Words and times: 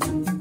Hello, 0.00 0.31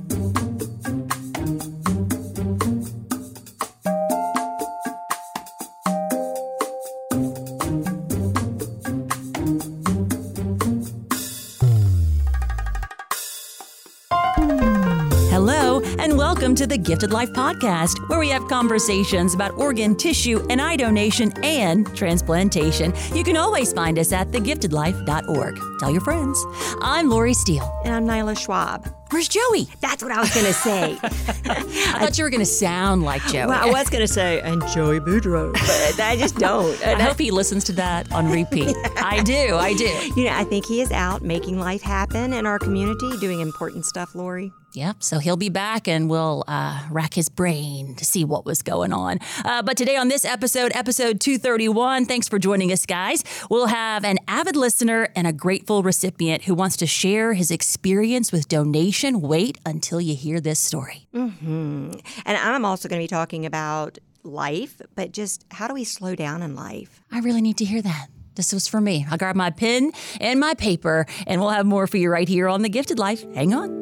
welcome 16.51 16.67
to 16.67 16.75
the 16.75 16.77
Gifted 16.77 17.13
Life 17.13 17.29
Podcast, 17.29 17.97
where 18.09 18.19
we 18.19 18.27
have 18.27 18.45
conversations 18.49 19.33
about 19.33 19.53
organ, 19.53 19.95
tissue, 19.95 20.45
and 20.49 20.61
eye 20.61 20.75
donation 20.75 21.31
and 21.45 21.87
transplantation. 21.95 22.93
You 23.13 23.23
can 23.23 23.37
always 23.37 23.71
find 23.71 23.97
us 23.97 24.11
at 24.11 24.31
thegiftedlife.org. 24.31 25.59
Tell 25.79 25.89
your 25.89 26.01
friends. 26.01 26.45
I'm 26.81 27.09
Lori 27.09 27.33
Steele. 27.33 27.81
And 27.85 27.95
I'm 27.95 28.05
Nyla 28.05 28.37
Schwab. 28.37 28.85
Where's 29.11 29.29
Joey? 29.29 29.69
That's 29.79 30.03
what 30.03 30.11
I 30.11 30.19
was 30.19 30.33
going 30.33 30.45
to 30.45 30.53
say. 30.53 30.97
I 31.03 31.99
thought 31.99 32.17
you 32.17 32.25
were 32.25 32.29
going 32.29 32.41
to 32.41 32.45
sound 32.45 33.03
like 33.03 33.21
Joey. 33.27 33.47
well, 33.47 33.69
I 33.69 33.71
was 33.71 33.89
going 33.89 34.05
to 34.05 34.13
say, 34.13 34.41
and 34.41 34.61
Joey 34.73 34.99
Boudreaux, 34.99 35.53
but 35.53 36.01
I 36.01 36.17
just 36.17 36.35
don't. 36.35 36.75
I 36.85 37.01
hope 37.01 37.17
he 37.17 37.31
listens 37.31 37.63
to 37.65 37.71
that 37.73 38.11
on 38.11 38.29
repeat. 38.29 38.75
I 38.97 39.23
do, 39.23 39.55
I 39.55 39.73
do. 39.73 39.87
You 40.17 40.25
know, 40.25 40.33
I 40.33 40.43
think 40.43 40.65
he 40.65 40.81
is 40.81 40.91
out 40.91 41.21
making 41.21 41.59
life 41.59 41.81
happen 41.81 42.33
in 42.33 42.45
our 42.45 42.59
community, 42.59 43.17
doing 43.19 43.39
important 43.39 43.85
stuff, 43.85 44.15
Lori. 44.15 44.51
Yep. 44.73 45.03
So 45.03 45.19
he'll 45.19 45.37
be 45.37 45.49
back 45.49 45.87
and 45.87 46.09
we'll 46.09 46.43
uh, 46.47 46.81
rack 46.89 47.13
his 47.13 47.29
brain 47.29 47.95
to 47.95 48.05
see 48.05 48.23
what 48.23 48.45
was 48.45 48.61
going 48.61 48.93
on. 48.93 49.19
Uh, 49.43 49.61
but 49.61 49.77
today 49.77 49.95
on 49.97 50.07
this 50.07 50.23
episode, 50.23 50.71
episode 50.73 51.19
231, 51.19 52.05
thanks 52.05 52.27
for 52.27 52.39
joining 52.39 52.71
us, 52.71 52.85
guys. 52.85 53.23
We'll 53.49 53.67
have 53.67 54.05
an 54.05 54.17
avid 54.27 54.55
listener 54.55 55.09
and 55.15 55.27
a 55.27 55.33
grateful 55.33 55.83
recipient 55.83 56.43
who 56.43 56.55
wants 56.55 56.77
to 56.77 56.87
share 56.87 57.33
his 57.33 57.51
experience 57.51 58.31
with 58.31 58.47
donation. 58.47 59.21
Wait 59.21 59.57
until 59.65 59.99
you 59.99 60.15
hear 60.15 60.39
this 60.39 60.59
story. 60.59 61.07
Mm-hmm. 61.13 61.91
And 62.25 62.37
I'm 62.37 62.65
also 62.65 62.87
going 62.87 62.99
to 62.99 63.03
be 63.03 63.07
talking 63.07 63.45
about 63.45 63.97
life, 64.23 64.81
but 64.95 65.11
just 65.11 65.45
how 65.51 65.67
do 65.67 65.73
we 65.73 65.83
slow 65.83 66.15
down 66.15 66.41
in 66.41 66.55
life? 66.55 67.01
I 67.11 67.19
really 67.19 67.41
need 67.41 67.57
to 67.57 67.65
hear 67.65 67.81
that. 67.81 68.07
This 68.35 68.53
was 68.53 68.67
for 68.67 68.79
me. 68.79 69.05
I'll 69.11 69.17
grab 69.17 69.35
my 69.35 69.49
pen 69.49 69.91
and 70.21 70.39
my 70.39 70.53
paper, 70.53 71.05
and 71.27 71.41
we'll 71.41 71.49
have 71.49 71.65
more 71.65 71.85
for 71.85 71.97
you 71.97 72.09
right 72.09 72.29
here 72.29 72.47
on 72.47 72.61
The 72.61 72.69
Gifted 72.69 72.97
Life. 72.97 73.25
Hang 73.33 73.53
on. 73.53 73.80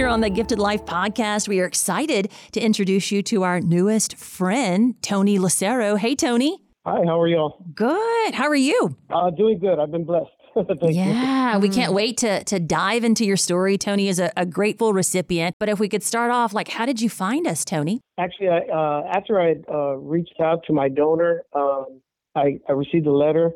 Here 0.00 0.08
on 0.08 0.22
the 0.22 0.30
Gifted 0.30 0.58
Life 0.58 0.86
podcast, 0.86 1.46
we 1.46 1.60
are 1.60 1.66
excited 1.66 2.32
to 2.52 2.60
introduce 2.60 3.12
you 3.12 3.22
to 3.24 3.42
our 3.42 3.60
newest 3.60 4.16
friend, 4.16 4.94
Tony 5.02 5.38
Lucero. 5.38 5.96
Hey, 5.96 6.14
Tony. 6.14 6.62
Hi, 6.86 7.04
how 7.04 7.20
are 7.20 7.28
y'all? 7.28 7.62
Good. 7.74 8.32
How 8.32 8.48
are 8.48 8.56
you? 8.56 8.96
Uh, 9.10 9.28
doing 9.28 9.58
good. 9.58 9.78
I've 9.78 9.90
been 9.90 10.06
blessed. 10.06 10.30
yeah, 10.88 11.58
we 11.58 11.68
can't 11.68 11.92
wait 11.92 12.16
to 12.16 12.42
to 12.44 12.58
dive 12.58 13.04
into 13.04 13.26
your 13.26 13.36
story. 13.36 13.76
Tony 13.76 14.08
is 14.08 14.18
a, 14.18 14.32
a, 14.38 14.46
grateful 14.46 14.94
recipient. 14.94 15.54
But 15.58 15.68
if 15.68 15.78
we 15.78 15.86
could 15.86 16.02
start 16.02 16.30
off, 16.30 16.54
like, 16.54 16.68
how 16.68 16.86
did 16.86 17.02
you 17.02 17.10
find 17.10 17.46
us, 17.46 17.62
Tony? 17.62 18.00
Actually, 18.18 18.48
I, 18.48 18.60
uh, 18.72 19.02
after 19.12 19.38
I 19.38 19.56
uh, 19.70 19.96
reached 19.96 20.40
out 20.40 20.64
to 20.68 20.72
my 20.72 20.88
donor, 20.88 21.42
um, 21.52 22.00
I, 22.34 22.58
I, 22.66 22.72
received 22.72 23.06
a 23.06 23.12
letter, 23.12 23.50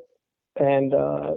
and 0.61 0.93
uh, 0.93 1.37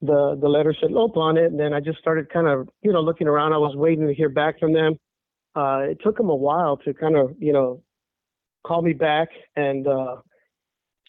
the 0.00 0.38
the 0.40 0.48
letter 0.48 0.74
said 0.80 0.90
"Lope" 0.90 1.16
on 1.16 1.36
it, 1.36 1.46
and 1.46 1.58
then 1.58 1.72
I 1.72 1.80
just 1.80 1.98
started 1.98 2.30
kind 2.30 2.46
of 2.46 2.68
you 2.82 2.92
know 2.92 3.00
looking 3.00 3.26
around. 3.26 3.52
I 3.52 3.58
was 3.58 3.74
waiting 3.76 4.06
to 4.06 4.14
hear 4.14 4.28
back 4.28 4.58
from 4.58 4.72
them. 4.72 4.96
Uh, 5.56 5.80
it 5.90 5.98
took 6.02 6.16
them 6.16 6.28
a 6.28 6.36
while 6.36 6.76
to 6.78 6.94
kind 6.94 7.16
of 7.16 7.34
you 7.38 7.52
know 7.52 7.82
call 8.66 8.82
me 8.82 8.92
back, 8.92 9.28
and 9.56 9.86
uh, 9.86 10.16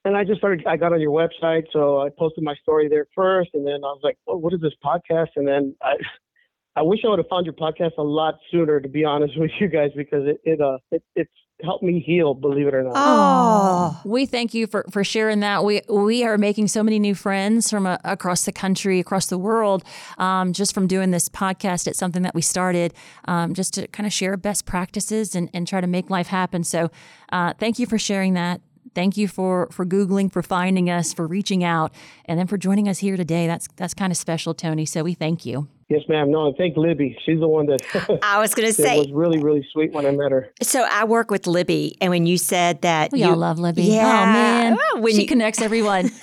and 0.06 0.18
I 0.18 0.24
just 0.24 0.40
started. 0.40 0.66
I 0.66 0.78
got 0.78 0.94
on 0.94 1.02
your 1.02 1.12
website, 1.12 1.66
so 1.72 2.02
I 2.02 2.10
posted 2.18 2.44
my 2.44 2.56
story 2.56 2.88
there 2.90 3.06
first, 3.16 3.52
and 3.54 3.66
then 3.66 3.76
I 3.76 3.92
was 3.94 4.02
like, 4.04 4.18
well, 4.26 4.38
"What 4.38 4.54
is 4.54 4.62
this 4.62 4.74
podcast?" 4.84 5.30
And 5.36 5.48
then 5.48 5.76
I, 5.82 5.94
I 6.76 6.82
wish 6.82 7.02
I 7.06 7.10
would 7.10 7.20
have 7.20 7.28
found 7.28 7.46
your 7.46 7.56
podcast 7.56 7.98
a 7.98 8.04
lot 8.04 8.36
sooner, 8.52 8.80
to 8.80 8.90
be 8.90 9.04
honest 9.04 9.34
with 9.38 9.52
you 9.60 9.68
guys, 9.68 9.92
because 9.96 10.24
it 10.26 10.42
it 10.44 10.62
uh 10.62 10.78
it, 10.92 11.04
it's 11.16 11.32
helped 11.64 11.84
me 11.84 12.00
heal, 12.00 12.34
believe 12.34 12.68
it 12.68 12.74
or 12.74 12.84
not. 12.84 12.94
Oh, 12.96 14.02
we 14.06 14.26
thank 14.26 14.54
you 14.54 14.68
for 14.68 14.86
for 14.92 15.04
sharing 15.04 15.42
that. 15.42 15.64
We 15.64 15.82
we 15.90 16.24
are 16.24 16.38
making 16.38 16.68
so 16.68 16.84
many 16.84 17.00
new 17.00 17.16
friends 17.16 17.70
from 17.70 17.86
uh, 17.86 17.98
across 18.04 18.46
the 18.46 18.52
country, 18.52 19.00
across 19.00 19.28
the 19.28 19.38
world, 19.38 19.84
um, 20.18 20.54
just 20.54 20.74
from 20.74 20.88
doing 20.88 21.12
this 21.12 21.30
podcast. 21.30 21.88
It's 21.88 22.00
something 22.00 22.24
that 22.24 22.36
we 22.36 22.42
started 22.42 22.94
um, 23.26 23.54
just 23.54 23.74
to 23.76 23.88
kind 23.88 24.08
of 24.08 24.14
share 24.14 24.38
best 24.38 24.66
practices 24.66 25.36
and 25.36 25.50
and 25.54 25.68
try 25.68 25.82
to 25.82 25.88
make 25.88 26.10
life 26.10 26.28
happen. 26.28 26.64
So, 26.64 26.92
uh, 27.32 27.54
thank 27.60 27.80
you 27.80 27.86
for 27.86 27.98
sharing 27.98 28.34
that 28.34 28.62
thank 28.96 29.18
you 29.18 29.28
for 29.28 29.68
for 29.72 29.86
googling 29.86 30.32
for 30.32 30.42
finding 30.42 30.90
us 30.90 31.14
for 31.14 31.28
reaching 31.28 31.64
out 31.64 31.94
and 32.26 32.40
then 32.40 32.48
for 32.48 32.58
joining 32.58 32.88
us 32.88 32.98
here 33.00 33.16
today 33.16 33.46
that's 33.46 33.68
that's 33.76 33.94
kind 33.94 34.12
of 34.12 34.18
special 34.18 34.56
tony 34.56 34.84
so 34.84 35.04
we 35.04 35.14
thank 35.14 35.46
you 35.46 35.68
Yes, 35.90 36.04
ma'am. 36.08 36.30
No, 36.30 36.46
and 36.46 36.56
thank 36.56 36.78
Libby. 36.78 37.18
She's 37.26 37.40
the 37.40 37.48
one 37.48 37.66
that 37.66 38.20
I 38.24 38.40
was 38.40 38.54
going 38.54 38.68
to 38.74 38.74
say 38.74 39.00
was 39.00 39.12
really, 39.12 39.40
really 39.40 39.68
sweet 39.72 39.92
when 39.92 40.06
I 40.06 40.12
met 40.12 40.32
her. 40.32 40.54
So 40.62 40.86
I 40.90 41.04
work 41.06 41.32
with 41.32 41.48
Libby, 41.48 41.98
and 42.00 42.12
when 42.12 42.28
you 42.28 42.38
said 42.38 42.84
that, 42.84 43.12
we 43.12 43.22
you, 43.22 43.30
all 43.30 43.36
love 43.36 43.58
Libby. 43.58 43.84
Yeah, 43.84 44.04
oh 44.04 44.26
man, 44.32 44.78
oh, 44.80 45.00
when 45.02 45.14
she 45.16 45.22
you, 45.22 45.28
connects 45.28 45.62
everyone. 45.62 46.12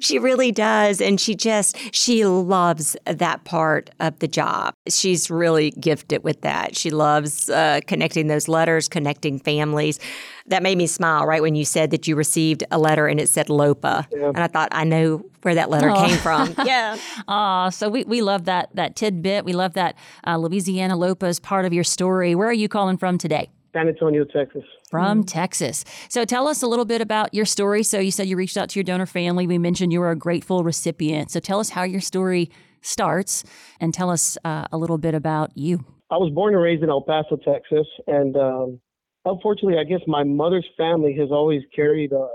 she 0.00 0.18
really 0.18 0.52
does, 0.52 1.00
and 1.00 1.20
she 1.20 1.34
just 1.34 1.76
she 1.94 2.24
loves 2.24 2.96
that 3.04 3.44
part 3.44 3.90
of 4.00 4.18
the 4.18 4.28
job. 4.28 4.74
She's 4.88 5.30
really 5.30 5.70
gifted 5.72 6.24
with 6.24 6.40
that. 6.42 6.76
She 6.76 6.90
loves 6.90 7.48
uh, 7.48 7.80
connecting 7.86 8.28
those 8.28 8.48
letters, 8.48 8.88
connecting 8.88 9.38
families. 9.38 9.98
That 10.46 10.62
made 10.62 10.76
me 10.76 10.86
smile 10.86 11.24
right 11.26 11.40
when 11.40 11.54
you 11.54 11.64
said 11.64 11.90
that 11.92 12.08
you 12.08 12.16
received 12.16 12.64
a 12.70 12.78
letter 12.78 13.06
and 13.06 13.20
it 13.20 13.28
said 13.28 13.48
Lopa, 13.48 14.08
yeah. 14.12 14.28
and 14.28 14.38
I 14.38 14.48
thought 14.48 14.68
I 14.72 14.84
know 14.84 15.24
where 15.42 15.54
that 15.54 15.70
letter 15.70 15.92
came 15.92 16.16
from. 16.18 16.54
yeah. 16.64 16.96
Ah, 17.28 17.68
so 17.70 17.88
we, 17.88 18.04
we 18.04 18.22
love 18.22 18.44
that 18.46 18.70
that 18.74 18.96
tidbit. 18.96 19.44
We 19.44 19.52
love 19.52 19.74
that 19.74 19.96
uh, 20.26 20.36
Louisiana 20.36 20.96
Lopa 20.96 21.26
is 21.26 21.38
part 21.38 21.64
of 21.64 21.72
your 21.72 21.84
story. 21.84 22.34
Where 22.34 22.48
are 22.48 22.52
you 22.52 22.68
calling 22.68 22.96
from 22.96 23.18
today? 23.18 23.50
San 23.72 23.88
Antonio, 23.88 24.24
Texas. 24.24 24.64
From 24.90 25.22
mm. 25.22 25.26
Texas. 25.26 25.84
So 26.08 26.24
tell 26.24 26.46
us 26.46 26.62
a 26.62 26.66
little 26.66 26.84
bit 26.84 27.00
about 27.00 27.32
your 27.32 27.46
story. 27.46 27.82
So 27.82 27.98
you 27.98 28.10
said 28.10 28.26
you 28.26 28.36
reached 28.36 28.56
out 28.56 28.68
to 28.70 28.78
your 28.78 28.84
donor 28.84 29.06
family. 29.06 29.46
We 29.46 29.58
mentioned 29.58 29.92
you 29.92 30.00
were 30.00 30.10
a 30.10 30.16
grateful 30.16 30.62
recipient. 30.62 31.30
So 31.30 31.40
tell 31.40 31.58
us 31.58 31.70
how 31.70 31.82
your 31.82 32.00
story 32.00 32.50
starts 32.82 33.44
and 33.80 33.94
tell 33.94 34.10
us 34.10 34.36
uh, 34.44 34.66
a 34.72 34.76
little 34.76 34.98
bit 34.98 35.14
about 35.14 35.56
you. 35.56 35.84
I 36.10 36.16
was 36.16 36.30
born 36.34 36.54
and 36.54 36.62
raised 36.62 36.82
in 36.82 36.90
El 36.90 37.00
Paso, 37.02 37.36
Texas. 37.36 37.86
And 38.06 38.36
um, 38.36 38.80
unfortunately, 39.24 39.78
I 39.78 39.84
guess 39.84 40.00
my 40.06 40.24
mother's 40.24 40.66
family 40.76 41.16
has 41.18 41.30
always 41.30 41.62
carried, 41.74 42.12
uh, 42.12 42.26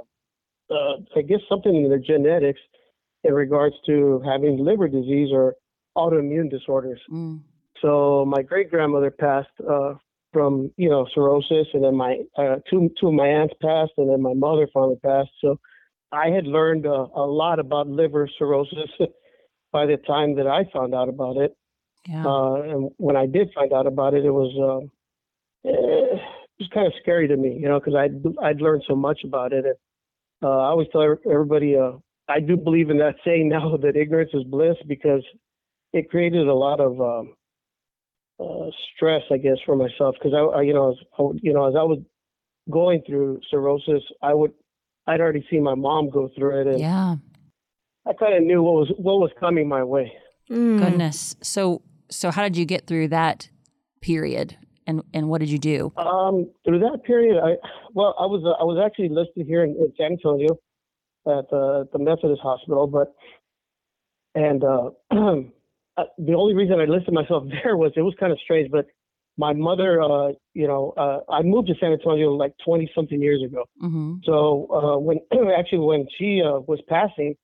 uh, 0.72 0.98
I 1.16 1.22
guess, 1.22 1.40
something 1.48 1.76
in 1.76 1.90
their 1.90 2.00
genetics 2.00 2.60
in 3.24 3.34
regards 3.34 3.76
to 3.86 4.22
having 4.26 4.64
liver 4.64 4.88
disease 4.88 5.30
or 5.32 5.56
autoimmune 5.96 6.50
disorders. 6.50 7.00
Mm. 7.12 7.42
So 7.82 8.26
my 8.26 8.42
great 8.42 8.72
grandmother 8.72 9.12
passed 9.12 9.50
uh, 9.70 9.96
from 10.34 10.72
you 10.78 10.90
know 10.90 11.08
cirrhosis, 11.14 11.68
and 11.74 11.84
then 11.84 11.96
my 11.96 12.20
uh, 12.38 12.58
two 12.70 12.90
two 13.00 13.08
of 13.08 13.14
my 13.14 13.28
aunts 13.28 13.54
passed, 13.62 13.94
and 13.98 14.10
then 14.10 14.22
my 14.22 14.34
mother 14.34 14.68
finally 14.74 14.98
passed. 15.04 15.32
So 15.42 15.60
I 16.12 16.30
had 16.30 16.46
learned 16.46 16.86
uh, 16.86 17.08
a 17.16 17.26
lot 17.26 17.60
about 17.60 17.88
liver 17.88 18.30
cirrhosis 18.38 18.90
by 19.72 19.86
the 19.86 19.98
time 19.98 20.36
that 20.36 20.48
I 20.48 20.66
found 20.72 20.94
out 20.96 21.10
about 21.10 21.38
it. 21.38 21.56
Yeah. 22.08 22.26
Uh, 22.26 22.54
and 22.62 22.92
when 22.98 23.18
I 23.18 23.26
did 23.26 23.50
find 23.54 23.74
out 23.74 23.88
about 23.88 24.14
it, 24.14 24.26
it 24.26 24.32
was 24.32 24.54
uh, 24.58 24.88
it 25.64 26.22
was 26.60 26.70
kind 26.74 26.88
of 26.88 26.94
scary 27.02 27.28
to 27.28 27.38
me, 27.38 27.58
you 27.60 27.68
know, 27.68 27.80
because 27.80 27.96
I'd 27.96 28.24
I'd 28.42 28.62
learned 28.62 28.84
so 28.88 28.96
much 28.96 29.22
about 29.24 29.54
it. 29.54 29.66
And 29.66 29.76
uh, 30.42 30.60
I 30.60 30.68
always 30.68 30.88
tell 30.92 31.02
everybody, 31.02 31.76
uh, 31.76 31.94
I 32.30 32.40
do 32.40 32.56
believe 32.56 32.90
in 32.90 32.98
that 33.00 33.16
saying 33.26 33.50
now 33.56 33.78
that 33.78 33.96
ignorance 33.96 34.32
is 34.34 34.44
bliss 34.44 34.78
because 34.88 35.24
it 35.94 36.10
created 36.10 36.48
a 36.48 36.54
lot 36.54 36.80
of 36.80 37.00
um, 37.02 37.34
uh, 38.40 38.70
stress, 38.96 39.24
I 39.32 39.38
guess, 39.38 39.58
for 39.66 39.76
myself 39.76 40.16
because 40.20 40.34
I, 40.34 40.60
I, 40.60 40.62
you 40.62 40.74
know, 40.74 40.92
as, 40.92 40.98
you 41.42 41.54
know, 41.54 41.68
as 41.68 41.76
I 41.76 41.84
was 41.84 42.00
going 42.70 43.02
through 43.08 43.40
cirrhosis, 43.50 44.04
I 44.22 44.34
would, 44.34 44.52
I'd 45.08 45.22
already 45.22 45.46
seen 45.50 45.64
my 45.64 45.76
mom 45.76 46.10
go 46.10 46.30
through 46.38 46.62
it, 46.62 46.68
and 46.68 46.80
yeah, 46.80 47.16
I 48.06 48.14
kind 48.14 48.36
of 48.36 48.44
knew 48.44 48.62
what 48.62 48.74
was 48.74 48.94
what 48.98 49.20
was 49.20 49.32
coming 49.40 49.68
my 49.68 49.84
way. 49.84 50.12
Mm. 50.50 50.80
Goodness. 50.80 51.36
So, 51.42 51.82
so 52.10 52.32
how 52.32 52.44
did 52.44 52.58
you 52.58 52.66
get 52.66 52.88
through 52.88 53.10
that 53.10 53.50
period, 54.02 54.58
and 54.86 55.02
and 55.14 55.30
what 55.30 55.40
did 55.40 55.50
you 55.50 55.60
do? 55.60 55.94
Um, 55.98 56.50
through 56.66 56.80
that 56.80 57.04
period, 57.06 57.42
I 57.42 57.56
well, 57.94 58.16
I 58.20 58.26
was 58.26 58.44
uh, 58.46 58.62
I 58.62 58.66
was 58.66 58.82
actually 58.84 59.10
listed 59.10 59.48
here 59.48 59.64
in, 59.64 59.72
in 59.72 59.94
San 59.98 60.12
Antonio 60.12 60.60
at 61.26 61.50
the 61.50 61.88
the 61.94 62.00
Methodist 62.00 62.42
Hospital, 62.42 62.86
but 62.88 63.16
and 64.36 64.64
uh, 64.64 64.90
Uh, 65.98 66.04
the 66.20 66.34
only 66.34 66.54
reason 66.54 66.80
I 66.80 66.86
listed 66.86 67.14
myself 67.14 67.44
there 67.64 67.76
was 67.78 67.92
it 67.96 68.02
was 68.02 68.14
kind 68.20 68.32
of 68.32 68.40
strange, 68.44 68.72
but 68.72 68.86
my 69.38 69.54
mother, 69.54 70.02
uh, 70.02 70.30
you 70.54 70.68
know, 70.68 70.94
uh, 70.98 71.20
I 71.32 71.44
moved 71.44 71.68
to 71.68 71.76
San 71.80 71.92
Antonio 71.92 72.32
like 72.32 72.54
20 72.66 72.92
something 72.96 73.22
years 73.22 73.44
ago. 73.44 73.66
Mm-hmm. 73.84 74.16
So 74.24 74.68
uh, 74.74 74.98
when 75.00 75.20
actually 75.58 75.80
when 75.80 76.08
she 76.18 76.42
uh, 76.42 76.60
was 76.68 76.80
passing, 76.88 77.36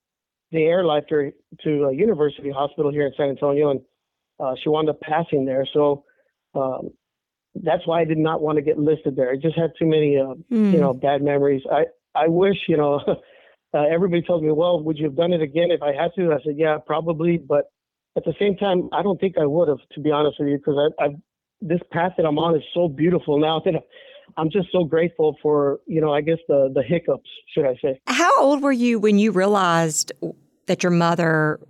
they 0.50 0.60
airlifted 0.60 1.10
her 1.10 1.32
to 1.62 1.84
a 1.84 1.94
University 1.94 2.50
Hospital 2.50 2.90
here 2.90 3.06
in 3.06 3.12
San 3.16 3.28
Antonio, 3.28 3.70
and 3.70 3.80
uh, 4.40 4.54
she 4.62 4.68
wound 4.68 4.88
up 4.88 5.00
passing 5.00 5.44
there. 5.44 5.66
So 5.72 6.04
um, 6.54 6.90
that's 7.54 7.86
why 7.86 8.00
I 8.00 8.04
did 8.04 8.18
not 8.18 8.42
want 8.42 8.56
to 8.56 8.62
get 8.62 8.78
listed 8.78 9.16
there. 9.16 9.30
I 9.30 9.36
just 9.36 9.56
had 9.56 9.72
too 9.78 9.86
many, 9.86 10.18
uh, 10.18 10.34
mm. 10.52 10.72
you 10.72 10.80
know, 10.80 10.92
bad 10.92 11.22
memories. 11.22 11.62
I 11.70 11.84
I 12.14 12.28
wish, 12.28 12.56
you 12.68 12.76
know. 12.76 13.00
uh, 13.74 13.84
everybody 13.92 14.22
tells 14.22 14.42
me, 14.42 14.52
well, 14.52 14.80
would 14.82 14.96
you 14.98 15.04
have 15.04 15.16
done 15.16 15.32
it 15.32 15.42
again 15.42 15.70
if 15.70 15.82
I 15.82 15.92
had 15.92 16.12
to? 16.16 16.32
I 16.32 16.38
said, 16.44 16.54
yeah, 16.56 16.78
probably. 16.84 17.38
But 17.38 17.64
at 18.16 18.24
the 18.24 18.34
same 18.38 18.56
time, 18.56 18.88
I 18.92 19.02
don't 19.02 19.20
think 19.20 19.36
I 19.40 19.46
would 19.46 19.68
have, 19.68 19.78
to 19.92 20.00
be 20.00 20.10
honest 20.10 20.36
with 20.38 20.48
you, 20.48 20.58
because 20.58 20.92
I, 20.98 21.04
I, 21.04 21.08
this 21.60 21.80
path 21.90 22.12
that 22.16 22.26
I'm 22.26 22.38
on 22.38 22.56
is 22.56 22.62
so 22.72 22.88
beautiful 22.88 23.38
now 23.38 23.60
that 23.64 23.74
I'm 24.36 24.50
just 24.50 24.68
so 24.72 24.84
grateful 24.84 25.36
for, 25.42 25.80
you 25.86 26.00
know, 26.00 26.12
I 26.12 26.20
guess 26.20 26.38
the, 26.48 26.70
the 26.74 26.82
hiccups, 26.82 27.28
should 27.52 27.66
I 27.66 27.74
say. 27.82 28.00
How 28.06 28.40
old 28.40 28.62
were 28.62 28.72
you 28.72 28.98
when 28.98 29.18
you 29.18 29.32
realized 29.32 30.12
that 30.66 30.82
your 30.82 30.92
mother 30.92 31.60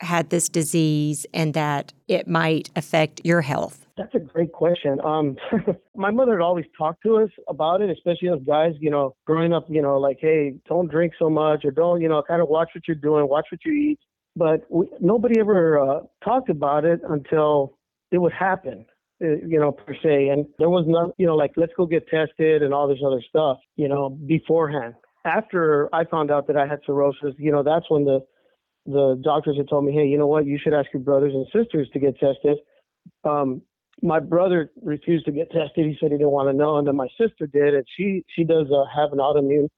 had 0.00 0.30
this 0.30 0.48
disease 0.48 1.26
and 1.32 1.54
that 1.54 1.92
it 2.06 2.28
might 2.28 2.70
affect 2.76 3.22
your 3.24 3.40
health? 3.40 3.86
That's 3.96 4.14
a 4.14 4.18
great 4.18 4.52
question. 4.52 5.00
Um, 5.02 5.36
my 5.96 6.10
mother 6.10 6.32
had 6.32 6.42
always 6.42 6.66
talked 6.76 7.02
to 7.04 7.16
us 7.16 7.30
about 7.48 7.80
it, 7.80 7.90
especially 7.90 8.28
as 8.28 8.40
guys, 8.46 8.74
you 8.78 8.90
know, 8.90 9.16
growing 9.24 9.54
up, 9.54 9.64
you 9.70 9.80
know, 9.80 9.98
like, 9.98 10.18
hey, 10.20 10.54
don't 10.68 10.90
drink 10.90 11.14
so 11.18 11.30
much 11.30 11.64
or 11.64 11.70
don't, 11.70 12.02
you 12.02 12.08
know, 12.08 12.22
kind 12.22 12.42
of 12.42 12.48
watch 12.48 12.68
what 12.74 12.86
you're 12.86 12.94
doing, 12.94 13.26
watch 13.26 13.46
what 13.50 13.64
you 13.64 13.72
eat. 13.72 13.98
But 14.36 14.66
we, 14.70 14.86
nobody 15.00 15.40
ever 15.40 15.80
uh, 15.80 16.00
talked 16.22 16.50
about 16.50 16.84
it 16.84 17.00
until 17.08 17.78
it 18.12 18.18
would 18.18 18.32
happen, 18.32 18.84
uh, 19.22 19.36
you 19.46 19.58
know, 19.58 19.72
per 19.72 19.94
se. 19.94 20.28
And 20.28 20.46
there 20.58 20.68
was 20.68 20.84
not, 20.86 21.10
you 21.16 21.26
know, 21.26 21.36
like, 21.36 21.52
let's 21.56 21.72
go 21.76 21.86
get 21.86 22.06
tested 22.08 22.62
and 22.62 22.74
all 22.74 22.86
this 22.86 22.98
other 23.04 23.22
stuff, 23.26 23.58
you 23.76 23.88
know, 23.88 24.10
beforehand. 24.10 24.94
After 25.24 25.88
I 25.92 26.04
found 26.04 26.30
out 26.30 26.46
that 26.46 26.56
I 26.56 26.66
had 26.66 26.80
cirrhosis, 26.86 27.34
you 27.38 27.50
know, 27.50 27.62
that's 27.62 27.86
when 27.88 28.04
the 28.04 28.20
the 28.84 29.20
doctors 29.24 29.56
had 29.56 29.68
told 29.68 29.84
me, 29.84 29.92
hey, 29.92 30.06
you 30.06 30.16
know 30.16 30.28
what, 30.28 30.46
you 30.46 30.58
should 30.62 30.72
ask 30.72 30.86
your 30.92 31.02
brothers 31.02 31.32
and 31.34 31.44
sisters 31.52 31.88
to 31.92 31.98
get 31.98 32.16
tested. 32.20 32.58
Um, 33.24 33.62
my 34.00 34.20
brother 34.20 34.70
refused 34.82 35.24
to 35.24 35.32
get 35.32 35.50
tested. 35.50 35.86
He 35.86 35.96
said 35.98 36.12
he 36.12 36.18
didn't 36.18 36.30
want 36.30 36.48
to 36.48 36.52
know, 36.52 36.76
and 36.76 36.86
then 36.86 36.94
my 36.94 37.08
sister 37.20 37.46
did, 37.46 37.74
and 37.74 37.84
she 37.96 38.22
she 38.28 38.44
does 38.44 38.66
uh, 38.70 38.84
have 38.94 39.12
an 39.12 39.18
autoimmune, 39.18 39.68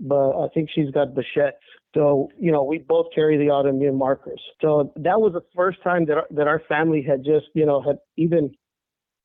but 0.00 0.30
I 0.42 0.48
think 0.54 0.70
she's 0.74 0.90
got 0.90 1.08
Behçet's. 1.08 1.65
So 1.96 2.28
you 2.38 2.52
know, 2.52 2.62
we 2.62 2.78
both 2.78 3.06
carry 3.14 3.38
the 3.38 3.44
autoimmune 3.44 3.96
markers. 3.96 4.40
So 4.60 4.92
that 4.96 5.18
was 5.18 5.32
the 5.32 5.40
first 5.56 5.82
time 5.82 6.04
that 6.06 6.18
our, 6.18 6.26
that 6.30 6.46
our 6.46 6.62
family 6.68 7.02
had 7.02 7.24
just 7.24 7.46
you 7.54 7.64
know 7.64 7.80
had 7.80 7.96
even 8.16 8.54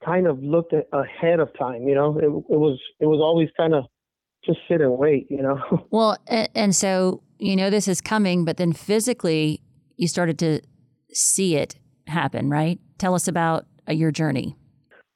kind 0.04 0.26
of 0.26 0.42
looked 0.42 0.74
ahead 0.74 1.40
of 1.40 1.50
time. 1.60 1.88
You 1.88 1.96
know, 1.96 2.18
it, 2.18 2.26
it 2.26 2.58
was 2.58 2.80
it 3.00 3.06
was 3.06 3.20
always 3.22 3.50
kind 3.58 3.76
of 3.76 3.84
just 4.46 4.60
sit 4.70 4.80
and 4.80 4.98
wait. 4.98 5.28
You 5.30 5.44
know. 5.44 5.60
Well, 5.92 6.18
and, 6.28 6.50
and 6.56 6.76
so 6.76 7.22
you 7.38 7.56
know 7.58 7.70
this 7.70 7.88
is 7.88 8.00
coming, 8.00 8.46
but 8.46 8.56
then 8.56 8.72
physically 8.72 9.62
you 9.98 10.08
started 10.08 10.40
to 10.40 10.62
see 11.14 11.58
it 11.58 11.76
happen, 12.08 12.50
right? 12.50 12.80
Tell 12.98 13.14
us 13.14 13.28
about 13.28 13.66
uh, 13.88 13.92
your 13.92 14.12
journey. 14.12 14.56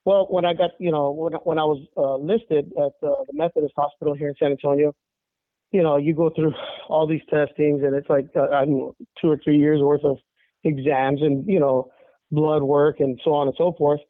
Well, 0.04 0.28
when 0.30 0.44
I 0.44 0.54
got, 0.54 0.70
you 0.78 0.92
know, 0.92 1.10
when, 1.10 1.32
when 1.42 1.58
I 1.58 1.64
was 1.64 1.84
uh, 1.96 2.16
listed 2.16 2.66
at 2.78 2.92
the, 3.00 3.12
the 3.26 3.32
Methodist 3.32 3.74
Hospital 3.76 4.14
here 4.14 4.28
in 4.28 4.34
San 4.38 4.52
Antonio, 4.52 4.92
you 5.72 5.82
know, 5.82 5.96
you 5.96 6.14
go 6.14 6.30
through 6.30 6.52
all 6.88 7.06
these 7.06 7.22
testings, 7.28 7.82
and 7.82 7.94
it's 7.94 8.08
like 8.08 8.26
uh, 8.36 8.48
I 8.52 8.64
don't 8.64 8.94
two 9.20 9.30
or 9.30 9.38
three 9.42 9.58
years 9.58 9.80
worth 9.80 10.04
of 10.04 10.18
exams 10.64 11.22
and 11.22 11.46
you 11.46 11.60
know 11.60 11.90
blood 12.30 12.62
work 12.62 13.00
and 13.00 13.20
so 13.24 13.32
on 13.34 13.48
and 13.48 13.56
so 13.56 13.74
forth. 13.76 14.00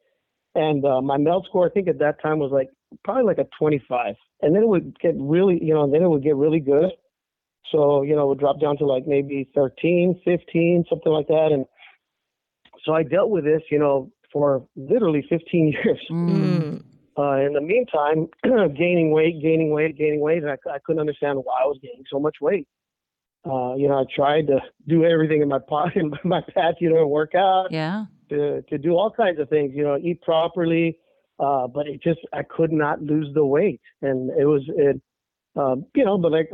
And 0.55 0.83
uh, 0.85 1.01
my 1.01 1.17
MELD 1.17 1.45
score, 1.47 1.67
I 1.67 1.69
think 1.69 1.87
at 1.87 1.99
that 1.99 2.21
time 2.21 2.39
was 2.39 2.51
like 2.51 2.69
probably 3.03 3.23
like 3.23 3.37
a 3.37 3.47
25, 3.59 4.15
and 4.41 4.55
then 4.55 4.63
it 4.63 4.67
would 4.67 4.99
get 4.99 5.13
really, 5.17 5.63
you 5.63 5.73
know, 5.73 5.89
then 5.89 6.01
it 6.01 6.09
would 6.09 6.23
get 6.23 6.35
really 6.35 6.59
good. 6.59 6.91
So 7.71 8.01
you 8.01 8.15
know, 8.15 8.23
it 8.23 8.27
would 8.27 8.39
drop 8.39 8.59
down 8.61 8.77
to 8.77 8.85
like 8.85 9.05
maybe 9.05 9.49
13, 9.53 10.21
15, 10.23 10.85
something 10.89 11.11
like 11.11 11.27
that, 11.27 11.49
and 11.51 11.65
so 12.83 12.93
I 12.93 13.03
dealt 13.03 13.29
with 13.29 13.43
this, 13.43 13.61
you 13.69 13.79
know, 13.79 14.11
for 14.31 14.65
literally 14.75 15.25
15 15.29 15.67
years. 15.83 15.99
Mm. 16.09 16.83
Uh, 17.17 17.37
in 17.37 17.53
the 17.53 17.61
meantime, 17.61 18.27
gaining 18.75 19.11
weight, 19.11 19.41
gaining 19.41 19.71
weight, 19.71 19.97
gaining 19.97 20.19
weight, 20.19 20.43
and 20.43 20.51
I, 20.51 20.57
I 20.69 20.77
couldn't 20.85 20.99
understand 20.99 21.39
why 21.39 21.63
I 21.63 21.65
was 21.65 21.79
gaining 21.81 22.03
so 22.11 22.19
much 22.19 22.37
weight. 22.41 22.67
Uh, 23.45 23.75
you 23.75 23.87
know, 23.87 23.99
I 23.99 24.03
tried 24.13 24.47
to 24.47 24.59
do 24.87 25.03
everything 25.03 25.41
in 25.41 25.47
my 25.47 25.59
pocket, 25.59 25.95
in 26.03 26.11
my 26.23 26.41
path, 26.53 26.75
you 26.79 26.93
know, 26.93 27.07
work 27.07 27.33
out, 27.33 27.67
yeah, 27.71 28.05
to 28.29 28.61
to 28.63 28.77
do 28.77 28.91
all 28.91 29.11
kinds 29.11 29.39
of 29.39 29.49
things, 29.49 29.71
you 29.73 29.83
know, 29.83 29.97
eat 29.97 30.21
properly, 30.21 30.99
uh, 31.39 31.65
but 31.67 31.87
it 31.87 32.03
just 32.03 32.19
I 32.33 32.43
could 32.43 32.71
not 32.71 33.01
lose 33.01 33.33
the 33.33 33.45
weight, 33.45 33.81
and 34.01 34.29
it 34.37 34.45
was 34.45 34.63
it, 34.67 35.01
um, 35.55 35.85
you 35.95 36.05
know, 36.05 36.17
but 36.17 36.31
like 36.31 36.49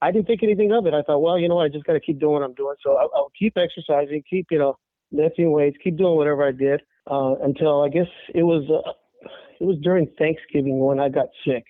I 0.00 0.12
didn't 0.12 0.26
think 0.26 0.42
anything 0.42 0.72
of 0.72 0.86
it. 0.86 0.94
I 0.94 1.02
thought, 1.02 1.20
well, 1.20 1.38
you 1.38 1.48
know, 1.48 1.58
I 1.58 1.68
just 1.68 1.84
got 1.86 1.94
to 1.94 2.00
keep 2.00 2.20
doing 2.20 2.34
what 2.34 2.42
I'm 2.42 2.54
doing, 2.54 2.76
so 2.84 2.96
I, 2.98 3.02
I'll 3.16 3.32
keep 3.36 3.56
exercising, 3.56 4.22
keep 4.28 4.46
you 4.50 4.58
know 4.58 4.76
lifting 5.10 5.50
weights, 5.50 5.76
keep 5.82 5.96
doing 5.96 6.16
whatever 6.16 6.46
I 6.46 6.52
did 6.52 6.82
uh, 7.10 7.34
until 7.42 7.82
I 7.82 7.88
guess 7.88 8.08
it 8.34 8.42
was 8.42 8.64
uh, 8.70 8.92
it 9.60 9.64
was 9.64 9.78
during 9.82 10.08
Thanksgiving 10.18 10.78
when 10.78 11.00
I 11.00 11.08
got 11.08 11.26
sick, 11.46 11.64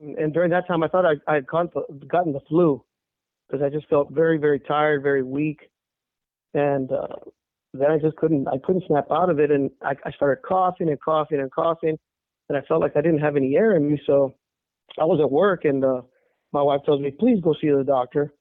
and 0.00 0.32
during 0.32 0.50
that 0.50 0.66
time 0.66 0.82
I 0.82 0.88
thought 0.88 1.04
I 1.06 1.34
had 1.34 1.46
gotten 1.46 2.32
the 2.32 2.40
flu 2.48 2.84
because 3.48 3.64
I 3.64 3.68
just 3.68 3.88
felt 3.88 4.10
very 4.10 4.38
very 4.38 4.60
tired, 4.60 5.02
very 5.02 5.22
weak, 5.22 5.60
and 6.54 6.90
uh, 6.92 7.16
then 7.74 7.90
I 7.90 7.98
just 7.98 8.16
couldn't 8.16 8.48
I 8.48 8.58
couldn't 8.64 8.84
snap 8.86 9.06
out 9.10 9.30
of 9.30 9.38
it, 9.40 9.50
and 9.50 9.70
I, 9.82 9.94
I 10.04 10.10
started 10.12 10.42
coughing 10.42 10.88
and 10.88 11.00
coughing 11.00 11.40
and 11.40 11.50
coughing, 11.50 11.98
and 12.48 12.58
I 12.58 12.62
felt 12.62 12.80
like 12.80 12.96
I 12.96 13.00
didn't 13.00 13.20
have 13.20 13.36
any 13.36 13.56
air 13.56 13.76
in 13.76 13.90
me, 13.90 14.00
so 14.06 14.34
I 14.98 15.04
was 15.04 15.20
at 15.20 15.30
work 15.30 15.64
and 15.64 15.84
uh, 15.84 16.02
my 16.52 16.62
wife 16.62 16.80
tells 16.84 17.00
me 17.00 17.10
please 17.10 17.40
go 17.42 17.54
see 17.60 17.70
the 17.70 17.84
doctor. 17.84 18.32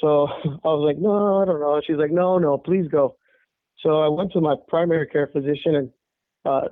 So 0.00 0.26
I 0.44 0.68
was 0.68 0.84
like, 0.86 0.98
no, 0.98 1.42
I 1.42 1.44
don't 1.44 1.60
know. 1.60 1.80
She's 1.86 1.96
like, 1.96 2.10
no, 2.10 2.38
no, 2.38 2.58
please 2.58 2.88
go. 2.88 3.16
So 3.82 4.00
I 4.00 4.08
went 4.08 4.32
to 4.32 4.40
my 4.40 4.56
primary 4.68 5.06
care 5.06 5.28
physician, 5.32 5.74
and 5.74 5.90
uh, 6.44 6.68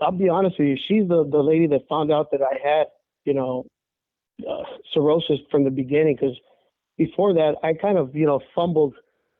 I'll 0.00 0.12
be 0.12 0.28
honest 0.28 0.58
with 0.58 0.68
you, 0.68 0.76
she's 0.88 1.08
the 1.08 1.28
the 1.30 1.42
lady 1.42 1.66
that 1.68 1.88
found 1.88 2.12
out 2.12 2.30
that 2.32 2.40
I 2.42 2.56
had, 2.62 2.86
you 3.24 3.34
know, 3.34 3.66
uh, 4.48 4.62
cirrhosis 4.92 5.38
from 5.50 5.64
the 5.64 5.70
beginning. 5.70 6.16
Because 6.20 6.36
before 6.98 7.32
that, 7.34 7.56
I 7.62 7.72
kind 7.74 7.98
of, 7.98 8.14
you 8.14 8.26
know, 8.26 8.40
fumbled 8.54 8.94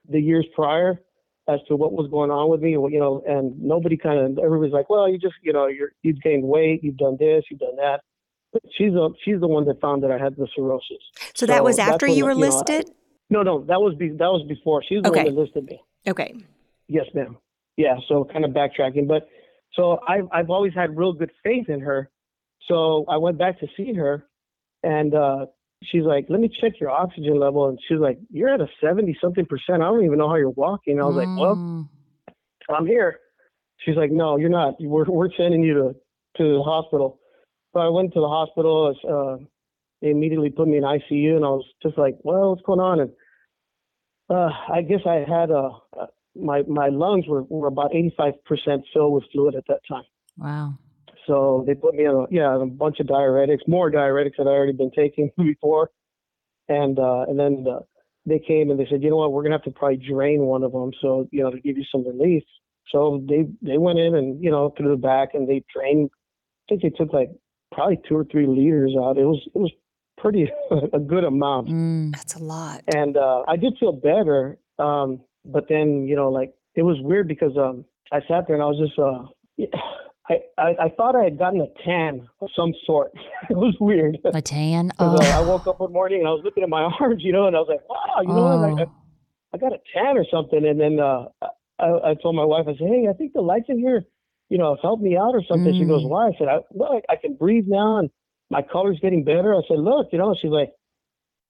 the 0.09 0.21
years 0.21 0.47
prior 0.55 1.01
as 1.49 1.61
to 1.69 1.77
what 1.77 1.93
was 1.93 2.09
going 2.11 2.31
on 2.31 2.51
with 2.51 2.61
me, 2.61 2.73
you 2.73 2.99
know, 2.99 3.23
and 3.27 3.61
nobody 3.61 3.97
kind 3.97 4.19
of, 4.19 4.45
everybody's 4.45 4.73
like, 4.73 4.89
well, 4.89 5.09
you 5.09 5.19
just, 5.19 5.35
you 5.43 5.53
know, 5.53 5.67
you're 5.67 5.93
you've 6.03 6.21
gained 6.21 6.45
weight, 6.45 6.81
you've 6.83 6.97
done 6.97 7.17
this, 7.19 7.45
you've 7.51 7.61
done 7.61 7.77
that. 7.77 8.01
But 8.53 8.63
she's 8.77 8.93
a, 8.95 9.09
she's 9.25 9.41
the 9.41 9.47
one 9.47 9.65
that 9.67 9.81
found 9.81 10.03
that 10.03 10.11
I 10.11 10.19
had 10.19 10.37
the 10.37 10.49
cirrhosis. 10.55 10.99
So, 11.19 11.31
so 11.35 11.47
that 11.47 11.63
was 11.63 11.79
after 11.79 12.07
you 12.07 12.25
were 12.25 12.33
you 12.33 12.41
know, 12.41 12.47
listed. 12.47 12.89
I, 12.89 12.93
no, 13.31 13.43
no, 13.43 13.65
that 13.65 13.81
was 13.81 13.95
be, 13.95 14.09
that 14.09 14.19
was 14.19 14.45
before. 14.49 14.83
She's 14.83 15.03
the 15.03 15.11
okay. 15.11 15.25
one 15.25 15.35
that 15.35 15.41
listed 15.41 15.65
me. 15.65 15.81
Okay. 16.07 16.35
Yes, 16.89 17.07
ma'am. 17.15 17.37
Yeah, 17.77 17.97
so 18.09 18.25
kind 18.25 18.45
of 18.45 18.51
backtracking, 18.51 19.07
but 19.07 19.29
so 19.75 20.01
I've 20.07 20.27
I've 20.33 20.51
always 20.51 20.75
had 20.75 20.97
real 20.97 21.13
good 21.13 21.31
faith 21.43 21.69
in 21.69 21.81
her. 21.81 22.11
So 22.69 23.05
I 23.09 23.17
went 23.17 23.39
back 23.39 23.59
to 23.61 23.67
see 23.77 23.93
her, 23.95 24.27
and 24.83 25.15
uh, 25.15 25.47
she's 25.85 26.03
like, 26.03 26.27
"Let 26.29 26.41
me 26.41 26.51
check 26.61 26.73
your 26.81 26.91
oxygen 26.91 27.39
level," 27.39 27.69
and 27.69 27.79
she's 27.89 27.99
like, 27.99 28.19
"You're 28.31 28.53
at 28.53 28.61
a 28.61 28.69
seventy 28.83 29.17
something 29.21 29.47
percent. 29.47 29.83
I 29.83 29.87
don't 29.87 30.05
even 30.05 30.19
know 30.19 30.29
how 30.29 30.37
you're 30.37 30.51
walking." 30.51 30.95
And 30.95 31.03
I 31.03 31.05
was 31.07 31.15
mm. 31.15 31.19
like, 31.19 31.41
"Well, 31.41 31.57
mm. 31.57 31.89
I'm 32.69 32.87
here." 32.87 33.19
She's 33.79 33.97
like, 33.97 34.11
"No, 34.11 34.37
you're 34.37 34.51
not. 34.51 34.75
We're 34.81 35.05
we're 35.05 35.33
sending 35.37 35.63
you 35.63 35.75
to 35.75 35.95
to 36.37 36.57
the 36.57 36.63
hospital." 36.63 37.19
So 37.73 37.81
I 37.81 37.89
went 37.89 38.13
to 38.15 38.21
the 38.21 38.29
hospital. 38.29 38.95
Uh, 39.09 39.45
they 40.03 40.11
immediately 40.11 40.51
put 40.51 40.69
me 40.69 40.79
in 40.79 40.85
ICU, 40.85 41.37
and 41.37 41.45
I 41.45 41.49
was 41.49 41.65
just 41.83 41.97
like, 41.97 42.17
"Well, 42.25 42.51
what's 42.51 42.63
going 42.63 42.81
on?" 42.81 43.01
And 43.01 43.11
uh, 44.29 44.51
I 44.73 44.83
guess 44.83 45.01
I 45.07 45.25
had 45.27 45.51
a, 45.51 45.71
my 46.37 46.63
my 46.63 46.89
lungs 46.89 47.27
were, 47.27 47.43
were 47.45 47.69
about 47.69 47.93
85% 47.93 48.35
filled 48.93 49.13
with 49.15 49.25
fluid 49.33 49.55
at 49.55 49.65
that 49.69 49.81
time. 49.89 50.05
Wow. 50.37 50.75
So 51.27 51.65
they 51.67 51.75
put 51.75 51.95
me 51.95 52.07
on 52.07 52.25
a, 52.25 52.35
yeah 52.35 52.61
a 52.61 52.67
bunch 52.67 53.01
of 53.01 53.07
diuretics, 53.07 53.67
more 53.67 53.91
diuretics 53.91 54.37
that 54.39 54.47
I 54.47 54.51
already 54.51 54.73
been 54.73 54.91
taking 54.91 55.31
before, 55.37 55.91
and 56.69 56.99
uh, 56.99 57.25
and 57.29 57.39
then 57.39 57.67
uh, 57.71 57.81
they 58.27 58.39
came 58.39 58.71
and 58.71 58.79
they 58.79 58.87
said, 58.91 59.03
you 59.03 59.11
know 59.11 59.17
what, 59.17 59.33
we're 59.33 59.43
gonna 59.43 59.55
have 59.55 59.65
to 59.65 59.71
probably 59.71 59.99
drain 59.99 60.41
one 60.41 60.63
of 60.63 60.73
them, 60.73 60.93
so 61.01 61.29
you 61.31 61.43
know 61.43 61.51
to 61.51 61.61
give 61.61 61.77
you 61.77 61.85
some 61.91 62.07
relief. 62.07 62.43
So 62.91 63.25
they 63.29 63.47
they 63.63 63.79
went 63.79 63.99
in 63.99 64.15
and 64.15 64.43
you 64.43 64.51
know 64.51 64.73
through 64.77 64.91
the 64.91 64.97
back 64.97 65.31
and 65.35 65.49
they 65.49 65.65
drained. 65.75 66.11
I 66.13 66.77
think 66.77 66.83
they 66.83 66.91
took 66.91 67.13
like 67.13 67.31
probably 67.73 68.01
two 68.09 68.17
or 68.17 68.25
three 68.25 68.47
liters 68.47 68.95
out. 68.99 69.19
It 69.19 69.25
was 69.25 69.41
it 69.55 69.59
was 69.59 69.73
pretty 70.19 70.51
a 70.93 70.99
good 70.99 71.25
amount. 71.25 71.69
Mm, 71.69 72.13
that's 72.13 72.35
a 72.35 72.43
lot. 72.43 72.83
And 72.95 73.17
uh, 73.17 73.43
I 73.47 73.57
did 73.57 73.75
feel 73.79 73.93
better. 73.93 74.59
Um, 74.79 75.21
but 75.45 75.67
then, 75.69 76.07
you 76.07 76.17
know, 76.17 76.31
like 76.31 76.53
it 76.75 76.83
was 76.83 76.97
weird 77.01 77.29
because 77.29 77.57
um, 77.57 77.85
I 78.13 78.21
sat 78.29 78.47
there 78.47 78.57
and 78.57 78.63
I 78.63 78.67
was 78.67 78.79
just, 78.79 78.99
uh, 78.99 79.27
I, 80.29 80.39
I, 80.59 80.85
I 80.85 80.89
thought 80.97 81.17
I 81.17 81.25
had 81.25 81.39
gotten 81.39 81.61
a 81.61 81.67
tan 81.85 82.29
of 82.41 82.49
some 82.55 82.73
sort. 82.87 83.13
it 83.51 83.57
was 83.57 83.77
weird. 83.81 84.19
A 84.25 84.43
tan? 84.43 84.93
Oh. 84.99 85.17
Uh, 85.17 85.25
I 85.25 85.41
woke 85.41 85.67
up 85.67 85.81
one 85.81 85.93
morning 85.93 86.21
and 86.21 86.29
I 86.29 86.31
was 86.31 86.43
looking 86.45 86.63
at 86.63 86.69
my 86.69 86.83
arms, 87.01 87.23
you 87.25 87.33
know, 87.33 87.47
and 87.47 87.57
I 87.57 87.61
was 87.61 87.69
like, 87.69 87.89
wow, 87.89 88.21
you 88.23 88.29
know 88.29 88.47
oh. 88.47 88.73
what? 88.73 88.81
I, 88.81 88.85
oh. 88.85 88.93
I 89.53 89.59
got 89.59 89.73
a 89.73 89.81
tan 89.93 90.17
or 90.17 90.25
something. 90.31 90.65
And 90.65 90.81
then 90.81 91.01
uh, 91.01 91.27
I, 91.79 92.11
I 92.11 92.15
told 92.23 92.37
my 92.37 92.45
wife, 92.45 92.67
I 92.69 92.73
said, 92.73 92.87
hey, 92.87 93.07
I 93.09 93.13
think 93.15 93.33
the 93.33 93.41
lights 93.41 93.67
in 93.69 93.79
here, 93.79 94.05
you 94.49 94.59
know, 94.59 94.77
helped 94.81 95.03
me 95.03 95.17
out 95.17 95.35
or 95.35 95.43
something. 95.49 95.73
Mm. 95.73 95.79
She 95.79 95.85
goes, 95.85 96.05
mm. 96.05 96.09
why? 96.09 96.29
I 96.29 96.33
said, 96.39 96.49
I, 96.49 96.59
well, 96.71 96.93
I, 96.93 97.13
I 97.13 97.17
can 97.17 97.35
breathe 97.35 97.65
now 97.67 97.99
and 97.99 98.11
my 98.51 98.63
color's 98.63 98.99
getting 99.01 99.25
better. 99.25 99.55
I 99.55 99.63
said, 99.67 99.79
look, 99.79 100.09
you 100.13 100.19
know, 100.19 100.35
she's 100.41 100.51
like, 100.51 100.71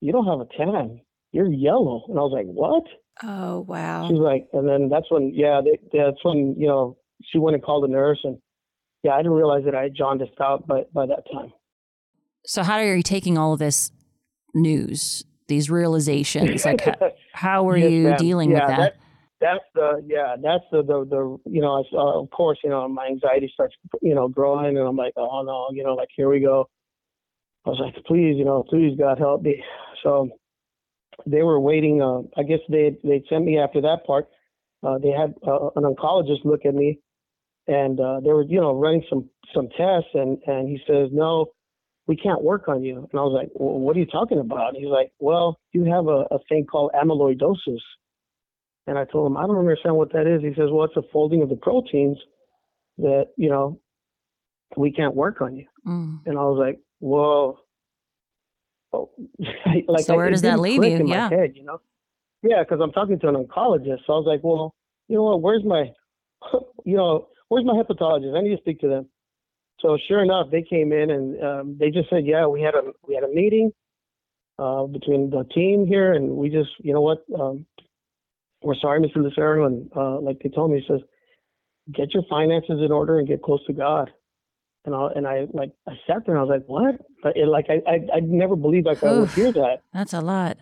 you 0.01 0.13
don't 0.13 0.27
have 0.27 0.41
a 0.41 0.57
tan. 0.57 1.01
You're 1.33 1.53
yellow. 1.53 2.05
And 2.09 2.19
I 2.19 2.23
was 2.23 2.33
like, 2.33 2.47
what? 2.47 2.85
Oh 3.23 3.61
wow! 3.61 4.09
She's 4.09 4.19
like, 4.19 4.49
and 4.53 4.67
then 4.69 4.89
that's 4.89 5.11
when, 5.11 5.33
yeah, 5.35 5.61
they, 5.63 5.79
that's 5.93 6.25
when 6.25 6.55
you 6.59 6.67
know 6.67 6.97
she 7.23 7.39
went 7.39 7.55
and 7.55 7.63
called 7.63 7.85
a 7.85 7.89
nurse, 7.89 8.21
and 8.25 8.39
yeah, 9.03 9.13
I 9.13 9.19
didn't 9.19 9.33
realize 9.33 9.65
that 9.65 9.75
I 9.75 9.85
had 9.85 9.95
jaundiced 9.95 10.41
out 10.41 10.67
by 10.67 10.85
by 10.95 11.07
that 11.07 11.25
time. 11.33 11.53
So 12.47 12.63
how 12.63 12.77
are 12.79 12.97
you 12.97 13.03
taking 13.03 13.37
all 13.37 13.53
of 13.53 13.59
this 13.59 13.93
news 14.55 15.25
these 15.49 15.71
realizations? 15.71 16.65
Like, 16.65 16.81
how, 17.01 17.13
how 17.35 17.63
were 17.65 17.77
Yes, 17.77 17.91
you 17.91 18.03
ma'am. 18.05 18.17
dealing 18.17 18.51
yeah, 18.51 18.67
with 18.67 18.77
that? 18.77 18.97
That's 19.41 19.65
the 19.75 20.05
yeah. 20.07 20.37
That's 20.43 20.65
the 20.73 20.83
the, 20.83 21.05
the 21.05 21.51
you 21.51 21.61
know. 21.61 21.83
I, 21.83 21.97
uh, 21.97 22.23
of 22.23 22.31
course, 22.31 22.59
you 22.65 22.71
know 22.71 22.89
my 22.89 23.07
anxiety 23.07 23.51
starts 23.53 23.75
you 24.01 24.15
know 24.15 24.29
growing, 24.29 24.79
and 24.79 24.87
I'm 24.87 24.97
like, 24.97 25.13
oh 25.17 25.43
no, 25.43 25.69
you 25.73 25.85
know, 25.85 25.95
like 25.95 26.09
here 26.17 26.29
we 26.29 26.41
go. 26.41 26.69
I 27.67 27.71
was 27.71 27.79
like, 27.79 28.03
please, 28.07 28.37
you 28.39 28.45
know, 28.45 28.65
please 28.69 28.97
God 28.99 29.19
help 29.19 29.43
me. 29.43 29.63
So 30.03 30.31
they 31.27 31.43
were 31.43 31.61
waiting. 31.61 32.03
Uh, 32.03 32.23
I 32.37 32.43
guess 32.43 32.61
they 32.69 32.97
they 33.05 33.23
sent 33.29 33.45
me 33.45 33.59
after 33.59 33.81
that 33.81 34.05
part. 34.07 34.29
Uh, 34.83 34.99
they 34.99 35.11
had 35.11 35.35
uh, 35.47 35.71
an 35.77 35.85
oncologist 35.85 36.45
look 36.45 36.65
at 36.65 36.75
me, 36.75 36.99
and 37.67 38.01
uh, 38.01 38.21
they 38.21 38.33
were 38.33 38.45
you 38.45 38.61
know 38.61 38.79
running 38.79 39.05
some 39.09 39.29
some 39.55 39.69
tests, 39.77 40.11
and 40.15 40.39
and 40.47 40.69
he 40.69 40.81
says, 40.87 41.09
no, 41.13 41.47
we 42.07 42.17
can't 42.17 42.43
work 42.43 42.69
on 42.69 42.83
you. 42.83 43.09
And 43.11 43.21
I 43.21 43.23
was 43.23 43.33
like, 43.33 43.51
well, 43.55 43.79
what 43.79 43.97
are 43.97 44.01
you 44.01 44.07
talking 44.07 44.41
about? 44.41 44.75
And 44.75 44.79
he's 44.79 44.91
like, 44.91 45.13
well, 45.21 45.61
you 45.73 45.85
have 45.85 46.09
a, 46.09 46.27
a 46.33 46.39
thing 46.49 46.67
called 46.67 46.91
amyloidosis. 46.93 47.79
And 48.89 48.99
I 48.99 49.05
told 49.05 49.31
him, 49.31 49.37
I 49.37 49.47
don't 49.47 49.59
understand 49.59 49.95
what 49.95 50.13
that 50.13 50.27
is. 50.27 50.43
He 50.43 50.55
says, 50.61 50.71
well, 50.73 50.87
it's 50.87 50.97
a 50.97 51.09
folding 51.13 51.43
of 51.43 51.49
the 51.49 51.57
proteins 51.57 52.19
that, 52.99 53.27
you 53.37 53.49
know, 53.49 53.81
we 54.77 54.91
can't 54.91 55.15
work 55.15 55.41
on 55.41 55.55
you. 55.55 55.67
Mm. 55.87 56.21
And 56.27 56.37
I 56.37 56.43
was 56.43 56.59
like, 56.59 56.81
well, 56.99 57.61
oh, 58.93 59.11
like 59.89 60.05
So 60.05 60.17
where 60.17 60.29
it 60.29 60.33
does 60.33 60.43
that 60.43 60.61
leave 60.61 60.85
you? 60.85 61.07
Yeah. 61.07 61.29
head, 61.29 61.53
you 61.55 61.65
know? 61.65 61.81
Yeah, 62.43 62.63
because 62.63 62.81
I'm 62.83 62.93
talking 62.93 63.19
to 63.21 63.29
an 63.29 63.35
oncologist. 63.35 64.07
So 64.07 64.15
I 64.15 64.17
was 64.17 64.27
like, 64.27 64.41
well, 64.43 64.75
you 65.09 65.17
know 65.17 65.25
what? 65.25 65.43
Where's 65.43 65.65
my, 65.65 65.91
you 66.85 66.97
know, 66.97 67.29
where's 67.49 67.65
my 67.65 67.75
hepatologist? 67.75 68.37
I 68.37 68.43
need 68.43 68.55
to 68.55 68.61
speak 68.61 68.81
to 68.81 68.89
them. 68.89 69.09
So 69.81 69.99
sure 70.09 70.23
enough, 70.23 70.51
they 70.51 70.63
came 70.63 70.93
in 70.93 71.11
and 71.11 71.43
um, 71.43 71.77
they 71.79 71.91
just 71.91 72.11
said, 72.11 72.27
yeah, 72.27 72.47
we 72.47 72.61
had 72.61 72.75
a 72.75 72.83
we 73.07 73.15
had 73.15 73.25
a 73.25 73.29
meeting 73.29 73.73
uh, 74.59 74.85
between 74.85 75.31
the 75.31 75.45
team 75.55 75.87
here, 75.87 76.13
and 76.13 76.37
we 76.37 76.51
just, 76.51 76.71
you 76.79 76.93
know 76.93 77.01
what, 77.01 77.25
um, 77.39 77.65
we're 78.63 78.75
sorry, 78.75 79.01
Mr. 79.01 79.17
Lucero, 79.17 79.65
and 79.65 79.91
uh, 79.97 80.21
like 80.21 80.39
they 80.43 80.51
told 80.51 80.71
me, 80.71 80.81
he 80.81 80.87
says, 80.87 81.01
get 81.93 82.13
your 82.13 82.25
finances 82.29 82.79
in 82.85 82.93
order 82.93 83.19
and 83.19 83.27
get 83.27 83.43
close 83.43 83.65
to 83.67 83.73
God. 83.73 84.11
And 84.85 84.95
I 84.95 85.09
and 85.15 85.27
I 85.27 85.47
like 85.53 85.73
I 85.87 85.93
sat 86.07 86.25
there 86.25 86.35
and 86.35 86.39
I 86.39 86.43
was 86.43 86.49
like, 86.51 86.65
what? 86.67 86.97
But 87.23 87.37
it, 87.37 87.47
like 87.47 87.67
I 87.69 87.83
I 87.91 88.17
I 88.17 88.21
never 88.21 88.57
believed 88.57 88.87
like 88.87 89.03
I 89.05 89.13
would 89.13 89.31
hear 89.31 89.53
that. 89.53 89.83
That's 89.93 90.13
a 90.15 90.21
lot. 90.21 90.57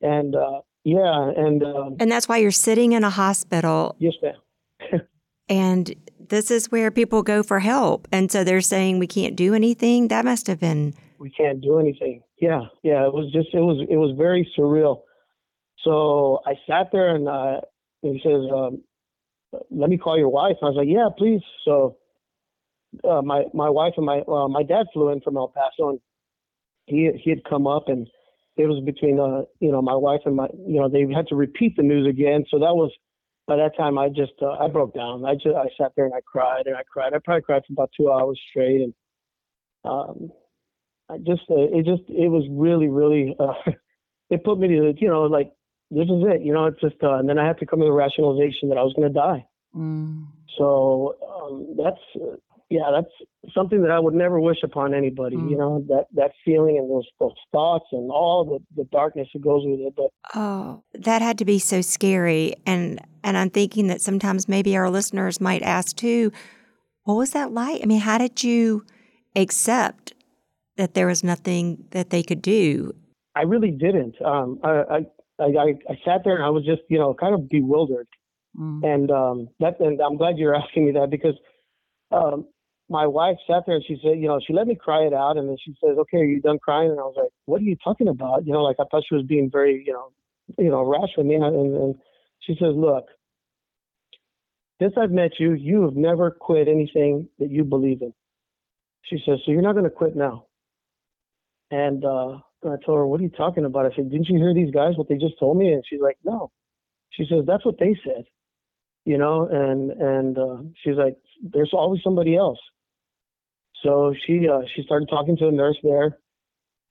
And 0.00 0.36
uh, 0.36 0.60
yeah, 0.84 1.30
and 1.36 1.62
um, 1.64 1.96
And 1.98 2.10
that's 2.10 2.28
why 2.28 2.36
you're 2.36 2.50
sitting 2.50 2.92
in 2.92 3.04
a 3.04 3.10
hospital 3.10 3.96
yes, 3.98 4.14
ma'am. 4.22 5.00
and 5.48 5.94
this 6.28 6.50
is 6.50 6.70
where 6.70 6.90
people 6.90 7.22
go 7.22 7.42
for 7.42 7.58
help. 7.58 8.06
And 8.12 8.30
so 8.30 8.44
they're 8.44 8.60
saying 8.60 8.98
we 8.98 9.06
can't 9.06 9.34
do 9.34 9.54
anything. 9.54 10.08
That 10.08 10.24
must 10.24 10.46
have 10.46 10.60
been 10.60 10.94
we 11.18 11.30
can't 11.30 11.60
do 11.60 11.78
anything. 11.78 12.22
Yeah, 12.40 12.66
yeah. 12.82 13.06
It 13.06 13.12
was 13.12 13.32
just 13.32 13.48
it 13.54 13.60
was 13.60 13.84
it 13.88 13.96
was 13.96 14.14
very 14.16 14.48
surreal. 14.56 15.02
So 15.82 16.40
I 16.46 16.54
sat 16.68 16.90
there 16.92 17.14
and 17.14 17.28
uh, 17.28 17.60
he 18.02 18.20
says, 18.22 18.42
um, 18.54 18.82
"Let 19.70 19.90
me 19.90 19.98
call 19.98 20.18
your 20.18 20.28
wife." 20.28 20.56
And 20.60 20.68
I 20.68 20.70
was 20.70 20.76
like, 20.76 20.88
"Yeah, 20.88 21.08
please." 21.16 21.42
So 21.64 21.96
uh, 23.08 23.22
my 23.22 23.44
my 23.52 23.70
wife 23.70 23.94
and 23.96 24.06
my 24.06 24.20
uh, 24.20 24.48
my 24.48 24.62
dad 24.62 24.86
flew 24.92 25.10
in 25.10 25.20
from 25.20 25.36
El 25.36 25.48
Paso, 25.48 25.90
and 25.90 26.00
he 26.86 27.10
he 27.22 27.30
had 27.30 27.44
come 27.44 27.66
up, 27.66 27.88
and 27.88 28.06
it 28.56 28.66
was 28.66 28.82
between 28.84 29.18
uh 29.18 29.42
you 29.60 29.72
know 29.72 29.82
my 29.82 29.94
wife 29.94 30.20
and 30.24 30.36
my 30.36 30.48
you 30.66 30.80
know 30.80 30.88
they 30.88 31.06
had 31.12 31.26
to 31.28 31.36
repeat 31.36 31.76
the 31.76 31.82
news 31.82 32.06
again. 32.06 32.44
So 32.50 32.58
that 32.58 32.74
was 32.74 32.92
by 33.46 33.56
that 33.56 33.76
time 33.76 33.98
I 33.98 34.08
just 34.08 34.32
uh, 34.40 34.52
I 34.52 34.68
broke 34.68 34.94
down. 34.94 35.24
I 35.24 35.34
just 35.34 35.56
I 35.56 35.68
sat 35.78 35.92
there 35.96 36.04
and 36.04 36.14
I 36.14 36.20
cried 36.24 36.66
and 36.66 36.76
I 36.76 36.82
cried. 36.90 37.14
I 37.14 37.18
probably 37.24 37.42
cried 37.42 37.62
for 37.66 37.72
about 37.72 37.90
two 37.96 38.10
hours 38.10 38.40
straight, 38.50 38.80
and 38.82 38.94
um, 39.84 40.30
I 41.10 41.18
just 41.18 41.42
uh, 41.50 41.56
it 41.56 41.84
just 41.84 42.02
it 42.08 42.28
was 42.28 42.46
really 42.50 42.88
really 42.88 43.36
uh, 43.38 43.54
it 44.30 44.44
put 44.44 44.58
me 44.58 44.68
to 44.68 44.94
you 44.96 45.08
know 45.08 45.22
like 45.22 45.52
this 45.90 46.04
is 46.04 46.22
it 46.26 46.42
you 46.42 46.52
know 46.52 46.66
it's 46.66 46.80
just 46.80 46.96
uh, 47.02 47.14
and 47.14 47.28
then 47.28 47.38
I 47.38 47.46
had 47.46 47.58
to 47.58 47.66
come 47.66 47.80
to 47.80 47.86
the 47.86 47.92
rationalization 47.92 48.68
that 48.68 48.78
I 48.78 48.82
was 48.82 48.94
going 48.94 49.08
to 49.08 49.14
die. 49.14 49.46
Mm. 49.74 50.26
So 50.56 51.16
um, 51.28 51.76
that's 51.76 52.00
uh, 52.16 52.36
yeah 52.74 52.90
that's 52.92 53.54
something 53.54 53.82
that 53.82 53.90
I 53.92 54.00
would 54.00 54.14
never 54.14 54.40
wish 54.40 54.58
upon 54.64 54.94
anybody. 54.94 55.36
Mm. 55.36 55.50
You 55.50 55.56
know 55.56 55.84
that 55.88 56.06
that 56.14 56.32
feeling 56.44 56.76
and 56.78 56.90
those 56.90 57.06
those 57.20 57.34
thoughts 57.52 57.86
and 57.92 58.10
all 58.10 58.44
the 58.44 58.82
the 58.82 58.88
darkness 58.90 59.28
that 59.32 59.42
goes 59.42 59.62
with 59.64 59.80
it. 59.80 59.94
But 59.96 60.10
oh, 60.34 60.82
that 60.94 61.22
had 61.22 61.38
to 61.38 61.44
be 61.44 61.58
so 61.58 61.80
scary. 61.80 62.54
And 62.66 63.00
and 63.22 63.36
I'm 63.36 63.50
thinking 63.50 63.86
that 63.86 64.00
sometimes 64.00 64.48
maybe 64.48 64.76
our 64.76 64.90
listeners 64.90 65.40
might 65.40 65.62
ask 65.62 65.96
too, 65.96 66.32
what 67.04 67.14
was 67.14 67.30
that 67.30 67.52
like? 67.52 67.80
I 67.82 67.86
mean, 67.86 68.00
how 68.00 68.18
did 68.18 68.42
you 68.42 68.84
accept 69.36 70.14
that 70.76 70.94
there 70.94 71.06
was 71.06 71.22
nothing 71.22 71.84
that 71.90 72.10
they 72.10 72.22
could 72.22 72.42
do? 72.42 72.92
I 73.36 73.42
really 73.42 73.70
didn't. 73.70 74.20
Um, 74.20 74.58
I, 74.64 74.70
I 74.70 74.98
I 75.38 75.74
I 75.88 75.94
sat 76.04 76.22
there 76.24 76.34
and 76.34 76.44
I 76.44 76.50
was 76.50 76.64
just 76.64 76.82
you 76.88 76.98
know 76.98 77.14
kind 77.14 77.34
of 77.34 77.48
bewildered. 77.48 78.08
Mm. 78.58 78.84
And 78.84 79.10
um, 79.10 79.48
that, 79.58 79.80
and 79.80 80.00
I'm 80.00 80.16
glad 80.16 80.38
you're 80.38 80.54
asking 80.54 80.86
me 80.86 80.92
that 80.92 81.10
because 81.10 81.34
um, 82.12 82.46
my 82.88 83.06
wife 83.06 83.36
sat 83.46 83.64
there 83.66 83.76
and 83.76 83.84
she 83.86 83.98
said, 84.02 84.18
you 84.18 84.28
know, 84.28 84.40
she 84.46 84.52
let 84.52 84.66
me 84.66 84.74
cry 84.74 85.02
it 85.02 85.14
out, 85.14 85.36
and 85.36 85.48
then 85.48 85.56
she 85.64 85.74
says, 85.82 85.96
"Okay, 85.98 86.18
are 86.18 86.24
you 86.24 86.40
done 86.40 86.58
crying?" 86.58 86.90
And 86.90 87.00
I 87.00 87.04
was 87.04 87.14
like, 87.16 87.30
"What 87.46 87.60
are 87.60 87.64
you 87.64 87.76
talking 87.82 88.08
about?" 88.08 88.46
You 88.46 88.52
know, 88.52 88.62
like 88.62 88.76
I 88.78 88.84
thought 88.90 89.04
she 89.08 89.14
was 89.14 89.24
being 89.24 89.50
very, 89.50 89.82
you 89.86 89.92
know, 89.92 90.12
you 90.58 90.70
know, 90.70 90.82
rash 90.82 91.10
with 91.16 91.26
me. 91.26 91.36
And, 91.36 91.44
and 91.44 91.94
she 92.40 92.54
says, 92.54 92.74
"Look, 92.74 93.06
since 94.80 94.94
I've 94.98 95.10
met 95.10 95.32
you, 95.38 95.54
you 95.54 95.82
have 95.82 95.96
never 95.96 96.30
quit 96.30 96.68
anything 96.68 97.28
that 97.38 97.50
you 97.50 97.64
believe 97.64 98.02
in." 98.02 98.12
She 99.02 99.16
says, 99.24 99.40
"So 99.44 99.52
you're 99.52 99.62
not 99.62 99.72
going 99.72 99.84
to 99.84 99.90
quit 99.90 100.14
now." 100.14 100.46
And 101.70 102.04
uh, 102.04 102.38
I 102.64 102.76
told 102.84 102.98
her, 102.98 103.06
"What 103.06 103.20
are 103.20 103.24
you 103.24 103.30
talking 103.30 103.64
about?" 103.64 103.86
I 103.86 103.96
said, 103.96 104.10
"Didn't 104.10 104.28
you 104.28 104.38
hear 104.38 104.52
these 104.52 104.70
guys 104.72 104.96
what 104.96 105.08
they 105.08 105.16
just 105.16 105.38
told 105.40 105.56
me?" 105.56 105.72
And 105.72 105.82
she's 105.88 106.00
like, 106.02 106.18
"No." 106.22 106.50
She 107.10 107.24
says, 107.30 107.44
"That's 107.46 107.64
what 107.64 107.78
they 107.78 107.96
said." 108.04 108.24
you 109.04 109.18
know, 109.18 109.46
and 109.50 109.90
and 109.90 110.38
uh, 110.38 110.56
she's 110.82 110.96
like, 110.96 111.16
"There's 111.42 111.72
always 111.72 112.02
somebody 112.02 112.36
else." 112.36 112.58
So 113.84 114.14
she 114.26 114.48
uh, 114.48 114.62
she 114.74 114.82
started 114.84 115.08
talking 115.08 115.36
to 115.38 115.46
the 115.46 115.52
nurse 115.52 115.76
there, 115.82 116.18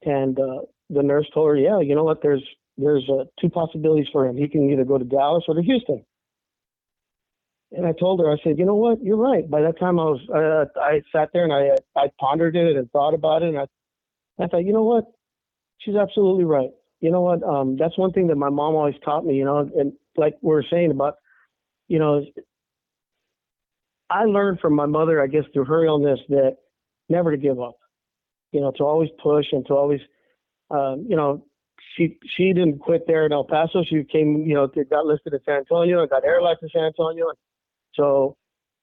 and 0.03 0.39
uh, 0.39 0.61
the 0.89 1.03
nurse 1.03 1.27
told 1.33 1.49
her, 1.49 1.57
"Yeah, 1.57 1.79
you 1.81 1.95
know 1.95 2.03
what? 2.03 2.21
There's 2.21 2.43
there's 2.77 3.09
uh, 3.09 3.25
two 3.41 3.49
possibilities 3.49 4.07
for 4.13 4.25
him. 4.27 4.37
He 4.37 4.47
can 4.47 4.69
either 4.69 4.85
go 4.85 4.97
to 4.97 5.05
Dallas 5.05 5.43
or 5.47 5.55
to 5.55 5.63
Houston." 5.63 6.05
And 7.71 7.87
I 7.87 7.93
told 7.99 8.19
her, 8.19 8.31
I 8.31 8.37
said, 8.43 8.59
"You 8.59 8.65
know 8.65 8.75
what? 8.75 9.03
You're 9.03 9.17
right." 9.17 9.49
By 9.49 9.61
that 9.61 9.79
time, 9.79 9.99
I 9.99 10.05
was 10.05 10.21
uh, 10.29 10.79
I 10.79 11.01
sat 11.11 11.29
there 11.33 11.43
and 11.45 11.53
I 11.53 11.77
I 11.99 12.09
pondered 12.19 12.55
it 12.55 12.77
and 12.77 12.89
thought 12.91 13.15
about 13.15 13.43
it, 13.43 13.49
and 13.49 13.59
I 13.59 13.65
I 14.39 14.47
thought, 14.47 14.65
you 14.65 14.73
know 14.73 14.83
what? 14.83 15.05
She's 15.79 15.95
absolutely 15.95 16.45
right. 16.45 16.69
You 17.01 17.11
know 17.11 17.21
what? 17.21 17.43
Um, 17.43 17.77
that's 17.77 17.97
one 17.97 18.13
thing 18.13 18.27
that 18.27 18.35
my 18.37 18.49
mom 18.49 18.75
always 18.75 18.95
taught 19.03 19.25
me. 19.25 19.35
You 19.35 19.45
know, 19.45 19.57
and 19.59 19.93
like 20.17 20.35
we 20.41 20.49
were 20.49 20.65
saying 20.69 20.91
about 20.91 21.15
you 21.87 21.99
know, 21.99 22.23
I 24.09 24.25
learned 24.25 24.59
from 24.59 24.75
my 24.75 24.85
mother, 24.85 25.21
I 25.21 25.27
guess, 25.27 25.43
through 25.53 25.65
her 25.65 25.85
illness 25.85 26.19
that 26.29 26.57
never 27.13 27.31
to 27.31 27.37
give 27.37 27.59
up. 27.61 27.77
You 28.51 28.61
know, 28.61 28.71
to 28.77 28.83
always 28.83 29.09
push 29.21 29.47
and 29.51 29.65
to 29.67 29.73
always, 29.73 30.01
um, 30.69 31.05
you 31.09 31.15
know, 31.15 31.45
she 31.95 32.17
she 32.35 32.53
didn't 32.53 32.79
quit 32.79 33.03
there 33.07 33.25
in 33.25 33.33
El 33.33 33.45
Paso. 33.45 33.83
She 33.83 34.03
came, 34.03 34.45
you 34.45 34.55
know, 34.55 34.67
got 34.67 35.05
listed 35.05 35.33
in 35.33 35.39
San 35.45 35.57
Antonio 35.63 36.01
and 36.01 36.09
got 36.09 36.25
air 36.25 36.41
life 36.41 36.57
in 36.61 36.69
San 36.69 36.83
Antonio. 36.83 37.31
So 37.93 38.35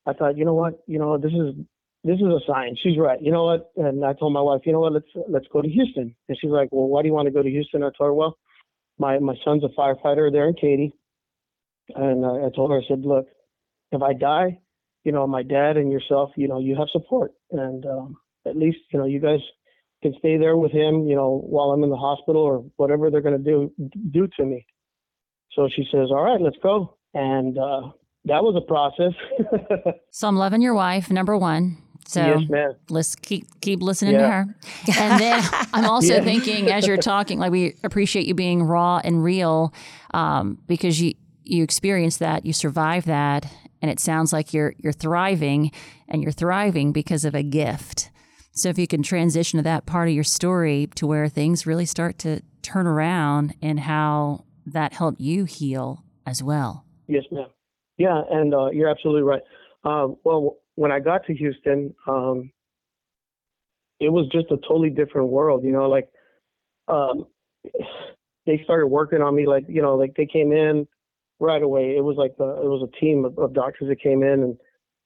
I 0.06 0.12
thought, 0.12 0.37
you 0.38 0.44
know 0.44 0.54
what, 0.54 0.82
you 0.87 0.99
know, 0.99 1.18
this 1.18 1.32
is 1.32 1.54
this 2.02 2.16
is 2.16 2.26
a 2.26 2.40
sign. 2.46 2.76
She's 2.82 2.99
right. 2.99 3.20
You 3.20 3.32
know 3.32 3.44
what? 3.44 3.70
And 3.76 4.04
I 4.04 4.12
told 4.14 4.32
my 4.32 4.40
wife, 4.40 4.62
you 4.64 4.72
know 4.72 4.80
what, 4.80 4.92
let's 4.92 5.12
let's 5.28 5.46
go 5.52 5.62
to 5.62 5.68
Houston. 5.68 6.14
And 6.28 6.38
she's 6.40 6.50
like, 6.50 6.68
well, 6.72 6.88
why 6.88 7.02
do 7.02 7.08
you 7.08 7.14
want 7.14 7.26
to 7.26 7.32
go 7.32 7.42
to 7.42 7.50
Houston? 7.50 7.82
I 7.82 7.90
told 7.96 8.08
her, 8.08 8.14
well, 8.14 8.38
my 8.99 9.18
my 9.18 9.34
son's 9.44 9.64
a 9.64 9.68
firefighter 9.68 10.32
there 10.32 10.49
in 10.49 10.54
Katy. 10.54 10.92
And 11.94 12.25
I 12.25 12.50
told 12.54 12.70
her, 12.70 12.78
I 12.78 12.88
said, 12.88 13.04
look, 13.04 13.26
if 13.92 14.00
I 14.02 14.12
die, 14.12 14.60
you 15.04 15.12
know, 15.12 15.26
my 15.26 15.42
dad 15.42 15.76
and 15.76 15.90
yourself, 15.90 16.30
you 16.37 16.49
know, 16.49 16.60
you 16.60 16.76
have 16.76 16.88
support. 16.92 17.32
And 17.52 17.85
um, 17.87 18.16
at 18.47 18.57
least, 18.57 18.78
you 18.92 18.99
know, 18.99 19.07
you 19.07 19.21
guys 19.21 19.40
can 20.02 20.14
stay 20.19 20.37
there 20.38 20.57
with 20.57 20.73
him, 20.73 21.07
you 21.07 21.14
know, 21.16 21.42
while 21.47 21.71
I'm 21.71 21.83
in 21.85 21.90
the 21.90 21.97
hospital 21.97 22.40
or 22.42 22.64
whatever 22.76 23.11
they're 23.11 23.21
going 23.21 23.42
to 23.42 23.50
do 23.50 23.73
do 24.11 24.28
to 24.38 24.45
me. 24.45 24.66
So 25.52 25.69
she 25.75 25.83
says, 25.90 26.09
all 26.11 26.23
right, 26.23 26.40
let's 26.40 26.57
go. 26.62 26.97
And 27.14 27.59
uh, 27.59 27.90
that 28.26 28.42
was 28.42 28.54
a 28.57 28.66
process. 28.66 29.12
So 30.12 30.26
I'm 30.26 30.37
loving 30.37 30.61
your 30.61 30.75
wife, 30.75 31.09
number 31.11 31.37
one. 31.37 31.76
So 32.09 32.40
yes, 32.50 32.75
let's 32.88 33.14
keep 33.14 33.47
keep 33.61 33.80
listening 33.80 34.14
Yeah. 34.14 34.23
to 34.23 34.30
her. 34.30 34.57
And 34.99 35.21
then 35.21 35.42
I'm 35.73 35.87
also 35.87 36.14
Yeah. 36.14 36.21
thinking 36.25 36.69
as 36.73 36.85
you're 36.87 36.97
talking, 36.99 37.38
like 37.38 37.52
we 37.52 37.76
appreciate 37.85 38.26
you 38.26 38.35
being 38.35 38.64
raw 38.64 39.00
and 39.04 39.23
real, 39.23 39.73
um, 40.12 40.59
because 40.66 41.00
you 41.00 41.14
you 41.45 41.62
experienced 41.62 42.19
that, 42.19 42.45
you 42.45 42.52
survived 42.52 43.07
that, 43.07 43.47
and 43.82 43.90
it 43.90 44.00
sounds 44.00 44.32
like 44.32 44.52
you're 44.52 44.75
you're 44.78 44.92
thriving, 44.92 45.70
and 46.08 46.22
you're 46.22 46.32
thriving 46.32 46.92
because 46.92 47.25
of 47.25 47.34
a 47.34 47.42
gift. 47.42 48.10
So 48.52 48.68
if 48.68 48.78
you 48.78 48.87
can 48.87 49.02
transition 49.02 49.58
to 49.58 49.62
that 49.62 49.87
part 49.87 50.08
of 50.08 50.14
your 50.14 50.25
story 50.25 50.88
to 50.96 51.06
where 51.06 51.28
things 51.28 51.66
really 51.66 51.87
start 51.87 52.18
to 52.18 52.42
turn 52.62 52.87
around 52.87 53.54
and 53.62 53.80
how 53.80 54.44
that 54.66 54.92
helped 54.92 55.20
you 55.20 55.44
heal 55.44 56.04
as 56.26 56.42
well. 56.42 56.84
Yes, 57.06 57.25
ma'am. 57.30 57.46
Yeah, 57.96 58.22
and 58.30 58.54
uh, 58.54 58.70
you're 58.70 58.88
absolutely 58.88 59.22
right. 59.22 59.42
Uh, 59.84 60.08
well, 60.25 60.58
when 60.75 60.92
I 60.92 61.00
got 61.00 61.25
to 61.26 61.34
Houston, 61.34 61.94
um, 62.06 62.50
it 63.99 64.10
was 64.10 64.28
just 64.32 64.46
a 64.50 64.56
totally 64.56 64.90
different 64.90 65.28
world. 65.28 65.64
You 65.64 65.72
know, 65.72 65.88
like 65.88 66.08
um, 66.88 67.26
they 68.46 68.60
started 68.64 68.87
working 68.87 69.22
on 69.22 69.34
me 69.34 69.46
like 69.46 69.64
you 69.68 69.82
know 69.82 69.96
like 69.96 70.14
they 70.16 70.26
came 70.26 70.52
in 70.52 70.87
right 71.40 71.62
away. 71.62 71.97
It 71.97 72.04
was 72.04 72.16
like 72.16 72.35
a, 72.38 72.62
it 72.62 72.68
was 72.68 72.87
a 72.87 73.00
team 73.00 73.25
of, 73.25 73.37
of 73.38 73.54
doctors 73.54 73.88
that 73.88 74.00
came 74.00 74.23
in 74.23 74.42
and 74.42 74.56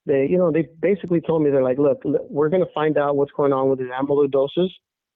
they 0.07 0.27
you 0.29 0.37
know 0.37 0.53
they 0.53 0.69
basically 0.81 1.21
told 1.21 1.43
me 1.43 1.51
they're 1.51 1.63
like 1.63 1.79
look 1.79 2.03
we're 2.05 2.51
going 2.51 2.65
to 2.65 2.73
find 2.75 2.99
out 2.99 3.17
what's 3.17 3.33
going 3.33 3.53
on 3.53 3.71
with 3.71 3.79
the 3.79 3.87
amyloidosis 3.87 4.69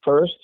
first. 0.05 0.37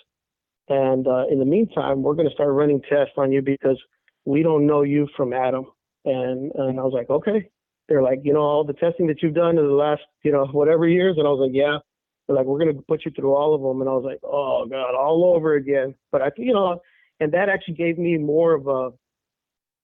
And 0.68 1.06
uh, 1.06 1.26
in 1.30 1.38
the 1.38 1.44
meantime 1.44 2.02
we're 2.02 2.14
going 2.14 2.28
to 2.28 2.34
start 2.34 2.52
running 2.52 2.82
tests 2.82 3.14
on 3.16 3.32
you 3.32 3.40
because 3.40 3.80
we 4.24 4.42
don't 4.42 4.66
know 4.66 4.82
you 4.82 5.08
from 5.16 5.32
Adam. 5.32 5.64
And 6.04 6.52
and 6.54 6.78
I 6.78 6.82
was 6.82 6.92
like 6.92 7.08
okay. 7.08 7.48
They're 7.88 8.02
like 8.02 8.20
you 8.22 8.32
know 8.32 8.40
all 8.40 8.64
the 8.64 8.74
testing 8.74 9.06
that 9.06 9.22
you've 9.22 9.34
done 9.34 9.58
in 9.58 9.66
the 9.66 9.72
last 9.72 10.02
you 10.22 10.32
know 10.32 10.46
whatever 10.46 10.86
years? 10.86 11.16
And 11.16 11.26
I 11.26 11.30
was 11.30 11.40
like 11.40 11.54
yeah. 11.54 11.78
They're 12.26 12.36
like 12.36 12.46
we're 12.46 12.58
going 12.58 12.74
to 12.74 12.82
put 12.82 13.04
you 13.04 13.12
through 13.12 13.34
all 13.34 13.54
of 13.54 13.60
them 13.60 13.80
and 13.80 13.88
I 13.88 13.92
was 13.92 14.04
like 14.04 14.20
oh 14.24 14.66
god 14.68 14.94
all 14.94 15.32
over 15.34 15.54
again. 15.54 15.94
But 16.10 16.22
I 16.22 16.30
you 16.36 16.52
know 16.52 16.80
and 17.20 17.32
that 17.32 17.48
actually 17.48 17.74
gave 17.74 17.96
me 17.98 18.18
more 18.18 18.54
of 18.54 18.66
a 18.66 18.90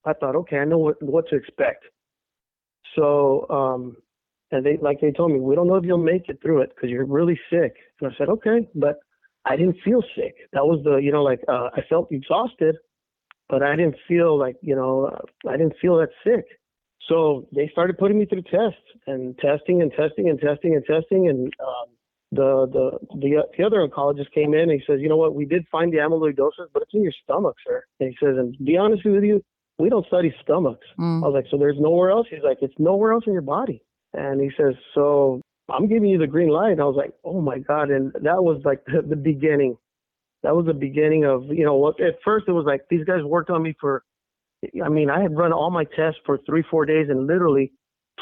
I 0.04 0.12
thought, 0.14 0.36
okay, 0.36 0.58
I 0.58 0.64
know 0.64 0.78
what 0.78 1.02
what 1.02 1.28
to 1.28 1.36
expect. 1.36 1.84
So, 2.96 3.46
um, 3.50 3.96
and 4.50 4.64
they 4.64 4.78
like 4.80 5.00
they 5.00 5.12
told 5.12 5.32
me, 5.32 5.40
we 5.40 5.54
don't 5.54 5.68
know 5.68 5.76
if 5.76 5.84
you'll 5.84 5.98
make 5.98 6.28
it 6.28 6.38
through 6.42 6.62
it 6.62 6.72
because 6.74 6.90
you're 6.90 7.04
really 7.04 7.38
sick. 7.50 7.74
And 8.00 8.10
I 8.12 8.16
said, 8.16 8.28
okay, 8.28 8.68
but 8.74 8.96
I 9.44 9.56
didn't 9.56 9.76
feel 9.84 10.02
sick. 10.16 10.34
That 10.52 10.66
was 10.66 10.82
the, 10.84 10.96
you 10.96 11.12
know, 11.12 11.22
like 11.22 11.40
uh, 11.48 11.70
I 11.74 11.82
felt 11.88 12.08
exhausted, 12.10 12.76
but 13.48 13.62
I 13.62 13.76
didn't 13.76 13.96
feel 14.06 14.38
like, 14.38 14.56
you 14.62 14.74
know, 14.74 15.06
uh, 15.06 15.48
I 15.48 15.56
didn't 15.56 15.76
feel 15.80 15.98
that 15.98 16.10
sick. 16.24 16.44
So 17.08 17.48
they 17.54 17.68
started 17.72 17.98
putting 17.98 18.18
me 18.18 18.26
through 18.26 18.42
tests 18.42 18.82
and 19.06 19.36
testing 19.38 19.82
and 19.82 19.92
testing 19.92 20.28
and 20.28 20.40
testing 20.40 20.74
and 20.74 20.84
testing. 20.84 21.28
And 21.28 21.52
um, 21.60 21.88
the 22.32 22.66
the 22.72 23.16
the 23.16 23.42
the 23.56 23.64
other 23.64 23.86
oncologist 23.86 24.30
came 24.32 24.54
in 24.54 24.70
and 24.70 24.72
he 24.72 24.82
says, 24.86 25.00
you 25.00 25.08
know 25.08 25.16
what, 25.16 25.34
we 25.34 25.44
did 25.44 25.66
find 25.70 25.92
the 25.92 25.98
amyloidosis, 25.98 26.68
but 26.72 26.82
it's 26.82 26.94
in 26.94 27.02
your 27.02 27.12
stomach, 27.24 27.56
sir. 27.66 27.82
And 27.98 28.10
he 28.10 28.16
says, 28.24 28.36
and 28.36 28.56
to 28.56 28.62
be 28.62 28.76
honest 28.76 29.04
with 29.04 29.24
you, 29.24 29.42
we 29.80 29.88
don't 29.88 30.06
study 30.06 30.34
stomachs. 30.42 30.86
Mm. 30.98 31.24
I 31.24 31.26
was 31.26 31.34
like, 31.34 31.46
so 31.50 31.56
there's 31.56 31.78
nowhere 31.78 32.10
else? 32.10 32.26
He's 32.30 32.42
like, 32.44 32.58
it's 32.60 32.74
nowhere 32.78 33.12
else 33.12 33.24
in 33.26 33.32
your 33.32 33.42
body. 33.42 33.82
And 34.12 34.40
he 34.40 34.50
says, 34.56 34.74
so 34.94 35.40
I'm 35.68 35.88
giving 35.88 36.08
you 36.08 36.18
the 36.18 36.26
green 36.26 36.48
light. 36.48 36.72
And 36.72 36.80
I 36.80 36.84
was 36.84 36.96
like, 36.96 37.12
oh 37.24 37.40
my 37.40 37.58
God. 37.58 37.90
And 37.90 38.12
that 38.12 38.42
was 38.42 38.60
like 38.64 38.84
the, 38.86 39.02
the 39.02 39.16
beginning. 39.16 39.76
That 40.42 40.56
was 40.56 40.66
the 40.66 40.74
beginning 40.74 41.24
of, 41.24 41.44
you 41.48 41.64
know, 41.64 41.88
at 41.88 42.18
first 42.24 42.46
it 42.48 42.52
was 42.52 42.64
like 42.66 42.82
these 42.90 43.04
guys 43.04 43.22
worked 43.22 43.50
on 43.50 43.62
me 43.62 43.74
for, 43.80 44.02
I 44.84 44.88
mean, 44.88 45.10
I 45.10 45.20
had 45.20 45.36
run 45.36 45.52
all 45.52 45.70
my 45.70 45.84
tests 45.84 46.20
for 46.24 46.38
three, 46.46 46.64
four 46.70 46.86
days 46.86 47.08
and 47.08 47.26
literally 47.26 47.72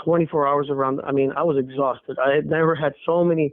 24 0.04 0.46
hours 0.46 0.68
around. 0.70 1.00
I 1.06 1.12
mean, 1.12 1.32
I 1.36 1.42
was 1.42 1.56
exhausted. 1.58 2.18
I 2.18 2.34
had 2.34 2.46
never 2.46 2.74
had 2.74 2.92
so 3.06 3.24
many, 3.24 3.52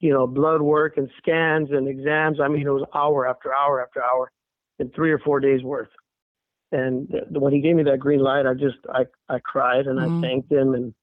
you 0.00 0.12
know, 0.12 0.26
blood 0.26 0.62
work 0.62 0.96
and 0.96 1.08
scans 1.18 1.70
and 1.70 1.88
exams. 1.88 2.38
I 2.40 2.48
mean, 2.48 2.66
it 2.66 2.70
was 2.70 2.86
hour 2.94 3.26
after 3.26 3.54
hour 3.54 3.82
after 3.82 4.02
hour 4.02 4.30
in 4.78 4.90
three 4.90 5.12
or 5.12 5.18
four 5.18 5.40
days 5.40 5.62
worth. 5.62 5.88
And 6.72 7.12
when 7.30 7.52
he 7.52 7.60
gave 7.60 7.76
me 7.76 7.82
that 7.84 8.00
green 8.00 8.20
light, 8.20 8.46
I 8.46 8.54
just 8.54 8.78
I 8.88 9.04
I 9.28 9.38
cried 9.38 9.86
and 9.86 9.98
mm-hmm. 9.98 10.18
I 10.18 10.26
thanked 10.26 10.50
him. 10.50 10.74
And 10.74 10.94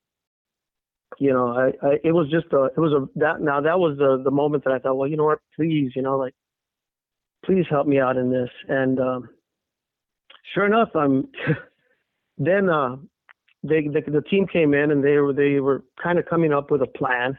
you 1.20 1.32
know 1.32 1.50
I, 1.50 1.68
I 1.86 2.00
it 2.04 2.12
was 2.12 2.30
just 2.30 2.52
a 2.52 2.66
it 2.66 2.80
was 2.80 2.92
a 2.92 3.08
that 3.20 3.42
now 3.42 3.62
that 3.62 3.80
was 3.80 3.98
the 3.98 4.22
the 4.24 4.32
moment 4.32 4.64
that 4.64 4.74
I 4.74 4.80
thought 4.80 4.96
well 4.96 5.08
you 5.08 5.16
know 5.16 5.26
what? 5.26 5.40
Please 5.56 5.92
you 5.96 6.02
know 6.02 6.18
like 6.18 6.34
please 7.46 7.66
help 7.70 7.88
me 7.88 8.00
out 8.00 8.18
in 8.18 8.32
this. 8.32 8.50
And 8.68 9.00
um, 9.00 9.30
sure 10.54 10.66
enough 10.66 10.90
I'm 10.96 11.28
then 12.40 12.70
uh 12.70 12.96
they 13.62 13.82
the, 13.82 14.02
the 14.08 14.24
team 14.30 14.48
came 14.48 14.74
in 14.74 14.90
and 14.90 15.04
they 15.04 15.18
were 15.18 15.34
they 15.34 15.60
were 15.60 15.84
kind 16.02 16.18
of 16.18 16.26
coming 16.26 16.52
up 16.52 16.72
with 16.72 16.82
a 16.82 16.88
plan. 16.88 17.38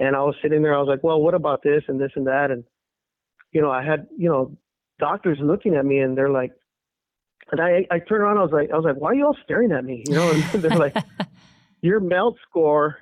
And 0.00 0.16
I 0.16 0.20
was 0.22 0.34
sitting 0.42 0.62
there 0.62 0.74
I 0.74 0.80
was 0.80 0.88
like 0.88 1.04
well 1.04 1.20
what 1.20 1.34
about 1.34 1.62
this 1.62 1.84
and 1.86 2.00
this 2.00 2.12
and 2.16 2.26
that? 2.26 2.50
And 2.50 2.64
you 3.52 3.60
know 3.60 3.70
I 3.70 3.84
had 3.84 4.08
you 4.18 4.28
know 4.28 4.56
doctors 4.98 5.38
looking 5.40 5.76
at 5.76 5.84
me 5.84 5.98
and 5.98 6.18
they're 6.18 6.28
like 6.28 6.52
and 7.52 7.60
I, 7.60 7.86
I 7.90 7.98
turned 7.98 8.22
around. 8.22 8.38
I 8.38 8.42
was 8.42 8.50
like, 8.50 8.70
I 8.70 8.76
was 8.76 8.84
like, 8.84 8.96
why 8.96 9.10
are 9.10 9.14
you 9.14 9.26
all 9.26 9.36
staring 9.44 9.72
at 9.72 9.84
me? 9.84 10.02
You 10.08 10.14
know, 10.14 10.30
and 10.30 10.62
they're 10.62 10.76
like, 10.76 10.96
your 11.82 12.00
MELD 12.00 12.38
score 12.48 12.98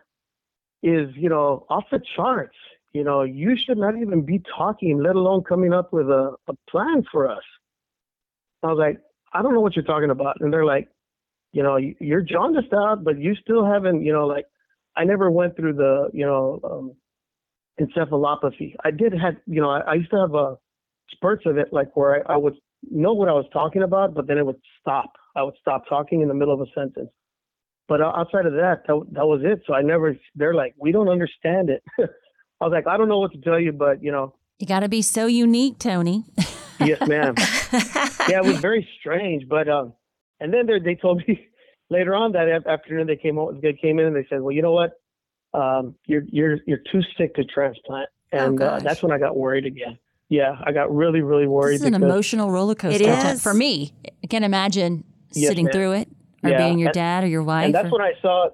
is, 0.83 1.09
you 1.15 1.29
know, 1.29 1.65
off 1.71 1.85
the 1.91 2.01
charts. 2.17 2.57
You 2.93 3.05
know, 3.05 3.23
you 3.23 3.57
should 3.57 3.79
not 3.79 3.97
even 3.97 4.23
be 4.23 4.43
talking, 4.57 5.01
let 5.01 5.15
alone 5.15 5.45
coming 5.45 5.73
up 5.73 5.93
with 5.93 6.09
a, 6.11 6.35
a 6.49 6.53
plan 6.69 7.05
for 7.13 7.31
us. 7.31 7.45
I 8.65 8.67
was 8.67 8.79
like, 8.79 9.01
I 9.33 9.43
don't 9.43 9.55
know 9.55 9.61
what 9.61 9.77
you're 9.77 9.85
talking 9.85 10.11
about. 10.11 10.39
And 10.41 10.53
they're 10.53 10.65
like, 10.65 10.89
you 11.53 11.63
know, 11.63 11.77
you're 11.77 12.21
jaundiced 12.21 12.73
out, 12.73 13.05
but 13.05 13.19
you 13.19 13.37
still 13.37 13.65
haven't, 13.65 14.03
you 14.03 14.13
know, 14.13 14.27
like, 14.27 14.47
I 14.97 15.05
never 15.05 15.31
went 15.31 15.55
through 15.57 15.75
the, 15.75 16.11
you 16.13 16.27
know, 16.27 16.61
um, 16.65 16.93
encephalopathy. 17.81 18.75
I 18.85 18.91
did 18.91 19.13
have, 19.13 19.37
you 19.47 19.61
know, 19.61 19.71
I, 19.71 19.81
I 19.81 19.95
used 19.95 20.11
to 20.11 20.19
have 20.19 20.35
a 20.35 20.37
uh, 20.37 20.55
spurts 21.13 21.47
of 21.47 21.57
it, 21.57 21.73
like 21.73 21.97
where 21.97 22.29
I, 22.29 22.35
I 22.35 22.37
would 22.37 22.57
know 22.89 23.13
what 23.13 23.29
I 23.29 23.33
was 23.33 23.47
talking 23.53 23.83
about, 23.83 24.15
but 24.15 24.27
then 24.27 24.39
it 24.39 24.47
would 24.47 24.61
stop. 24.81 25.13
I 25.37 25.43
would 25.43 25.55
stop 25.61 25.89
talking 25.89 26.23
in 26.23 26.29
the 26.29 26.35
middle 26.35 26.55
of 26.55 26.61
a 26.61 26.71
sentence. 26.75 27.11
But 27.89 28.01
outside 28.01 28.47
of 28.47 28.53
that, 28.53 28.83
that, 28.87 29.03
that 29.13 29.27
was 29.27 29.41
it. 29.43 29.63
So 29.67 29.75
I 29.75 29.83
never, 29.83 30.17
they're 30.37 30.55
like, 30.55 30.75
we 30.79 30.93
don't 30.93 31.09
understand 31.09 31.71
it. 31.71 31.83
I 31.99 32.65
was 32.65 32.73
like, 32.73 32.87
I 32.87 32.97
don't 32.97 33.09
know 33.09 33.19
what 33.19 33.33
to 33.33 33.41
tell 33.41 33.59
you, 33.59 33.73
but 33.73 34.03
you 34.03 34.13
know. 34.13 34.35
You 34.59 34.67
got 34.67 34.81
to 34.81 34.89
be 34.89 35.03
so 35.03 35.27
unique, 35.27 35.79
Tony. 35.79 36.25
yes, 36.81 37.01
ma'am. 37.09 37.35
yeah, 38.29 38.39
it 38.39 38.45
was 38.45 38.59
very 38.59 38.87
strange. 39.01 39.49
But, 39.49 39.69
um, 39.69 39.95
and 40.39 40.53
then 40.53 40.69
they 40.85 40.95
told 40.95 41.23
me 41.27 41.49
later 41.91 42.15
on 42.15 42.33
that 42.33 42.65
afternoon 42.67 43.07
they 43.07 43.17
came 43.17 43.39
out, 43.39 43.61
they 43.61 43.73
came 43.73 43.99
in 43.99 44.07
and 44.07 44.15
they 44.15 44.27
said, 44.29 44.41
well, 44.41 44.53
you 44.53 44.63
know 44.63 44.73
what? 44.73 44.93
Um, 45.53 45.97
you're, 46.07 46.23
you're, 46.29 46.59
you're 46.67 46.83
too 46.93 47.03
sick 47.19 47.35
to 47.35 47.45
transplant. 47.45 48.09
Oh, 48.33 48.39
and 48.39 48.63
oh, 48.63 48.67
uh, 48.67 48.79
that's 48.79 49.03
when 49.03 49.11
I 49.11 49.19
got 49.19 49.37
worried 49.37 49.67
again 49.67 49.99
yeah, 50.31 50.57
I 50.65 50.71
got 50.71 50.95
really, 50.95 51.23
really 51.23 51.49
worried. 51.49 51.75
This 51.75 51.81
is 51.83 51.89
an 51.89 51.95
emotional 51.95 52.51
roller 52.51 52.77
coaster. 52.77 53.03
It 53.03 53.09
is. 53.09 53.43
For 53.43 53.53
me, 53.53 53.93
I 54.07 54.29
can't 54.29 54.45
imagine 54.45 55.05
yes, 55.33 55.49
sitting 55.49 55.67
ma'am. 55.67 55.73
through 55.73 55.93
it 55.93 56.09
or 56.45 56.51
yeah. 56.51 56.59
being 56.59 56.79
your 56.79 56.93
dad 56.93 57.25
or 57.25 57.27
your 57.27 57.43
wife. 57.43 57.67
And 57.67 57.75
that's 57.75 57.89
or... 57.89 57.99
when 57.99 58.03
I 58.03 58.13
saw, 58.23 58.49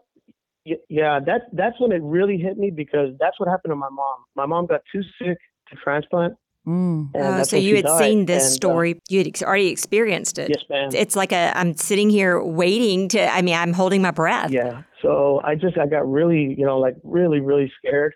yeah, 0.65 1.21
that 1.27 1.43
that's 1.53 1.79
when 1.79 1.93
it 1.93 2.01
really 2.03 2.39
hit 2.39 2.57
me 2.57 2.71
because 2.71 3.11
that's 3.21 3.39
what 3.39 3.49
happened 3.49 3.73
to 3.73 3.77
my 3.77 3.91
mom. 3.91 4.17
My 4.35 4.47
mom 4.47 4.67
got 4.67 4.81
too 4.91 5.03
sick 5.21 5.39
to 5.69 5.77
transplant. 5.77 6.35
Mm. 6.67 7.11
Oh, 7.15 7.43
so 7.45 7.57
you 7.57 7.77
had 7.77 7.85
died. 7.85 7.99
seen 7.99 8.25
this 8.25 8.43
and, 8.43 8.53
uh, 8.53 8.55
story. 8.55 8.95
Uh, 8.95 9.01
you 9.11 9.19
had 9.23 9.43
already 9.43 9.69
experienced 9.69 10.39
it. 10.39 10.49
Yes, 10.49 10.65
ma'am. 10.71 10.91
It's 10.95 11.15
like 11.15 11.31
a 11.31 11.53
I'm 11.55 11.77
sitting 11.77 12.09
here 12.09 12.43
waiting 12.43 13.09
to. 13.11 13.23
I 13.23 13.43
mean, 13.43 13.55
I'm 13.55 13.75
holding 13.75 14.01
my 14.01 14.13
breath. 14.13 14.51
Yeah. 14.51 14.83
So 15.03 15.43
I 15.45 15.55
just 15.57 15.77
I 15.77 15.87
got 15.87 16.11
really, 16.11 16.55
you 16.59 16.65
know, 16.65 16.79
like 16.79 16.97
really, 17.05 17.41
really 17.41 17.71
scared. 17.79 18.15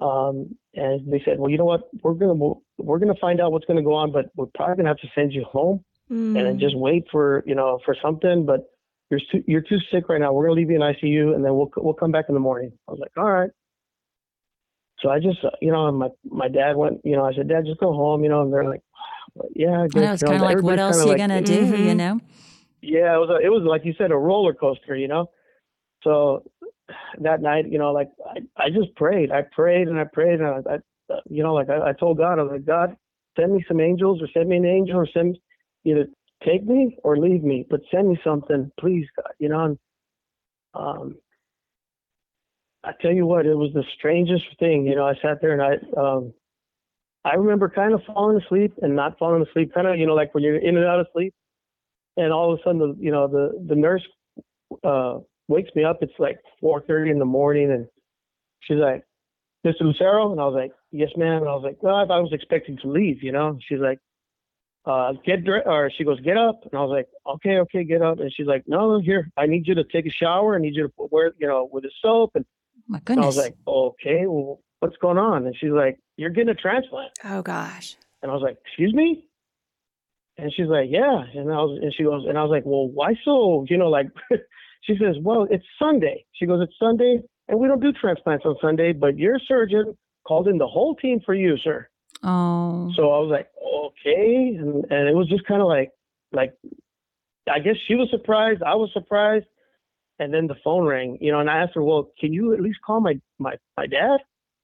Um, 0.00 0.56
and 0.74 1.12
they 1.12 1.20
said, 1.24 1.40
well, 1.40 1.50
you 1.50 1.58
know 1.58 1.64
what? 1.64 1.82
We're 2.02 2.14
gonna 2.14 2.54
we're 2.78 2.98
gonna 2.98 3.14
find 3.20 3.40
out 3.40 3.52
what's 3.52 3.66
gonna 3.66 3.82
go 3.82 3.94
on, 3.94 4.12
but 4.12 4.26
we're 4.36 4.46
probably 4.54 4.76
gonna 4.76 4.88
have 4.88 4.98
to 4.98 5.08
send 5.14 5.32
you 5.32 5.44
home 5.44 5.84
mm. 6.10 6.36
and 6.36 6.36
then 6.36 6.58
just 6.58 6.76
wait 6.76 7.04
for 7.10 7.42
you 7.46 7.54
know 7.54 7.78
for 7.84 7.94
something. 8.00 8.46
But 8.46 8.60
you're 9.10 9.20
too 9.30 9.44
you're 9.46 9.62
too 9.62 9.78
sick 9.92 10.08
right 10.08 10.20
now. 10.20 10.32
We're 10.32 10.44
gonna 10.44 10.56
leave 10.56 10.70
you 10.70 10.76
in 10.76 10.82
ICU, 10.82 11.34
and 11.34 11.44
then 11.44 11.54
we'll 11.54 11.70
we'll 11.76 11.94
come 11.94 12.12
back 12.12 12.26
in 12.28 12.34
the 12.34 12.40
morning. 12.40 12.72
I 12.88 12.92
was 12.92 13.00
like, 13.00 13.12
all 13.16 13.30
right. 13.30 13.50
So 15.00 15.10
I 15.10 15.20
just, 15.20 15.44
uh, 15.44 15.50
you 15.62 15.70
know, 15.70 15.90
my 15.92 16.08
my 16.24 16.48
dad 16.48 16.76
went, 16.76 17.00
you 17.04 17.16
know, 17.16 17.24
I 17.24 17.32
said, 17.32 17.48
Dad, 17.48 17.64
just 17.66 17.78
go 17.78 17.92
home, 17.92 18.24
you 18.24 18.30
know, 18.30 18.42
and 18.42 18.52
they're 18.52 18.64
like, 18.64 18.82
yeah, 19.54 19.82
I 19.82 19.86
guess. 19.86 20.14
it's 20.14 20.22
kind 20.22 20.36
of 20.36 20.42
like, 20.42 20.62
what 20.62 20.78
else 20.78 20.98
are 20.98 21.02
you 21.02 21.08
like, 21.10 21.18
gonna 21.18 21.40
do, 21.40 21.62
mm-hmm. 21.62 21.84
you 21.84 21.94
know? 21.94 22.20
Yeah, 22.82 23.14
it 23.14 23.18
was 23.18 23.30
a, 23.30 23.44
it 23.44 23.48
was 23.48 23.62
like 23.64 23.84
you 23.84 23.94
said, 23.96 24.10
a 24.10 24.16
roller 24.16 24.54
coaster, 24.54 24.96
you 24.96 25.08
know. 25.08 25.30
So 26.02 26.44
that 27.20 27.40
night, 27.40 27.70
you 27.70 27.78
know, 27.78 27.92
like 27.92 28.08
I, 28.26 28.40
I 28.56 28.70
just 28.70 28.94
prayed. 28.96 29.30
I 29.30 29.42
prayed 29.42 29.88
and 29.88 29.98
I 29.98 30.04
prayed 30.04 30.40
and 30.40 30.46
I, 30.46 30.74
I 30.74 30.78
you 31.28 31.42
know, 31.42 31.54
like 31.54 31.70
I, 31.70 31.90
I 31.90 31.92
told 31.92 32.18
God, 32.18 32.38
I 32.38 32.42
was 32.42 32.52
like, 32.52 32.66
God, 32.66 32.96
send 33.38 33.52
me 33.54 33.64
some 33.66 33.80
angels 33.80 34.20
or 34.22 34.28
send 34.32 34.48
me 34.48 34.56
an 34.56 34.66
angel 34.66 34.96
or 34.96 35.06
send 35.12 35.38
either 35.84 36.06
take 36.44 36.64
me 36.64 36.96
or 37.04 37.16
leave 37.16 37.42
me, 37.42 37.66
but 37.68 37.80
send 37.90 38.08
me 38.08 38.18
something, 38.22 38.70
please, 38.78 39.06
God, 39.16 39.32
you 39.38 39.48
know. 39.48 39.64
And, 39.64 39.78
um, 40.74 41.16
I 42.84 42.92
tell 43.00 43.12
you 43.12 43.26
what, 43.26 43.46
it 43.46 43.54
was 43.54 43.72
the 43.74 43.84
strangest 43.96 44.44
thing. 44.58 44.86
You 44.86 44.94
know, 44.94 45.06
I 45.06 45.14
sat 45.20 45.40
there 45.40 45.52
and 45.52 45.62
I, 45.62 46.00
um, 46.00 46.32
I 47.24 47.34
remember 47.34 47.68
kind 47.68 47.92
of 47.92 48.02
falling 48.06 48.40
asleep 48.40 48.74
and 48.80 48.94
not 48.94 49.18
falling 49.18 49.44
asleep, 49.46 49.74
kind 49.74 49.86
of, 49.86 49.98
you 49.98 50.06
know, 50.06 50.14
like 50.14 50.34
when 50.34 50.44
you're 50.44 50.58
in 50.58 50.76
and 50.76 50.86
out 50.86 51.00
of 51.00 51.06
sleep, 51.12 51.34
and 52.16 52.32
all 52.32 52.52
of 52.52 52.58
a 52.58 52.62
sudden, 52.62 52.78
the, 52.78 52.96
you 52.98 53.10
know, 53.12 53.28
the 53.28 53.64
the 53.68 53.74
nurse 53.74 54.02
uh, 54.84 55.18
wakes 55.46 55.70
me 55.74 55.84
up. 55.84 55.98
It's 56.00 56.12
like 56.18 56.38
4:30 56.62 57.12
in 57.12 57.18
the 57.18 57.24
morning, 57.24 57.70
and 57.70 57.86
she's 58.60 58.78
like, 58.78 59.04
"Mr. 59.66 59.82
Lucero," 59.82 60.32
and 60.32 60.40
I 60.40 60.44
was 60.44 60.54
like, 60.54 60.72
"Yes, 60.90 61.10
ma'am." 61.16 61.42
And 61.42 61.48
I 61.48 61.54
was 61.54 61.62
like, 61.64 61.82
"Well, 61.82 61.96
I 61.96 62.06
thought 62.06 62.18
I 62.18 62.20
was 62.20 62.32
expecting 62.32 62.76
to 62.78 62.88
leave," 62.88 63.22
you 63.22 63.32
know. 63.32 63.58
She's 63.66 63.78
like, 63.80 63.98
uh, 64.84 65.12
"Get 65.24 65.44
dressed," 65.44 65.66
or 65.66 65.90
she 65.90 66.04
goes, 66.04 66.20
"Get 66.20 66.36
up," 66.36 66.60
and 66.64 66.74
I 66.74 66.82
was 66.82 66.90
like, 66.90 67.08
"Okay, 67.34 67.58
okay, 67.58 67.84
get 67.84 68.02
up." 68.02 68.18
And 68.20 68.32
she's 68.32 68.46
like, 68.46 68.64
"No, 68.66 68.98
here, 69.00 69.30
I 69.36 69.46
need 69.46 69.66
you 69.66 69.74
to 69.74 69.84
take 69.84 70.06
a 70.06 70.10
shower. 70.10 70.56
I 70.56 70.58
need 70.58 70.74
you 70.74 70.88
to 70.88 70.92
wear, 71.10 71.32
you 71.38 71.46
know, 71.46 71.68
with 71.72 71.84
the 71.84 71.90
soap." 72.02 72.32
And, 72.34 72.44
My 72.86 72.98
goodness. 73.00 73.16
And 73.16 73.24
I 73.24 73.26
was 73.26 73.36
like, 73.36 73.54
"Okay, 73.66 74.26
well, 74.26 74.60
what's 74.80 74.96
going 74.98 75.18
on?" 75.18 75.46
And 75.46 75.54
she's 75.56 75.70
like, 75.70 75.98
"You're 76.16 76.30
getting 76.30 76.50
a 76.50 76.54
transplant." 76.54 77.12
Oh 77.24 77.42
gosh. 77.42 77.96
And 78.22 78.30
I 78.30 78.34
was 78.34 78.42
like, 78.42 78.56
"Excuse 78.66 78.94
me." 78.94 79.24
And 80.38 80.52
she's 80.54 80.68
like, 80.68 80.88
"Yeah." 80.90 81.24
And 81.34 81.50
I 81.52 81.56
was, 81.62 81.78
and 81.82 81.92
she 81.94 82.04
goes, 82.04 82.24
and 82.26 82.38
I 82.38 82.42
was 82.42 82.50
like, 82.50 82.64
"Well, 82.64 82.88
why 82.88 83.14
so, 83.24 83.64
you 83.68 83.76
know, 83.76 83.88
like." 83.88 84.08
She 84.82 84.96
says, 84.96 85.16
Well, 85.20 85.46
it's 85.50 85.64
Sunday. 85.76 86.24
She 86.32 86.46
goes, 86.46 86.62
It's 86.62 86.72
Sunday, 86.78 87.18
and 87.48 87.58
we 87.58 87.66
don't 87.66 87.80
do 87.80 87.92
transplants 87.92 88.46
on 88.46 88.54
Sunday, 88.62 88.92
but 88.92 89.18
your 89.18 89.38
surgeon 89.40 89.98
called 90.28 90.46
in 90.46 90.58
the 90.58 90.66
whole 90.66 90.94
team 90.94 91.20
for 91.24 91.34
you, 91.34 91.56
sir. 91.56 91.88
Oh. 92.22 92.92
So 92.94 93.02
I 93.12 93.18
was 93.18 93.30
like, 93.30 93.48
okay, 93.86 94.56
and, 94.58 94.84
and 94.90 95.08
it 95.08 95.14
was 95.14 95.28
just 95.28 95.46
kind 95.46 95.62
of 95.62 95.68
like, 95.68 95.90
like, 96.32 96.52
I 97.50 97.60
guess 97.60 97.76
she 97.86 97.94
was 97.94 98.08
surprised, 98.10 98.62
I 98.62 98.74
was 98.74 98.90
surprised, 98.92 99.46
and 100.18 100.34
then 100.34 100.46
the 100.46 100.56
phone 100.62 100.84
rang, 100.84 101.16
you 101.20 101.32
know, 101.32 101.40
and 101.40 101.48
I 101.48 101.62
asked 101.62 101.74
her, 101.74 101.82
well, 101.82 102.10
can 102.20 102.32
you 102.32 102.52
at 102.52 102.60
least 102.60 102.80
call 102.84 103.00
my 103.00 103.18
my 103.38 103.54
my 103.76 103.86
dad, 103.86 104.18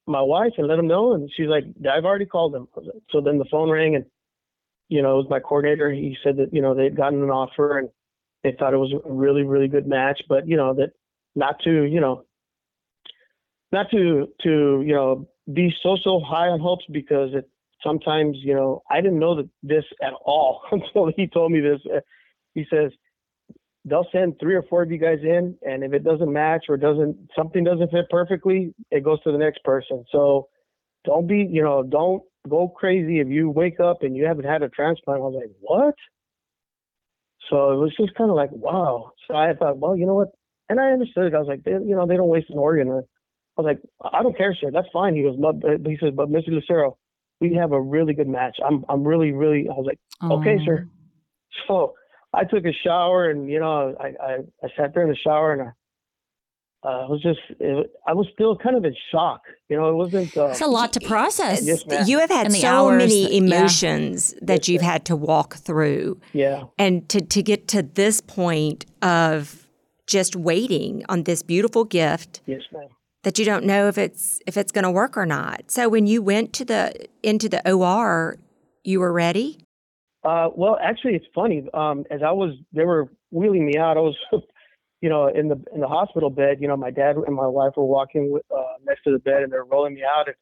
my 0.06 0.20
wife, 0.20 0.52
and 0.58 0.66
let 0.66 0.78
him 0.78 0.88
know? 0.88 1.14
And 1.14 1.30
she's 1.34 1.46
like, 1.46 1.64
I've 1.90 2.04
already 2.04 2.26
called 2.26 2.52
them. 2.52 2.68
So 3.10 3.20
then 3.20 3.38
the 3.38 3.46
phone 3.50 3.70
rang, 3.70 3.94
and 3.94 4.04
you 4.88 5.00
know, 5.00 5.14
it 5.14 5.22
was 5.22 5.30
my 5.30 5.40
coordinator. 5.40 5.90
He 5.90 6.18
said 6.22 6.36
that 6.36 6.52
you 6.52 6.60
know 6.60 6.74
they'd 6.74 6.96
gotten 6.96 7.22
an 7.22 7.30
offer 7.30 7.78
and 7.78 7.88
they 8.42 8.52
thought 8.58 8.74
it 8.74 8.78
was 8.78 8.92
a 8.92 9.10
really 9.10 9.44
really 9.44 9.68
good 9.68 9.86
match, 9.86 10.20
but 10.28 10.46
you 10.46 10.56
know 10.56 10.74
that 10.74 10.90
not 11.34 11.60
to 11.64 11.84
you 11.84 12.00
know 12.00 12.24
not 13.72 13.90
to 13.92 14.28
to 14.42 14.82
you 14.84 14.94
know 14.94 15.28
be 15.52 15.74
so 15.82 15.96
so 16.02 16.20
high 16.20 16.48
on 16.48 16.60
hopes 16.60 16.84
because 16.90 17.30
it 17.34 17.48
sometimes 17.82 18.36
you 18.40 18.54
know 18.54 18.82
I 18.90 19.00
didn't 19.00 19.18
know 19.18 19.36
that 19.36 19.48
this 19.62 19.84
at 20.02 20.12
all 20.24 20.62
until 20.72 21.12
he 21.16 21.26
told 21.26 21.52
me 21.52 21.60
this. 21.60 21.80
Uh, 21.92 22.00
he 22.54 22.64
says 22.70 22.92
they'll 23.84 24.06
send 24.12 24.38
three 24.40 24.54
or 24.54 24.62
four 24.62 24.82
of 24.82 24.90
you 24.90 24.98
guys 24.98 25.18
in, 25.22 25.56
and 25.62 25.84
if 25.84 25.92
it 25.92 26.04
doesn't 26.04 26.32
match 26.32 26.66
or 26.68 26.76
doesn't 26.76 27.16
something 27.36 27.64
doesn't 27.64 27.90
fit 27.90 28.08
perfectly, 28.10 28.74
it 28.90 29.04
goes 29.04 29.22
to 29.22 29.32
the 29.32 29.38
next 29.38 29.62
person. 29.64 30.04
So 30.10 30.48
don't 31.04 31.26
be 31.26 31.46
you 31.50 31.62
know 31.62 31.82
don't 31.82 32.22
go 32.48 32.68
crazy 32.68 33.20
if 33.20 33.28
you 33.28 33.50
wake 33.50 33.80
up 33.80 34.02
and 34.02 34.16
you 34.16 34.24
haven't 34.24 34.44
had 34.44 34.62
a 34.62 34.68
transplant. 34.68 35.20
I 35.20 35.24
was 35.24 35.40
like, 35.40 35.50
what? 35.60 35.94
So 37.50 37.72
it 37.72 37.76
was 37.76 37.94
just 37.98 38.14
kind 38.14 38.30
of 38.30 38.36
like, 38.36 38.50
wow. 38.52 39.12
So 39.28 39.34
I 39.34 39.52
thought, 39.54 39.78
well, 39.78 39.96
you 39.96 40.06
know 40.06 40.14
what? 40.14 40.28
And 40.68 40.80
I 40.80 40.92
understood. 40.92 41.34
I 41.34 41.38
was 41.38 41.48
like, 41.48 41.62
they, 41.62 41.72
you 41.72 41.94
know, 41.94 42.06
they 42.06 42.16
don't 42.16 42.28
waste 42.28 42.50
an 42.50 42.58
organ. 42.58 42.90
Uh, 42.90 43.00
I 43.56 43.62
was 43.62 43.66
like, 43.66 44.12
I 44.12 44.22
don't 44.22 44.36
care, 44.36 44.56
sir. 44.60 44.70
That's 44.72 44.88
fine. 44.92 45.14
He 45.14 45.22
goes, 45.22 45.36
but 45.38 45.56
he 45.86 45.96
says, 46.00 46.12
but 46.14 46.28
Mr. 46.28 46.48
Lucero, 46.48 46.96
we 47.40 47.54
have 47.54 47.72
a 47.72 47.80
really 47.80 48.14
good 48.14 48.28
match. 48.28 48.56
I'm, 48.64 48.84
I'm 48.88 49.04
really, 49.04 49.32
really. 49.32 49.68
I 49.68 49.72
was 49.72 49.86
like, 49.86 49.98
okay, 50.30 50.58
sir. 50.64 50.88
So 51.68 51.94
I 52.32 52.44
took 52.44 52.64
a 52.64 52.72
shower 52.72 53.30
and 53.30 53.48
you 53.48 53.60
know, 53.60 53.94
I, 54.00 54.06
I, 54.20 54.36
I 54.62 54.68
sat 54.76 54.92
there 54.92 55.04
in 55.04 55.10
the 55.10 55.16
shower 55.16 55.52
and 55.52 55.62
I, 55.62 55.70
uh, 56.84 57.06
was 57.08 57.22
just 57.22 57.38
it, 57.60 57.90
I 58.06 58.12
was 58.12 58.26
still 58.34 58.58
kind 58.58 58.76
of 58.76 58.84
in 58.84 58.94
shock. 59.10 59.40
You 59.70 59.78
know, 59.78 59.88
it 59.88 59.94
wasn't. 59.94 60.36
Uh, 60.36 60.48
it's 60.48 60.60
a 60.60 60.66
lot 60.66 60.92
to 60.92 61.00
process. 61.00 61.64
Yes, 61.64 61.82
you 62.06 62.18
have 62.18 62.30
had 62.30 62.52
so 62.52 62.90
many 62.90 63.34
emotions 63.38 64.34
yeah. 64.34 64.40
that 64.42 64.68
you've 64.68 64.82
had 64.82 65.06
to 65.06 65.16
walk 65.16 65.54
through. 65.54 66.20
Yeah, 66.34 66.64
and 66.78 67.08
to 67.08 67.22
to 67.22 67.42
get 67.42 67.68
to 67.68 67.82
this 67.82 68.20
point 68.20 68.84
of 69.00 69.66
just 70.06 70.36
waiting 70.36 71.04
on 71.08 71.22
this 71.22 71.42
beautiful 71.42 71.84
gift. 71.84 72.42
Yes, 72.44 72.60
ma'am. 72.70 72.88
That 73.24 73.38
you 73.38 73.44
don't 73.44 73.64
know 73.64 73.88
if 73.88 73.98
it's 73.98 74.40
if 74.46 74.56
it's 74.56 74.72
going 74.72 74.84
to 74.84 74.90
work 74.90 75.16
or 75.16 75.26
not. 75.26 75.70
So 75.70 75.88
when 75.88 76.06
you 76.06 76.22
went 76.22 76.52
to 76.54 76.64
the 76.64 77.08
into 77.22 77.48
the 77.48 77.68
OR, 77.70 78.38
you 78.84 79.00
were 79.00 79.12
ready. 79.12 79.58
Uh, 80.22 80.48
well, 80.54 80.78
actually, 80.82 81.14
it's 81.14 81.26
funny. 81.34 81.66
Um, 81.74 82.04
as 82.10 82.20
I 82.22 82.30
was, 82.30 82.54
they 82.72 82.84
were 82.84 83.10
wheeling 83.30 83.66
me 83.66 83.76
out. 83.76 83.96
I 83.96 84.00
was 84.00 84.16
you 85.04 85.10
know, 85.10 85.28
in 85.28 85.48
the 85.48 85.62
in 85.74 85.82
the 85.82 85.86
hospital 85.86 86.30
bed, 86.30 86.58
you 86.62 86.66
know, 86.66 86.78
my 86.78 86.90
dad 86.90 87.16
and 87.16 87.36
my 87.36 87.46
wife 87.46 87.74
were 87.76 87.84
walking 87.84 88.32
with, 88.32 88.42
uh, 88.50 88.62
next 88.86 89.02
to 89.02 89.12
the 89.12 89.18
bed, 89.18 89.42
and 89.42 89.52
they're 89.52 89.64
rolling 89.64 89.92
me 89.92 90.02
out, 90.02 90.28
and 90.28 90.36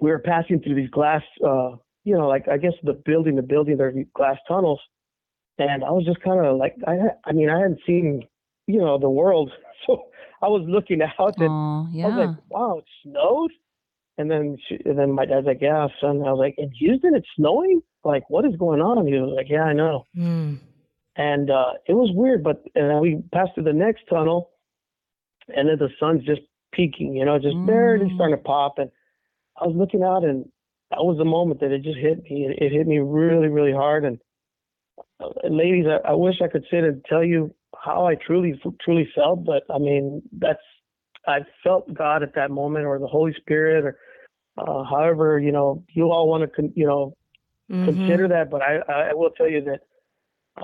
we 0.00 0.10
were 0.10 0.20
passing 0.20 0.60
through 0.60 0.76
these 0.76 0.90
glass, 0.90 1.22
uh, 1.44 1.70
you 2.04 2.16
know, 2.16 2.28
like 2.28 2.46
I 2.46 2.58
guess 2.58 2.74
the 2.84 2.92
building, 2.92 3.34
the 3.34 3.42
building, 3.42 3.76
there's 3.76 3.96
glass 4.14 4.36
tunnels, 4.46 4.78
and 5.58 5.82
I 5.82 5.90
was 5.90 6.04
just 6.04 6.20
kind 6.20 6.46
of 6.46 6.56
like, 6.58 6.76
I, 6.86 6.94
I 7.24 7.32
mean, 7.32 7.50
I 7.50 7.58
hadn't 7.58 7.80
seen, 7.84 8.22
you 8.68 8.78
know, 8.78 8.98
the 8.98 9.10
world, 9.10 9.50
so 9.86 10.04
I 10.44 10.48
was 10.48 10.64
looking 10.68 11.00
out, 11.02 11.34
and 11.38 11.50
Aww, 11.50 11.88
yeah. 11.92 12.06
I 12.06 12.08
was 12.08 12.26
like, 12.26 12.36
wow, 12.50 12.78
it 12.78 12.84
snowed, 13.02 13.52
and 14.18 14.30
then 14.30 14.56
she, 14.68 14.78
and 14.84 14.98
then 14.98 15.12
my 15.12 15.26
dad's 15.26 15.46
like, 15.46 15.60
yeah, 15.60 15.86
son, 16.00 16.22
I 16.26 16.32
was 16.32 16.38
like, 16.38 16.54
in 16.58 16.70
Houston, 16.72 17.14
it's 17.14 17.26
snowing, 17.36 17.80
like, 18.04 18.28
what 18.28 18.44
is 18.44 18.56
going 18.56 18.80
on? 18.80 19.06
He 19.06 19.14
was 19.14 19.34
like, 19.36 19.48
yeah, 19.48 19.64
I 19.64 19.72
know. 19.72 20.06
Mm 20.16 20.58
and 21.16 21.50
uh, 21.50 21.72
it 21.86 21.94
was 21.94 22.10
weird. 22.12 22.42
But 22.42 22.64
and 22.74 22.90
then 22.90 23.00
we 23.00 23.22
passed 23.32 23.52
through 23.54 23.64
the 23.64 23.72
next 23.72 24.02
tunnel, 24.08 24.50
and 25.48 25.68
then 25.68 25.78
the 25.78 25.90
sun's 26.00 26.24
just 26.24 26.42
peeking, 26.72 27.14
you 27.14 27.24
know, 27.24 27.38
just 27.38 27.56
mm. 27.56 27.66
barely 27.66 28.10
starting 28.14 28.36
to 28.36 28.42
pop. 28.42 28.78
And 28.78 28.90
I 29.60 29.66
was 29.66 29.76
looking 29.76 30.02
out, 30.02 30.24
and 30.24 30.44
that 30.90 31.04
was 31.04 31.18
the 31.18 31.24
moment 31.24 31.60
that 31.60 31.72
it 31.72 31.82
just 31.82 31.98
hit 31.98 32.22
me. 32.24 32.46
It, 32.46 32.62
it 32.62 32.72
hit 32.72 32.86
me 32.86 32.98
really, 32.98 33.48
really 33.48 33.72
hard. 33.72 34.04
And, 34.04 34.18
uh, 35.20 35.28
ladies, 35.48 35.86
I, 35.86 36.10
I 36.10 36.14
wish 36.14 36.36
I 36.42 36.48
could 36.48 36.64
sit 36.70 36.84
and 36.84 37.04
tell 37.04 37.24
you 37.24 37.54
how 37.84 38.06
I 38.06 38.14
truly, 38.14 38.60
truly 38.84 39.08
felt, 39.14 39.44
but 39.44 39.62
I 39.72 39.78
mean, 39.78 40.22
that's 40.32 40.62
I 41.26 41.40
felt 41.62 41.92
God 41.92 42.22
at 42.22 42.34
that 42.34 42.50
moment, 42.50 42.86
or 42.86 42.98
the 42.98 43.06
Holy 43.06 43.34
Spirit, 43.34 43.84
or 43.84 43.98
uh, 44.58 44.84
however 44.84 45.38
you 45.38 45.52
know 45.52 45.84
you 45.88 46.10
all 46.10 46.28
want 46.28 46.42
to, 46.42 46.48
con- 46.48 46.72
you 46.74 46.86
know, 46.86 47.16
mm-hmm. 47.70 47.84
consider 47.84 48.28
that. 48.28 48.50
But 48.50 48.62
I, 48.62 49.10
I 49.10 49.14
will 49.14 49.30
tell 49.30 49.48
you 49.48 49.62
that 49.64 49.80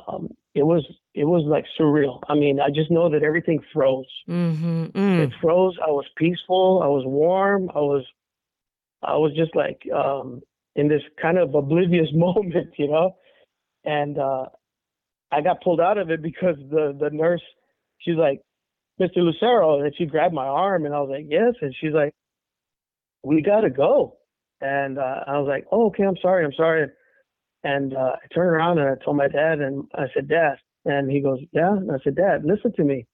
um, 0.06 0.28
it 0.54 0.62
was 0.62 0.86
it 1.14 1.24
was 1.24 1.44
like 1.46 1.64
surreal. 1.78 2.20
I 2.28 2.34
mean, 2.34 2.60
I 2.60 2.68
just 2.70 2.90
know 2.90 3.08
that 3.10 3.22
everything 3.22 3.60
froze. 3.72 4.06
Mm-hmm. 4.28 4.84
Mm. 4.86 5.26
It 5.26 5.32
froze. 5.40 5.76
I 5.82 5.90
was 5.90 6.06
peaceful. 6.16 6.80
I 6.82 6.88
was 6.88 7.04
warm. 7.06 7.70
I 7.74 7.80
was 7.80 8.04
I 9.02 9.16
was 9.16 9.32
just 9.34 9.54
like 9.56 9.82
um, 9.94 10.42
in 10.76 10.88
this 10.88 11.02
kind 11.20 11.38
of 11.38 11.54
oblivious 11.54 12.08
moment, 12.14 12.74
you 12.76 12.88
know. 12.88 13.16
And 13.84 14.18
uh, 14.18 14.46
I 15.32 15.42
got 15.42 15.62
pulled 15.62 15.80
out 15.80 15.98
of 15.98 16.10
it 16.10 16.22
because 16.22 16.56
the 16.70 16.96
the 16.98 17.10
nurse, 17.10 17.42
she's 17.98 18.16
like, 18.16 18.40
Mr. 19.00 19.18
Lucero, 19.18 19.80
and 19.80 19.94
she 19.96 20.06
grabbed 20.06 20.34
my 20.34 20.46
arm, 20.46 20.86
and 20.86 20.94
I 20.94 21.00
was 21.00 21.10
like, 21.10 21.26
yes, 21.28 21.54
and 21.62 21.74
she's 21.80 21.92
like, 21.92 22.12
we 23.24 23.42
gotta 23.42 23.70
go. 23.70 24.16
And 24.60 24.98
uh, 24.98 25.24
I 25.26 25.38
was 25.38 25.48
like, 25.48 25.66
oh, 25.72 25.86
okay, 25.88 26.04
I'm 26.04 26.16
sorry, 26.22 26.44
I'm 26.44 26.52
sorry. 26.56 26.88
And 27.64 27.94
uh, 27.94 28.12
I 28.22 28.34
turned 28.34 28.50
around 28.50 28.78
and 28.78 28.88
I 28.88 29.04
told 29.04 29.16
my 29.16 29.28
dad, 29.28 29.60
and 29.60 29.84
I 29.94 30.06
said, 30.14 30.28
Dad. 30.28 30.56
And 30.86 31.10
he 31.10 31.20
goes, 31.20 31.40
Yeah. 31.52 31.72
And 31.76 31.92
I 31.92 31.96
said, 32.02 32.16
Dad, 32.16 32.44
listen 32.44 32.72
to 32.76 32.84
me. 32.84 33.06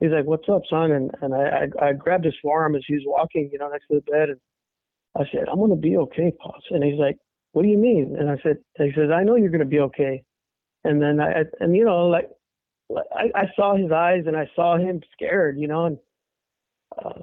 He's 0.00 0.10
like, 0.10 0.24
What's 0.26 0.48
up, 0.48 0.62
son? 0.68 0.92
And 0.92 1.10
and 1.22 1.34
I 1.34 1.68
I, 1.82 1.88
I 1.88 1.92
grabbed 1.92 2.24
his 2.24 2.34
forearm 2.42 2.74
as 2.74 2.82
he 2.86 2.94
was 2.94 3.04
walking, 3.06 3.50
you 3.52 3.58
know, 3.58 3.68
next 3.70 3.86
to 3.88 3.96
the 3.96 4.12
bed, 4.12 4.30
and 4.30 4.40
I 5.16 5.24
said, 5.32 5.48
I'm 5.50 5.60
gonna 5.60 5.76
be 5.76 5.96
okay, 5.98 6.32
pops. 6.40 6.66
And 6.70 6.84
he's 6.84 6.98
like, 6.98 7.16
What 7.52 7.62
do 7.62 7.68
you 7.68 7.78
mean? 7.78 8.16
And 8.18 8.30
I 8.30 8.38
said, 8.42 8.58
He 8.78 8.92
says, 8.96 9.10
I 9.14 9.24
know 9.24 9.36
you're 9.36 9.50
gonna 9.50 9.66
be 9.66 9.80
okay. 9.80 10.24
And 10.86 11.02
then 11.02 11.20
I 11.20 11.44
and 11.60 11.76
you 11.76 11.84
know, 11.84 12.06
like 12.06 12.30
I, 13.12 13.30
I 13.34 13.44
saw 13.56 13.76
his 13.76 13.90
eyes 13.90 14.24
and 14.26 14.36
I 14.36 14.48
saw 14.54 14.76
him 14.76 15.00
scared, 15.12 15.58
you 15.58 15.66
know, 15.66 15.86
and 15.86 15.98
uh, 16.96 17.20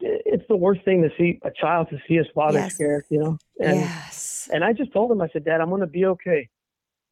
it's 0.00 0.44
the 0.48 0.56
worst 0.56 0.84
thing 0.84 1.02
to 1.02 1.10
see 1.18 1.40
a 1.42 1.50
child 1.50 1.88
to 1.90 1.98
see 2.06 2.14
his 2.14 2.26
father 2.34 2.60
yes. 2.60 2.74
scared, 2.74 3.04
you 3.10 3.18
know. 3.18 3.38
And, 3.60 3.80
yes. 3.80 4.48
And 4.52 4.64
I 4.64 4.72
just 4.72 4.92
told 4.92 5.10
him, 5.10 5.20
I 5.20 5.28
said, 5.32 5.44
Dad, 5.44 5.60
I'm 5.60 5.68
going 5.68 5.80
to 5.80 5.86
be 5.86 6.06
okay, 6.06 6.48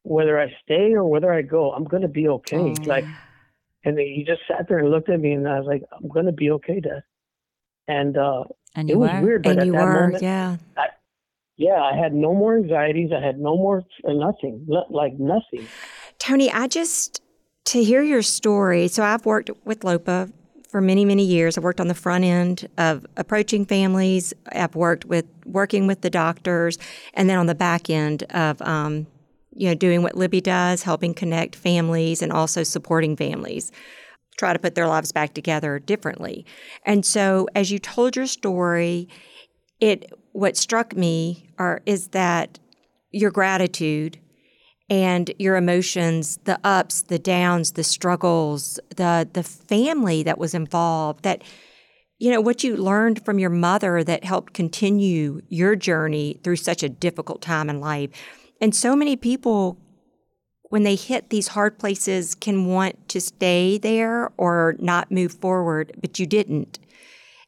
whether 0.03 0.39
I 0.39 0.47
stay 0.63 0.93
or 0.93 1.05
whether 1.05 1.31
I 1.31 1.41
go. 1.41 1.71
I'm 1.71 1.83
going 1.83 2.01
to 2.01 2.07
be 2.07 2.27
okay. 2.27 2.57
Oh. 2.57 2.83
Like, 2.85 3.05
and 3.83 3.97
he 3.99 4.23
just 4.25 4.41
sat 4.47 4.67
there 4.67 4.79
and 4.79 4.89
looked 4.89 5.09
at 5.09 5.19
me, 5.19 5.33
and 5.33 5.47
I 5.47 5.59
was 5.59 5.67
like, 5.67 5.83
I'm 5.91 6.07
going 6.07 6.25
to 6.25 6.31
be 6.31 6.51
okay, 6.51 6.79
Dad. 6.79 7.03
And 7.87 8.17
uh, 8.17 8.43
and 8.75 8.89
it 8.89 8.97
was 8.97 9.11
weird, 9.21 9.43
but 9.43 9.51
and 9.51 9.59
at 9.61 9.65
you 9.65 9.71
that 9.73 9.83
were, 9.83 10.01
moment, 10.01 10.23
yeah. 10.23 10.57
I, 10.77 10.87
yeah, 11.59 11.83
I 11.83 11.93
had 11.93 12.13
no 12.13 12.33
more 12.33 12.55
anxieties. 12.55 13.11
I 13.11 13.19
had 13.19 13.37
no 13.37 13.57
more 13.57 13.83
uh, 14.07 14.13
nothing, 14.13 14.65
like 14.89 15.19
nothing. 15.19 15.67
Tony, 16.17 16.49
I 16.49 16.67
just 16.67 17.21
to 17.65 17.83
hear 17.83 18.01
your 18.01 18.21
story. 18.21 18.87
So 18.87 19.03
I've 19.03 19.25
worked 19.25 19.51
with 19.65 19.83
Lopa 19.83 20.29
for 20.69 20.79
many, 20.79 21.03
many 21.03 21.25
years. 21.25 21.57
I've 21.57 21.65
worked 21.65 21.81
on 21.81 21.89
the 21.89 21.93
front 21.93 22.23
end 22.23 22.69
of 22.77 23.05
approaching 23.17 23.65
families. 23.65 24.33
I've 24.53 24.73
worked 24.73 25.03
with 25.03 25.25
working 25.45 25.85
with 25.85 25.99
the 25.99 26.09
doctors, 26.09 26.77
and 27.13 27.29
then 27.29 27.37
on 27.37 27.47
the 27.47 27.55
back 27.55 27.89
end 27.89 28.23
of 28.29 28.61
um, 28.61 29.05
you 29.51 29.67
know 29.67 29.75
doing 29.75 30.01
what 30.01 30.15
Libby 30.15 30.39
does, 30.39 30.83
helping 30.83 31.13
connect 31.13 31.57
families 31.57 32.21
and 32.21 32.31
also 32.31 32.63
supporting 32.63 33.17
families 33.17 33.69
try 34.37 34.53
to 34.53 34.59
put 34.59 34.75
their 34.75 34.87
lives 34.87 35.11
back 35.11 35.33
together 35.33 35.77
differently. 35.77 36.45
And 36.85 37.05
so, 37.05 37.49
as 37.53 37.69
you 37.69 37.79
told 37.79 38.15
your 38.15 38.27
story, 38.27 39.09
it 39.81 40.09
what 40.31 40.57
struck 40.57 40.95
me 40.95 41.49
are 41.57 41.81
is 41.85 42.09
that 42.09 42.59
your 43.11 43.31
gratitude 43.31 44.19
and 44.89 45.31
your 45.37 45.55
emotions, 45.55 46.39
the 46.45 46.59
ups, 46.63 47.03
the 47.03 47.19
downs, 47.19 47.73
the 47.73 47.83
struggles, 47.83 48.79
the 48.95 49.27
the 49.31 49.43
family 49.43 50.23
that 50.23 50.37
was 50.37 50.53
involved, 50.53 51.23
that 51.23 51.43
you 52.17 52.31
know, 52.31 52.41
what 52.41 52.63
you 52.65 52.75
learned 52.75 53.23
from 53.23 53.39
your 53.39 53.49
mother 53.49 54.03
that 54.03 54.25
helped 54.25 54.53
continue 54.53 55.41
your 55.47 55.75
journey 55.75 56.37
through 56.43 56.57
such 56.57 56.83
a 56.83 56.89
difficult 56.89 57.41
time 57.41 57.69
in 57.69 57.79
life. 57.79 58.09
And 58.59 58.75
so 58.75 58.93
many 58.93 59.15
people 59.15 59.77
when 60.69 60.83
they 60.83 60.95
hit 60.95 61.29
these 61.29 61.49
hard 61.49 61.79
places 61.79 62.35
can 62.35 62.65
want 62.65 63.09
to 63.09 63.19
stay 63.19 63.77
there 63.77 64.31
or 64.37 64.75
not 64.79 65.11
move 65.11 65.33
forward, 65.33 65.91
but 65.99 66.19
you 66.19 66.27
didn't. 66.27 66.77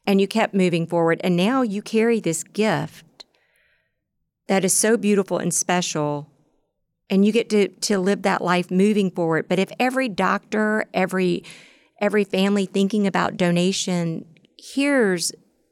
And 0.05 0.19
you 0.19 0.27
kept 0.27 0.53
moving 0.53 0.87
forward 0.87 1.21
and 1.23 1.35
now 1.35 1.61
you 1.61 1.81
carry 1.81 2.19
this 2.19 2.43
gift 2.43 3.25
that 4.47 4.65
is 4.65 4.73
so 4.75 4.97
beautiful 4.97 5.37
and 5.37 5.53
special 5.53 6.27
and 7.09 7.25
you 7.25 7.31
get 7.31 7.49
to 7.49 7.67
to 7.67 7.99
live 7.99 8.23
that 8.23 8.41
life 8.41 8.71
moving 8.71 9.11
forward. 9.11 9.47
But 9.47 9.59
if 9.59 9.71
every 9.79 10.09
doctor, 10.09 10.85
every 10.93 11.43
every 11.99 12.23
family 12.23 12.65
thinking 12.65 13.05
about 13.05 13.37
donation 13.37 14.25
hears 14.57 15.31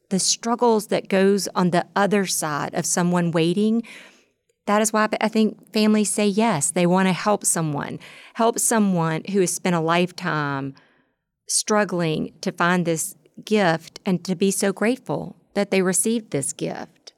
the 0.10 0.20
struggles 0.20 0.88
that 0.88 1.08
goes 1.08 1.48
on 1.56 1.72
the 1.72 1.86
other 1.96 2.26
side 2.26 2.74
of 2.74 2.86
someone 2.86 3.32
waiting 3.32 3.84
that 4.70 4.84
is 4.84 4.94
why 4.94 5.10
I 5.20 5.30
think 5.30 5.74
families 5.74 6.12
say 6.12 6.28
yes. 6.28 6.70
They 6.70 6.86
want 6.86 7.08
to 7.08 7.12
help 7.12 7.44
someone, 7.44 7.98
help 8.36 8.60
someone 8.60 9.24
who 9.32 9.40
has 9.40 9.52
spent 9.52 9.76
a 9.76 9.80
lifetime 9.80 10.76
struggling 11.48 12.34
to 12.42 12.52
find 12.52 12.86
this 12.86 13.16
gift 13.46 14.00
and 14.06 14.24
to 14.26 14.36
be 14.36 14.52
so 14.52 14.72
grateful 14.72 15.36
that 15.54 15.72
they 15.72 15.82
received 15.82 16.32
this 16.32 16.54
gift. 16.54 17.14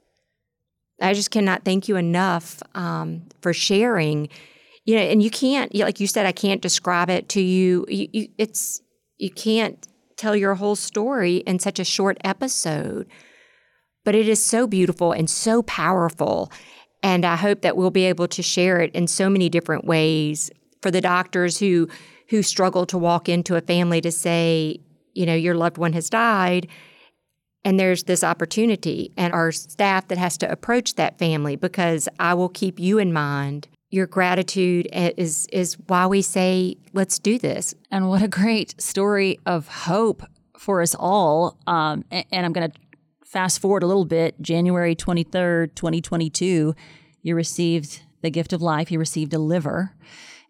I 1.02 1.14
just 1.14 1.32
cannot 1.32 1.66
thank 1.66 1.88
you 1.88 1.96
enough 1.96 2.62
um, 2.76 3.24
for 3.42 3.54
sharing. 3.54 4.30
You 4.86 4.96
know, 4.96 5.02
and 5.02 5.22
you 5.22 5.30
can't, 5.30 5.74
like 5.76 6.00
you 6.00 6.08
said, 6.08 6.26
I 6.26 6.32
can't 6.32 6.62
describe 6.62 7.10
it 7.10 7.30
to 7.30 7.42
you. 7.42 7.86
you, 7.90 8.08
you 8.12 8.28
it's 8.38 8.82
you 9.18 9.30
can't 9.30 9.88
tell 10.18 10.36
your 10.36 10.56
whole 10.56 10.76
story 10.76 11.38
in 11.38 11.60
such 11.60 11.80
a 11.80 11.84
short 11.84 12.18
episode, 12.24 13.08
but 14.04 14.16
it 14.16 14.28
is 14.28 14.44
so 14.44 14.68
beautiful 14.68 15.12
and 15.12 15.30
so 15.30 15.64
powerful. 15.64 16.52
And 17.04 17.26
I 17.26 17.36
hope 17.36 17.62
that 17.62 17.76
we'll 17.76 17.92
be 17.92 18.06
able 18.06 18.28
to 18.28 18.44
share 18.44 18.80
it 18.80 18.94
in 18.94 19.08
so 19.08 19.30
many 19.30 19.50
different 19.50 19.86
ways 19.86 20.52
for 20.82 20.92
the 20.92 21.02
doctors 21.02 21.60
who 21.60 21.88
who 22.30 22.42
struggle 22.42 22.86
to 22.86 22.98
walk 22.98 23.28
into 23.28 23.56
a 23.56 23.62
family 23.62 24.00
to 24.02 24.12
say, 24.12 24.80
you 25.14 25.26
know, 25.26 25.36
your 25.36 25.56
loved 25.56 25.78
one 25.78 25.94
has 25.94 26.10
died 26.10 26.68
and 27.64 27.80
there's 27.80 28.04
this 28.04 28.24
opportunity 28.24 29.12
and 29.18 29.34
our 29.34 29.52
staff 29.52 30.08
that 30.08 30.18
has 30.18 30.38
to 30.40 30.52
approach 30.52 30.96
that 30.96 31.20
family 31.20 31.56
because 31.56 32.10
I 32.20 32.34
will 32.34 32.50
keep 32.50 32.80
you 32.80 32.98
in 32.98 33.14
mind. 33.14 33.68
Your 33.92 34.08
gratitude 34.08 34.88
is 34.92 35.48
is 35.52 35.78
why 35.88 36.08
we 36.08 36.22
say 36.22 36.76
let's 36.94 37.20
do 37.20 37.38
this. 37.38 37.76
And 37.92 38.10
what 38.10 38.22
a 38.22 38.28
great 38.28 38.80
story 38.82 39.40
of 39.46 39.68
hope 39.68 40.24
for 40.58 40.82
us 40.82 40.96
all. 40.98 41.58
Um, 41.68 42.06
and, 42.10 42.26
and 42.32 42.46
I'm 42.46 42.54
going 42.54 42.72
to 42.72 42.78
fast 43.26 43.60
forward 43.60 43.84
a 43.84 43.88
little 43.88 44.06
bit. 44.06 44.42
January 44.42 44.96
23rd, 44.96 45.76
2022, 45.76 46.74
you 47.22 47.36
received 47.36 48.02
the 48.22 48.30
gift 48.30 48.54
of 48.54 48.62
life. 48.62 48.92
You 48.92 49.00
received 49.00 49.34
a 49.34 49.40
liver, 49.40 49.94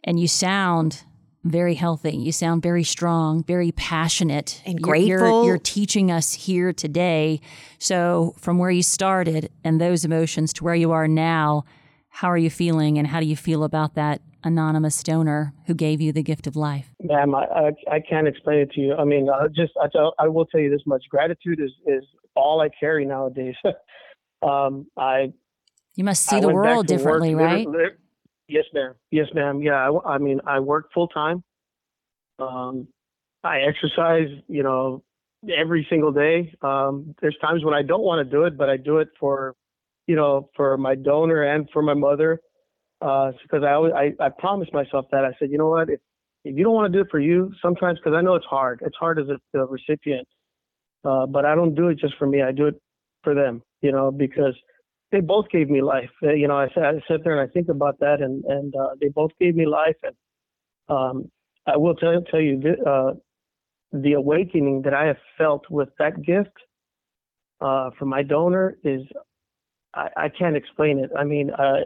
and 0.03 0.19
you 0.19 0.27
sound 0.27 1.03
very 1.43 1.73
healthy. 1.73 2.15
You 2.15 2.31
sound 2.31 2.61
very 2.61 2.83
strong, 2.83 3.43
very 3.43 3.71
passionate, 3.71 4.61
and 4.65 4.81
grateful. 4.81 5.07
You're, 5.07 5.19
you're, 5.19 5.45
you're, 5.45 5.57
teaching 5.57 6.11
us 6.11 6.33
here 6.33 6.71
today. 6.71 7.41
So, 7.79 8.35
from 8.37 8.57
where 8.57 8.71
you 8.71 8.83
started 8.83 9.49
and 9.63 9.81
those 9.81 10.05
emotions 10.05 10.53
to 10.53 10.63
where 10.63 10.75
you 10.75 10.91
are 10.91 11.07
now, 11.07 11.65
how 12.09 12.29
are 12.29 12.37
you 12.37 12.49
feeling, 12.49 12.97
and 12.97 13.07
how 13.07 13.19
do 13.19 13.25
you 13.25 13.35
feel 13.35 13.63
about 13.63 13.95
that 13.95 14.21
anonymous 14.43 15.01
donor 15.03 15.53
who 15.67 15.73
gave 15.73 16.01
you 16.01 16.11
the 16.11 16.23
gift 16.23 16.47
of 16.47 16.55
life? 16.55 16.93
Ma'am, 17.01 17.33
I, 17.35 17.43
I, 17.43 17.71
I 17.91 17.99
can't 17.99 18.27
explain 18.27 18.59
it 18.59 18.71
to 18.71 18.81
you. 18.81 18.95
I 18.95 19.05
mean, 19.05 19.29
I 19.29 19.47
just 19.47 19.73
I, 19.81 19.87
tell, 19.87 20.13
I 20.19 20.27
will 20.27 20.45
tell 20.45 20.61
you 20.61 20.69
this 20.69 20.81
much: 20.85 21.05
gratitude 21.09 21.59
is 21.59 21.71
is 21.85 22.03
all 22.35 22.61
I 22.61 22.69
carry 22.79 23.05
nowadays. 23.05 23.55
um, 24.41 24.87
I 24.97 25.33
you 25.95 26.03
must 26.03 26.25
see 26.25 26.37
I 26.37 26.41
the 26.41 26.49
world 26.49 26.87
differently, 26.87 27.35
work, 27.35 27.43
right? 27.43 27.67
Yes, 28.51 28.65
ma'am. 28.73 28.93
Yes, 29.11 29.27
ma'am. 29.33 29.61
Yeah, 29.61 29.89
I, 29.89 30.15
I 30.15 30.17
mean, 30.17 30.41
I 30.45 30.59
work 30.59 30.91
full 30.93 31.07
time. 31.07 31.41
Um, 32.37 32.85
I 33.45 33.61
exercise, 33.61 34.27
you 34.49 34.61
know, 34.61 35.03
every 35.55 35.87
single 35.89 36.11
day. 36.11 36.53
Um, 36.61 37.15
there's 37.21 37.37
times 37.39 37.63
when 37.63 37.73
I 37.73 37.81
don't 37.81 38.01
want 38.03 38.27
to 38.27 38.29
do 38.29 38.43
it, 38.43 38.57
but 38.57 38.69
I 38.69 38.75
do 38.75 38.97
it 38.97 39.07
for, 39.17 39.55
you 40.05 40.17
know, 40.17 40.49
for 40.57 40.77
my 40.77 40.95
donor 40.95 41.43
and 41.43 41.69
for 41.71 41.81
my 41.81 41.93
mother. 41.93 42.41
Uh, 43.01 43.31
because 43.41 43.63
I 43.63 43.71
always, 43.71 43.93
I, 43.95 44.11
I 44.19 44.27
promised 44.27 44.73
myself 44.73 45.05
that 45.13 45.23
I 45.23 45.31
said, 45.39 45.49
you 45.49 45.57
know 45.57 45.69
what, 45.69 45.89
if, 45.89 46.01
if 46.43 46.57
you 46.57 46.65
don't 46.65 46.73
want 46.73 46.91
to 46.91 46.97
do 46.97 47.01
it 47.03 47.09
for 47.09 47.19
you, 47.21 47.53
sometimes, 47.61 47.99
because 47.99 48.15
I 48.17 48.21
know 48.21 48.35
it's 48.35 48.45
hard. 48.45 48.81
It's 48.85 48.97
hard 48.97 49.17
as 49.17 49.27
a, 49.29 49.59
a 49.59 49.65
recipient. 49.65 50.27
Uh, 51.05 51.25
but 51.25 51.45
I 51.45 51.55
don't 51.55 51.73
do 51.73 51.87
it 51.87 51.99
just 51.99 52.15
for 52.17 52.27
me. 52.27 52.41
I 52.41 52.51
do 52.51 52.67
it 52.67 52.75
for 53.23 53.33
them, 53.33 53.63
you 53.81 53.93
know, 53.93 54.11
because 54.11 54.55
they 55.11 55.19
both 55.19 55.49
gave 55.49 55.69
me 55.69 55.81
life. 55.81 56.09
Uh, 56.23 56.31
you 56.33 56.47
know, 56.47 56.57
I, 56.57 56.65
I 56.65 56.93
sit 57.07 57.23
there 57.23 57.39
and 57.39 57.49
I 57.49 57.51
think 57.51 57.69
about 57.69 57.99
that, 57.99 58.21
and 58.21 58.43
and 58.45 58.73
uh, 58.75 58.89
they 58.99 59.09
both 59.09 59.31
gave 59.39 59.55
me 59.55 59.65
life. 59.65 59.97
And 60.03 60.15
um, 60.89 61.31
I 61.67 61.77
will 61.77 61.95
tell 61.95 62.21
tell 62.29 62.41
you 62.41 62.59
the, 62.59 62.89
uh, 62.89 63.13
the 63.93 64.13
awakening 64.13 64.83
that 64.83 64.93
I 64.93 65.05
have 65.05 65.17
felt 65.37 65.69
with 65.69 65.89
that 65.99 66.21
gift 66.21 66.55
uh, 67.59 67.91
from 67.97 68.09
my 68.09 68.23
donor 68.23 68.77
is 68.83 69.01
I, 69.93 70.09
I 70.17 70.29
can't 70.29 70.55
explain 70.55 70.99
it. 70.99 71.11
I 71.17 71.23
mean, 71.23 71.51
uh, 71.51 71.81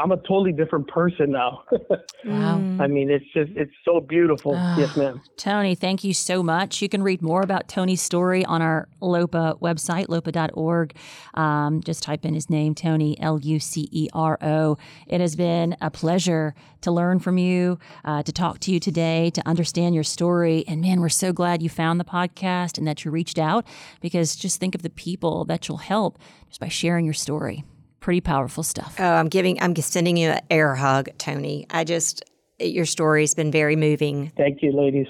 I'm 0.00 0.12
a 0.12 0.16
totally 0.16 0.52
different 0.52 0.86
person 0.86 1.32
now. 1.32 1.64
wow. 2.24 2.56
I 2.78 2.86
mean, 2.86 3.10
it's 3.10 3.24
just, 3.34 3.50
it's 3.56 3.72
so 3.84 4.00
beautiful. 4.00 4.54
Uh, 4.54 4.78
yes, 4.78 4.96
ma'am. 4.96 5.20
Tony, 5.36 5.74
thank 5.74 6.04
you 6.04 6.14
so 6.14 6.40
much. 6.40 6.80
You 6.80 6.88
can 6.88 7.02
read 7.02 7.20
more 7.20 7.42
about 7.42 7.68
Tony's 7.68 8.00
story 8.00 8.44
on 8.44 8.62
our 8.62 8.88
LOPA 9.00 9.58
website, 9.60 10.08
lopa.org. 10.08 10.94
Um, 11.34 11.82
just 11.82 12.04
type 12.04 12.24
in 12.24 12.34
his 12.34 12.48
name, 12.48 12.76
Tony, 12.76 13.18
L 13.20 13.40
U 13.40 13.58
C 13.58 13.88
E 13.90 14.08
R 14.12 14.38
O. 14.40 14.78
It 15.08 15.20
has 15.20 15.34
been 15.34 15.76
a 15.80 15.90
pleasure 15.90 16.54
to 16.82 16.92
learn 16.92 17.18
from 17.18 17.36
you, 17.36 17.80
uh, 18.04 18.22
to 18.22 18.30
talk 18.30 18.60
to 18.60 18.72
you 18.72 18.78
today, 18.78 19.30
to 19.30 19.46
understand 19.48 19.96
your 19.96 20.04
story. 20.04 20.64
And 20.68 20.80
man, 20.80 21.00
we're 21.00 21.08
so 21.08 21.32
glad 21.32 21.60
you 21.60 21.68
found 21.68 21.98
the 21.98 22.04
podcast 22.04 22.78
and 22.78 22.86
that 22.86 23.04
you 23.04 23.10
reached 23.10 23.38
out 23.38 23.66
because 24.00 24.36
just 24.36 24.60
think 24.60 24.76
of 24.76 24.82
the 24.82 24.90
people 24.90 25.44
that 25.46 25.66
you'll 25.66 25.78
help 25.78 26.18
just 26.48 26.60
by 26.60 26.68
sharing 26.68 27.04
your 27.04 27.14
story 27.14 27.64
pretty 28.00 28.20
powerful 28.20 28.62
stuff. 28.62 28.96
Oh, 28.98 29.04
I'm 29.04 29.28
giving, 29.28 29.60
I'm 29.60 29.74
sending 29.76 30.16
you 30.16 30.30
an 30.30 30.40
air 30.50 30.74
hug, 30.74 31.10
Tony. 31.18 31.66
I 31.70 31.84
just, 31.84 32.24
your 32.58 32.84
story's 32.84 33.34
been 33.34 33.50
very 33.50 33.76
moving. 33.76 34.32
Thank 34.36 34.62
you, 34.62 34.72
ladies. 34.72 35.08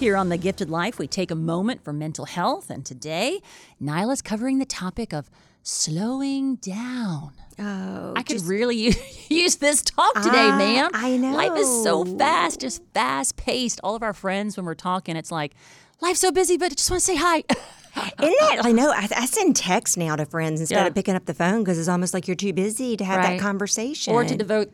Here 0.00 0.18
on 0.18 0.28
The 0.28 0.36
Gifted 0.36 0.68
Life, 0.68 0.98
we 0.98 1.06
take 1.06 1.30
a 1.30 1.34
moment 1.34 1.82
for 1.82 1.90
mental 1.90 2.26
health, 2.26 2.68
and 2.68 2.84
today, 2.84 3.40
Nyla's 3.80 4.20
covering 4.20 4.58
the 4.58 4.66
topic 4.66 5.14
of 5.14 5.30
slowing 5.64 6.56
down. 6.56 7.32
Oh, 7.58 8.12
I 8.14 8.22
could 8.22 8.42
really 8.42 8.94
use 9.28 9.56
this 9.56 9.82
talk 9.82 10.14
today, 10.14 10.48
I, 10.50 10.58
ma'am. 10.58 10.90
I 10.92 11.16
know. 11.16 11.32
Life 11.32 11.58
is 11.58 11.82
so 11.82 12.04
fast, 12.04 12.60
just 12.60 12.82
fast 12.92 13.36
paced. 13.36 13.80
All 13.82 13.96
of 13.96 14.02
our 14.02 14.12
friends, 14.12 14.56
when 14.56 14.66
we're 14.66 14.74
talking, 14.74 15.16
it's 15.16 15.32
like, 15.32 15.54
life's 16.00 16.20
so 16.20 16.30
busy, 16.30 16.56
but 16.56 16.66
I 16.66 16.74
just 16.74 16.90
want 16.90 17.00
to 17.00 17.06
say 17.06 17.16
hi. 17.16 17.42
Isn't 17.96 18.36
that? 18.40 18.60
I 18.64 18.72
know. 18.72 18.90
I, 18.90 19.08
I, 19.16 19.26
send 19.26 19.54
texts 19.54 19.96
now 19.96 20.16
to 20.16 20.26
friends 20.26 20.60
instead 20.60 20.80
yeah. 20.80 20.86
of 20.86 20.94
picking 20.96 21.14
up 21.14 21.26
the 21.26 21.34
phone 21.34 21.62
because 21.62 21.78
it's 21.78 21.88
almost 21.88 22.12
like 22.12 22.26
you're 22.26 22.34
too 22.34 22.52
busy 22.52 22.96
to 22.96 23.04
have 23.04 23.18
right. 23.18 23.38
that 23.38 23.40
conversation 23.40 24.12
or 24.12 24.24
to 24.24 24.36
devote 24.36 24.72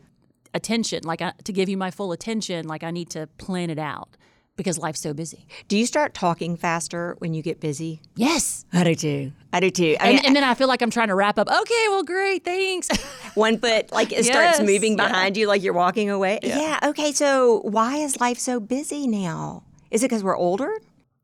attention, 0.55 1.03
like 1.03 1.21
I, 1.21 1.33
to 1.43 1.53
give 1.53 1.69
you 1.69 1.77
my 1.77 1.91
full 1.91 2.11
attention. 2.11 2.67
Like 2.67 2.83
I 2.83 2.89
need 2.89 3.11
to 3.11 3.27
plan 3.37 3.69
it 3.69 3.77
out 3.77 4.17
because 4.61 4.77
life's 4.77 4.99
so 5.01 5.13
busy. 5.13 5.47
Do 5.67 5.75
you 5.75 5.87
start 5.87 6.13
talking 6.13 6.55
faster 6.55 7.15
when 7.17 7.33
you 7.33 7.41
get 7.41 7.59
busy? 7.59 7.99
Yes. 8.15 8.63
I 8.71 8.83
do 8.83 8.93
too. 8.93 9.31
I 9.51 9.59
do 9.59 9.71
too. 9.71 9.97
I 9.99 10.09
and, 10.09 10.15
mean, 10.15 10.25
and, 10.27 10.35
then 10.35 10.43
I 10.43 10.53
feel 10.53 10.67
like 10.67 10.83
I'm 10.83 10.91
trying 10.91 11.07
to 11.07 11.15
wrap 11.15 11.39
up. 11.39 11.49
Okay, 11.49 11.85
well, 11.89 12.03
great, 12.03 12.43
thanks. 12.43 12.87
One 13.33 13.57
foot, 13.57 13.91
like 13.91 14.11
it 14.11 14.25
yes, 14.25 14.27
starts 14.27 14.59
moving 14.59 14.95
behind 14.95 15.35
yeah. 15.35 15.41
you, 15.41 15.47
like 15.47 15.63
you're 15.63 15.73
walking 15.73 16.11
away. 16.11 16.39
Yeah. 16.43 16.59
yeah. 16.59 16.89
Okay. 16.89 17.11
So 17.11 17.61
why 17.61 17.97
is 17.97 18.19
life 18.19 18.37
so 18.37 18.59
busy 18.59 19.07
now? 19.07 19.63
Is 19.89 20.03
it 20.03 20.09
because 20.09 20.23
we're 20.23 20.37
older? 20.37 20.71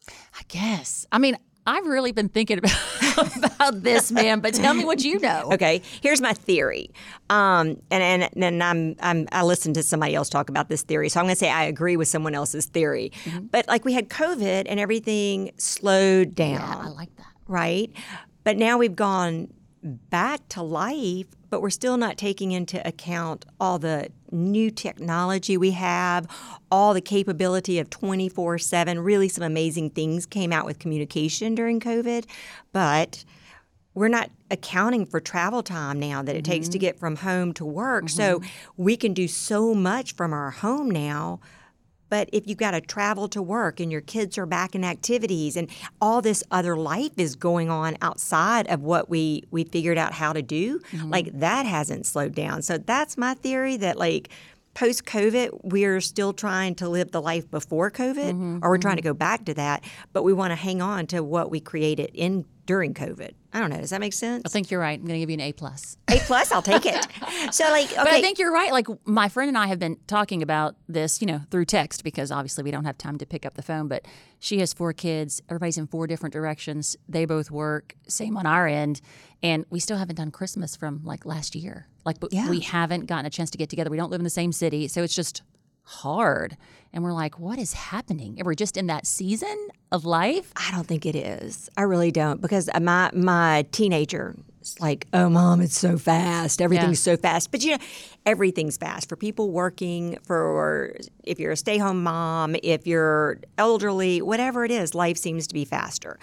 I 0.09 0.41
guess. 0.47 1.05
I 1.11 1.19
mean, 1.19 1.37
I've 1.67 1.85
really 1.85 2.13
been 2.13 2.29
thinking 2.29 2.59
about, 2.59 3.35
about 3.43 3.83
this, 3.83 4.09
man. 4.09 4.39
But 4.39 4.53
tell 4.53 4.73
me 4.73 4.85
what 4.85 5.03
you 5.03 5.19
know. 5.19 5.51
Okay, 5.57 5.81
here's 6.01 6.21
my 6.21 6.33
theory. 6.33 6.91
Um, 7.29 7.81
and 7.89 8.23
and 8.23 8.29
and 8.43 8.63
I'm, 8.63 8.95
I'm 8.99 9.27
I 9.31 9.43
listened 9.43 9.75
to 9.75 9.83
somebody 9.83 10.13
else 10.13 10.29
talk 10.29 10.49
about 10.49 10.69
this 10.69 10.83
theory, 10.83 11.09
so 11.09 11.19
I'm 11.19 11.25
going 11.25 11.33
to 11.33 11.39
say 11.39 11.49
I 11.49 11.63
agree 11.63 11.97
with 11.97 12.07
someone 12.07 12.35
else's 12.35 12.67
theory. 12.67 13.11
Mm-hmm. 13.23 13.47
But 13.47 13.67
like 13.67 13.85
we 13.85 13.93
had 13.93 14.09
COVID 14.09 14.65
and 14.67 14.79
everything 14.79 15.51
slowed 15.57 16.35
down. 16.35 16.51
Yeah, 16.51 16.81
I 16.85 16.87
like 16.89 17.15
that. 17.17 17.25
Right, 17.47 17.91
but 18.43 18.57
now 18.57 18.77
we've 18.77 18.95
gone 18.95 19.51
back 19.87 20.47
to 20.49 20.61
life, 20.61 21.27
but 21.49 21.61
we're 21.61 21.69
still 21.69 21.97
not 21.97 22.17
taking 22.17 22.51
into 22.51 22.85
account 22.87 23.45
all 23.59 23.79
the 23.79 24.09
new 24.31 24.69
technology 24.69 25.57
we 25.57 25.71
have, 25.71 26.27
all 26.71 26.93
the 26.93 27.01
capability 27.01 27.79
of 27.79 27.89
24 27.89 28.57
7. 28.57 28.99
Really, 28.99 29.29
some 29.29 29.43
amazing 29.43 29.91
things 29.91 30.25
came 30.25 30.51
out 30.51 30.65
with 30.65 30.79
communication 30.79 31.55
during 31.55 31.79
COVID, 31.79 32.25
but 32.71 33.23
we're 33.93 34.07
not 34.07 34.29
accounting 34.51 35.05
for 35.05 35.19
travel 35.19 35.63
time 35.63 35.99
now 35.99 36.21
that 36.21 36.35
it 36.35 36.43
mm-hmm. 36.43 36.51
takes 36.51 36.67
to 36.69 36.77
mm-hmm. 36.77 36.81
get 36.81 36.99
from 36.99 37.15
home 37.15 37.53
to 37.53 37.65
work. 37.65 38.05
Mm-hmm. 38.05 38.15
So 38.15 38.41
we 38.75 38.95
can 38.95 39.13
do 39.13 39.27
so 39.27 39.73
much 39.73 40.13
from 40.13 40.33
our 40.33 40.51
home 40.51 40.91
now 40.91 41.39
but 42.09 42.29
if 42.33 42.47
you've 42.47 42.57
got 42.57 42.71
to 42.71 42.81
travel 42.81 43.27
to 43.29 43.41
work 43.41 43.79
and 43.79 43.91
your 43.91 44.01
kids 44.01 44.37
are 44.37 44.45
back 44.45 44.75
in 44.75 44.83
activities 44.83 45.55
and 45.55 45.69
all 46.01 46.21
this 46.21 46.43
other 46.51 46.75
life 46.75 47.11
is 47.17 47.35
going 47.35 47.69
on 47.69 47.97
outside 48.01 48.67
of 48.67 48.81
what 48.81 49.09
we 49.09 49.43
we 49.51 49.63
figured 49.63 49.97
out 49.97 50.13
how 50.13 50.33
to 50.33 50.41
do, 50.41 50.79
mm-hmm. 50.79 51.09
like 51.09 51.39
that 51.39 51.65
hasn't 51.65 52.05
slowed 52.05 52.35
down. 52.35 52.61
So 52.61 52.77
that's 52.77 53.17
my 53.17 53.33
theory 53.33 53.77
that 53.77 53.97
like 53.97 54.29
post 54.77 55.05
COVID, 55.05 55.49
we're 55.63 55.99
still 56.01 56.33
trying 56.33 56.75
to 56.75 56.87
live 56.87 57.09
the 57.11 57.19
life 57.21 57.49
before 57.49 57.89
COVID, 57.89 58.15
Mm-hmm, 58.15 58.59
or 58.61 58.69
we're 58.69 58.77
trying 58.77 58.97
to 58.97 59.01
go 59.01 59.13
back 59.13 59.45
to 59.45 59.55
that, 59.55 59.83
but 60.13 60.21
we 60.21 60.33
want 60.33 60.51
to 60.51 60.55
hang 60.55 60.83
on 60.83 61.07
to 61.07 61.23
what 61.23 61.49
we 61.49 61.59
created 61.59 62.11
in 62.13 62.45
during 62.67 62.93
COVID. 62.93 63.31
I 63.53 63.59
don't 63.59 63.71
know. 63.71 63.79
Does 63.79 63.89
that 63.89 64.01
make 64.01 64.13
sense? 64.13 64.43
I 64.45 64.49
think 64.49 64.69
you're 64.69 64.79
right. 64.79 64.99
I'm 64.99 65.05
going 65.05 65.15
to 65.15 65.19
give 65.19 65.31
you 65.31 65.35
an 65.35 65.39
A 65.41 65.51
plus. 65.53 65.97
A 66.09 66.19
plus, 66.19 66.51
I'll 66.51 66.61
take 66.61 66.85
it. 66.85 67.07
So, 67.51 67.63
like, 67.69 67.85
okay, 67.85 67.95
But 67.97 68.07
I 68.09 68.19
think 68.21 68.39
you're 68.39 68.51
right. 68.51 68.71
Like 68.73 68.87
my 69.05 69.29
friend 69.29 69.47
and 69.47 69.57
I 69.57 69.67
have 69.67 69.79
been 69.79 69.97
talking 70.05 70.41
about 70.43 70.75
this, 70.89 71.21
you 71.21 71.27
know, 71.27 71.41
through 71.49 71.65
text 71.65 72.03
because 72.03 72.29
obviously 72.29 72.63
we 72.63 72.71
don't 72.71 72.83
have 72.83 72.97
time 72.97 73.17
to 73.19 73.25
pick 73.25 73.45
up 73.45 73.53
the 73.53 73.61
phone. 73.61 73.87
But 73.87 74.05
she 74.39 74.59
has 74.59 74.73
four 74.73 74.91
kids. 74.91 75.41
Everybody's 75.49 75.77
in 75.77 75.87
four 75.87 76.07
different 76.07 76.33
directions. 76.33 76.97
They 77.07 77.23
both 77.25 77.49
work. 77.49 77.95
Same 78.07 78.35
on 78.35 78.45
our 78.45 78.67
end, 78.67 78.99
and 79.41 79.65
we 79.69 79.79
still 79.79 79.97
haven't 79.97 80.15
done 80.17 80.31
Christmas 80.31 80.75
from 80.75 81.01
like 81.05 81.25
last 81.25 81.55
year. 81.55 81.87
Like, 82.07 82.19
but 82.19 82.31
Yeah. 82.33 82.49
we 82.49 82.61
haven't 82.61 83.05
gotten 83.05 83.25
a 83.25 83.29
chance 83.29 83.49
to 83.51 83.57
get 83.57 83.69
together. 83.69 83.89
We 83.91 83.97
don't 83.97 84.09
live 84.09 84.21
in 84.21 84.23
the 84.23 84.29
same 84.29 84.51
city, 84.53 84.87
so 84.87 85.03
it's 85.03 85.13
just 85.13 85.41
hard. 85.83 86.57
And 86.93 87.03
we're 87.03 87.13
like, 87.13 87.37
what 87.37 87.59
is 87.59 87.73
happening? 87.73 88.35
And 88.37 88.45
we're 88.45 88.55
just 88.55 88.77
in 88.77 88.87
that 88.87 89.05
season 89.05 89.67
of 89.91 90.05
life. 90.05 90.51
I 90.55 90.71
don't 90.71 90.87
think 90.87 91.05
it 91.05 91.15
is. 91.15 91.69
I 91.77 91.81
really 91.83 92.11
don't 92.11 92.41
because 92.41 92.69
my 92.81 93.11
my 93.13 93.65
teenager 93.71 94.35
is 94.61 94.79
like, 94.79 95.05
"Oh, 95.13 95.29
mom, 95.29 95.61
it's 95.61 95.77
so 95.77 95.97
fast. 95.97 96.61
Everything's 96.61 96.99
so 96.99 97.15
fast." 97.17 97.51
But 97.51 97.63
you 97.63 97.71
know, 97.71 97.83
everything's 98.25 98.77
fast 98.77 99.07
for 99.09 99.15
people 99.17 99.51
working. 99.51 100.17
For 100.23 100.95
if 101.23 101.39
you're 101.39 101.51
a 101.53 101.57
stay-home 101.57 102.03
mom, 102.03 102.55
if 102.63 102.87
you're 102.87 103.39
elderly, 103.57 104.21
whatever 104.21 104.63
it 104.65 104.71
is, 104.71 104.95
life 104.95 105.17
seems 105.17 105.45
to 105.47 105.53
be 105.53 105.65
faster. 105.65 106.17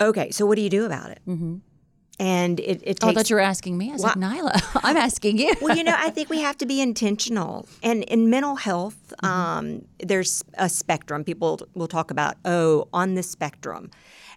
Okay, 0.00 0.30
so 0.30 0.44
what 0.46 0.56
do 0.56 0.62
you 0.62 0.70
do 0.70 0.84
about 0.86 1.10
it? 1.10 1.20
Mm-hmm. 1.26 1.56
And 2.18 2.60
it, 2.60 2.80
it 2.82 2.98
Oh, 3.02 3.08
I 3.08 3.12
thought 3.14 3.28
you 3.28 3.36
were 3.36 3.40
asking 3.42 3.76
me. 3.76 3.90
I 3.90 3.92
was 3.92 4.02
like, 4.02 4.14
Nyla, 4.14 4.80
I'm 4.84 4.96
asking 4.96 5.38
you. 5.38 5.52
well, 5.60 5.76
you 5.76 5.84
know, 5.84 5.94
I 5.96 6.08
think 6.10 6.30
we 6.30 6.40
have 6.40 6.56
to 6.58 6.66
be 6.66 6.80
intentional. 6.80 7.66
And 7.82 8.04
in 8.04 8.30
mental 8.30 8.56
health, 8.56 8.96
Mm-hmm. 9.22 9.26
um, 9.26 9.84
there's 9.98 10.44
a 10.54 10.68
spectrum. 10.68 11.24
People 11.24 11.60
will 11.74 11.88
talk 11.88 12.10
about, 12.10 12.36
oh, 12.44 12.88
on 12.92 13.14
the 13.14 13.22
spectrum. 13.22 13.90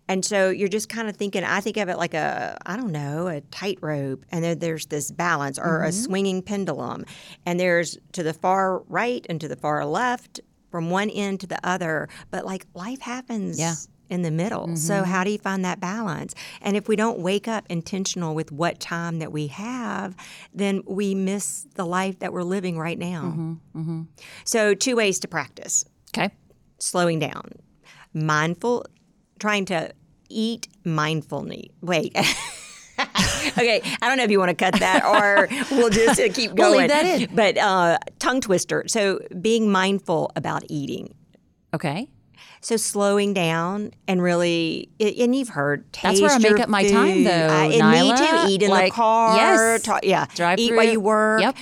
And 0.07 0.23
so 0.25 0.49
you're 0.49 0.69
just 0.69 0.89
kind 0.89 1.07
of 1.09 1.15
thinking, 1.17 1.43
I 1.43 1.59
think 1.59 1.77
of 1.77 1.87
it 1.89 1.97
like 1.97 2.13
a, 2.13 2.57
I 2.65 2.75
don't 2.77 2.91
know, 2.91 3.27
a 3.27 3.41
tightrope. 3.41 4.25
And 4.31 4.43
then 4.43 4.59
there's 4.59 4.87
this 4.87 5.11
balance 5.11 5.59
or 5.59 5.79
Mm-hmm. 5.79 5.87
a 5.87 5.91
swinging 5.91 6.41
pendulum. 6.41 7.05
And 7.45 7.59
there's 7.59 7.97
to 8.13 8.23
the 8.23 8.33
far 8.33 8.79
right 8.89 9.25
and 9.29 9.39
to 9.41 9.47
the 9.47 9.55
far 9.55 9.85
left, 9.85 10.39
from 10.71 10.89
one 10.89 11.09
end 11.09 11.39
to 11.41 11.47
the 11.47 11.59
other. 11.67 12.07
But 12.31 12.45
like 12.45 12.65
life 12.73 13.01
happens. 13.01 13.59
Yeah. 13.59 13.75
In 14.09 14.23
the 14.23 14.31
middle. 14.31 14.75
So, 14.75 15.03
how 15.03 15.23
do 15.23 15.29
you 15.29 15.37
find 15.37 15.63
that 15.63 15.79
balance? 15.79 16.33
And 16.61 16.75
if 16.75 16.87
we 16.87 16.95
don't 16.95 17.19
wake 17.19 17.47
up 17.47 17.65
intentional 17.69 18.33
with 18.33 18.51
what 18.51 18.79
time 18.79 19.19
that 19.19 19.31
we 19.31 19.47
have, 19.47 20.15
then 20.51 20.81
we 20.87 21.13
miss 21.13 21.67
the 21.75 21.85
life 21.85 22.17
that 22.19 22.33
we're 22.33 22.41
living 22.43 22.79
right 22.79 22.97
now. 22.97 23.57
So, 24.45 24.73
two 24.73 24.95
ways 24.95 25.19
to 25.19 25.27
practice 25.27 25.85
Okay. 26.17 26.31
slowing 26.79 27.19
down, 27.19 27.51
mindful, 28.13 28.85
trying 29.39 29.65
to 29.65 29.91
eat 30.27 30.67
mindfully. 30.83 31.69
Wait. 31.81 32.15
okay, 32.97 33.81
I 34.01 34.07
don't 34.07 34.17
know 34.17 34.23
if 34.23 34.31
you 34.31 34.39
want 34.39 34.49
to 34.49 34.55
cut 34.55 34.79
that 34.79 35.03
or 35.05 35.47
we'll 35.71 35.89
just 35.89 36.19
uh, 36.19 36.29
keep 36.33 36.53
We'll 36.53 36.69
going. 36.71 36.79
leave 36.81 36.89
that 36.89 37.05
in. 37.21 37.29
But 37.35 37.57
uh, 37.57 37.99
tongue 38.19 38.41
twister. 38.41 38.85
So, 38.87 39.19
being 39.39 39.71
mindful 39.71 40.31
about 40.35 40.63
eating. 40.67 41.13
Okay. 41.73 42.09
So 42.61 42.75
slowing 42.77 43.33
down 43.33 43.91
and 44.07 44.21
really, 44.21 44.89
and 44.99 45.33
you've 45.35 45.49
heard, 45.49 45.85
That's 46.03 46.19
where 46.21 46.29
I 46.31 46.39
make 46.39 46.59
up 46.59 46.67
my 46.69 46.87
time, 46.87 47.23
though, 47.23 47.47
I, 47.49 47.65
and 47.65 47.91
me 47.91 48.15
too. 48.17 48.51
Eat 48.53 48.63
in 48.63 48.69
Like, 48.69 48.91
the 48.91 48.95
car. 48.95 49.35
yes. 49.37 49.81
ta- 49.81 49.99
yeah. 50.03 50.25
Drive 50.35 50.59
Eat 50.59 50.75
while 50.75 50.83
you 50.85 50.99
work. 50.99 51.41
Yep. 51.41 51.55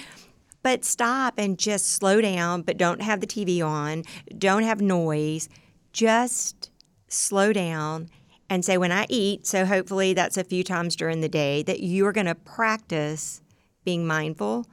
But 0.64 0.84
stop 0.84 1.36
and 1.38 1.58
just 1.58 1.88
slow 1.90 2.20
down. 2.20 2.64
But 2.64 2.78
don't 2.78 3.02
have 3.02 3.22
the 3.22 3.28
TV 3.28 3.64
on. 3.64 4.04
Don't 4.38 4.64
have 4.64 4.82
noise. 4.82 5.50
Just 5.94 6.72
slow 7.08 7.54
down 7.54 8.10
and 8.50 8.66
say 8.66 8.78
when 8.78 8.92
I 8.92 9.06
eat. 9.08 9.46
So 9.46 9.66
hopefully 9.66 10.14
that's 10.14 10.36
a 10.36 10.44
few 10.44 10.64
times 10.64 10.96
during 10.96 11.22
the 11.22 11.30
day 11.30 11.64
that 11.64 11.82
you're 11.82 12.12
going 12.12 12.26
to 12.28 12.36
practice 12.36 13.42
being 13.86 14.06
mindful. 14.08 14.66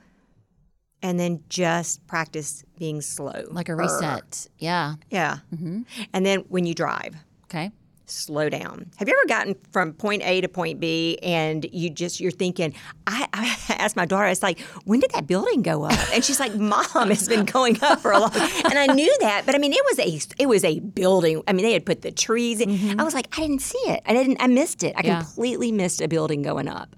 And 1.04 1.20
then 1.20 1.40
just 1.50 2.04
practice 2.08 2.64
being 2.78 3.00
slow. 3.02 3.44
Like 3.50 3.68
a 3.68 3.76
reset. 3.76 4.48
Yeah. 4.58 4.94
Yeah. 5.10 5.38
Mm-hmm. 5.54 5.82
And 6.14 6.24
then 6.26 6.40
when 6.48 6.64
you 6.66 6.74
drive, 6.74 7.14
Okay. 7.44 7.70
slow 8.06 8.48
down. 8.48 8.90
Have 8.96 9.06
you 9.08 9.14
ever 9.18 9.28
gotten 9.28 9.54
from 9.70 9.92
point 9.92 10.22
A 10.24 10.40
to 10.40 10.48
point 10.48 10.80
B 10.80 11.18
and 11.22 11.66
you 11.72 11.90
just 11.90 12.20
you're 12.20 12.30
thinking? 12.30 12.74
I, 13.06 13.28
I 13.34 13.56
asked 13.78 13.96
my 13.96 14.06
daughter, 14.06 14.28
it's 14.28 14.42
like, 14.42 14.60
when 14.86 14.98
did 15.00 15.10
that 15.12 15.26
building 15.26 15.60
go 15.62 15.84
up? 15.84 15.92
And 16.14 16.24
she's 16.24 16.40
like, 16.40 16.54
Mom, 16.72 17.10
it's 17.12 17.28
been 17.28 17.44
going 17.44 17.76
up 17.82 18.00
for 18.00 18.10
a 18.12 18.18
long. 18.18 18.32
And 18.64 18.78
I 18.78 18.86
knew 18.86 19.14
that, 19.20 19.44
but 19.46 19.54
I 19.54 19.58
mean, 19.58 19.74
it 19.74 19.84
was 19.84 19.98
a 19.98 20.42
it 20.42 20.46
was 20.46 20.64
a 20.64 20.80
building. 20.80 21.42
I 21.46 21.52
mean, 21.52 21.66
they 21.66 21.72
had 21.74 21.84
put 21.86 22.00
the 22.02 22.12
trees. 22.12 22.60
in. 22.62 22.98
I 22.98 23.04
was 23.04 23.12
like, 23.14 23.28
I 23.38 23.42
didn't 23.42 23.60
see 23.62 23.78
it. 23.86 24.00
I 24.06 24.14
didn't. 24.14 24.38
I 24.40 24.46
missed 24.46 24.82
it. 24.82 24.94
I 24.96 25.02
Yeah. 25.04 25.20
completely 25.22 25.70
missed 25.70 26.00
a 26.00 26.08
building 26.08 26.40
going 26.40 26.66
up. 26.66 26.96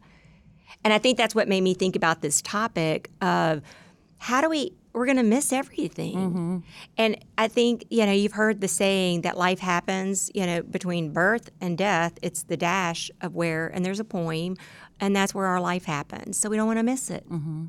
And 0.85 0.93
I 0.93 0.99
think 0.99 1.19
that's 1.19 1.35
what 1.35 1.49
made 1.49 1.63
me 1.63 1.75
think 1.75 1.97
about 1.97 2.23
this 2.23 2.41
topic 2.41 3.11
of 3.21 3.63
how 4.19 4.41
do 4.41 4.49
we 4.49 4.73
we're 4.97 5.05
going 5.05 5.19
to 5.19 5.23
miss 5.23 5.53
everything. 5.53 6.17
Mm-hmm. 6.17 6.59
And 6.97 7.23
I 7.37 7.49
think, 7.49 7.85
you 7.91 8.07
know, 8.07 8.13
you've 8.13 8.33
heard 8.33 8.63
the 8.63 8.69
saying 8.69 9.21
that 9.21 9.37
life 9.37 9.59
happens, 9.59 10.31
you 10.35 10.47
know, 10.47 10.63
between 10.63 11.13
birth 11.13 11.51
and 11.61 11.77
death. 11.77 12.15
It's 12.23 12.45
the 12.45 12.57
dash 12.57 13.11
of 13.21 13.35
where 13.35 13.69
and 13.69 13.85
there's 13.85 14.01
a 14.01 14.05
poem 14.05 14.57
and 14.99 15.15
that's 15.15 15.35
where 15.35 15.45
our 15.45 15.61
life 15.61 15.85
happens. 15.85 16.39
So 16.39 16.49
we 16.49 16.57
don't 16.57 16.67
want 16.67 16.79
to 16.79 16.83
miss 16.83 17.11
it. 17.11 17.29
Mm-hmm. 17.29 17.67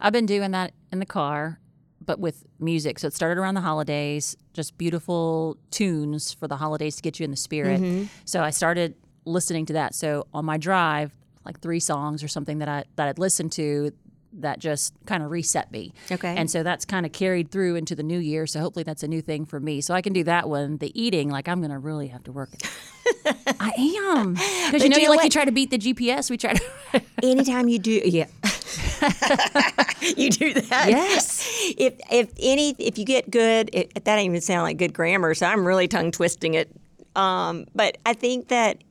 I've 0.00 0.12
been 0.12 0.26
doing 0.26 0.50
that 0.50 0.72
in 0.90 0.98
the 0.98 1.06
car, 1.06 1.60
but 2.04 2.18
with 2.18 2.44
music. 2.58 2.98
So 2.98 3.06
it 3.06 3.14
started 3.14 3.40
around 3.40 3.54
the 3.54 3.60
holidays, 3.60 4.36
just 4.52 4.76
beautiful 4.76 5.56
tunes 5.70 6.32
for 6.32 6.48
the 6.48 6.56
holidays 6.56 6.96
to 6.96 7.02
get 7.02 7.20
you 7.20 7.24
in 7.24 7.30
the 7.30 7.36
spirit. 7.36 7.80
Mm-hmm. 7.80 8.06
So 8.24 8.42
I 8.42 8.50
started 8.50 8.96
listening 9.24 9.66
to 9.66 9.74
that. 9.74 9.94
So 9.94 10.26
on 10.34 10.44
my 10.44 10.56
drive, 10.56 11.12
like 11.44 11.60
three 11.60 11.78
songs 11.78 12.24
or 12.24 12.28
something 12.28 12.58
that 12.58 12.68
I 12.68 12.84
that 12.96 13.06
I'd 13.06 13.18
listened 13.18 13.52
to 13.52 13.92
that 14.40 14.58
just 14.58 14.94
kind 15.06 15.22
of 15.22 15.30
reset 15.30 15.70
me. 15.70 15.92
Okay. 16.10 16.34
And 16.36 16.50
so 16.50 16.62
that's 16.62 16.84
kind 16.84 17.06
of 17.06 17.12
carried 17.12 17.50
through 17.50 17.76
into 17.76 17.94
the 17.94 18.02
new 18.02 18.18
year. 18.18 18.46
So 18.46 18.60
hopefully 18.60 18.82
that's 18.82 19.02
a 19.02 19.08
new 19.08 19.20
thing 19.20 19.44
for 19.46 19.60
me. 19.60 19.80
So 19.80 19.94
I 19.94 20.02
can 20.02 20.12
do 20.12 20.24
that 20.24 20.48
one. 20.48 20.78
The 20.78 20.98
eating, 21.00 21.30
like 21.30 21.48
I'm 21.48 21.60
gonna 21.60 21.78
really 21.78 22.08
have 22.08 22.24
to 22.24 22.32
work. 22.32 22.50
I 23.60 23.72
am 24.12 24.34
because 24.34 24.82
you 24.82 24.88
know, 24.88 24.96
you 24.96 25.08
like 25.08 25.18
what? 25.18 25.24
you 25.24 25.30
try 25.30 25.44
to 25.44 25.52
beat 25.52 25.70
the 25.70 25.78
GPS. 25.78 26.30
We 26.30 26.36
try 26.36 26.54
to. 26.54 27.02
Anytime 27.22 27.68
you 27.68 27.78
do 27.78 28.00
yeah. 28.04 28.26
you 30.00 30.30
do 30.30 30.54
that. 30.54 30.86
Yes. 30.88 31.48
If 31.76 31.94
if 32.10 32.32
any 32.38 32.74
if 32.78 32.98
you 32.98 33.04
get 33.04 33.30
good, 33.30 33.70
it, 33.72 33.94
that 33.94 34.04
doesn't 34.04 34.24
even 34.24 34.40
sound 34.40 34.62
like 34.62 34.78
good 34.78 34.92
grammar, 34.94 35.34
so 35.34 35.46
I'm 35.46 35.66
really 35.66 35.88
tongue 35.88 36.10
twisting 36.10 36.54
it. 36.54 36.70
Um, 37.16 37.66
but 37.74 37.98
I 38.04 38.14
think 38.14 38.48
that 38.48 38.82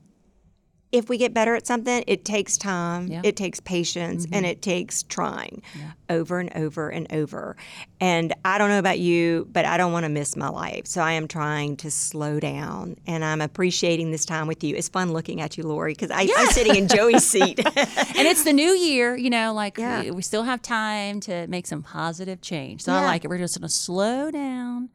if 0.94 1.10
we 1.10 1.18
get 1.18 1.34
better 1.34 1.56
at 1.56 1.66
something, 1.66 2.04
it 2.06 2.24
takes 2.24 2.56
time, 2.56 3.08
Yeah. 3.08 3.22
it 3.24 3.36
takes 3.36 3.60
patience, 3.60 4.26
and 4.26 4.34
mm-hmm. 4.34 4.46
it 4.46 4.62
takes 4.62 5.02
trying 5.02 5.64
over 6.08 6.40
and 6.40 6.56
over 6.56 6.90
and 6.90 7.12
over. 7.12 7.58
And 8.00 8.32
I 8.46 8.60
don't 8.60 8.70
know 8.70 8.78
about 8.78 9.00
you, 9.00 9.48
but 9.52 9.66
I 9.66 9.78
don't 9.78 9.92
want 9.92 10.04
to 10.04 10.10
miss 10.10 10.36
my 10.36 10.50
life. 10.50 10.86
So 10.86 11.02
I 11.02 11.14
am 11.14 11.28
trying 11.28 11.78
to 11.78 11.90
slow 11.90 12.40
down 12.40 12.98
and 13.08 13.26
I'm 13.26 13.42
appreciating 13.42 14.12
this 14.12 14.24
time 14.24 14.46
with 14.46 14.64
you. 14.64 14.76
It's 14.76 14.90
fun 14.90 15.14
looking 15.14 15.42
at 15.42 15.58
you, 15.58 15.64
Lori, 15.64 15.94
because 15.94 16.12
I'm 16.12 16.28
sitting 16.52 16.76
in 16.76 16.88
Joey's 16.88 17.26
seat. 17.26 17.60
and 17.66 18.28
it's 18.28 18.44
the 18.44 18.54
new 18.54 18.72
year, 18.72 19.16
you 19.16 19.32
know, 19.32 19.54
like 19.54 19.78
Yeah. 19.80 20.04
we, 20.04 20.12
we 20.12 20.22
still 20.22 20.44
have 20.44 20.62
time 20.62 21.20
to 21.22 21.48
make 21.48 21.66
some 21.66 21.82
positive 21.82 22.42
change. 22.42 22.84
So 22.84 22.94
I 22.94 23.04
like 23.04 23.26
it. 23.26 23.30
We're 23.30 23.40
just 23.40 23.58
going 23.58 23.68
to 23.68 23.74
slow 23.74 24.30
down, 24.30 24.90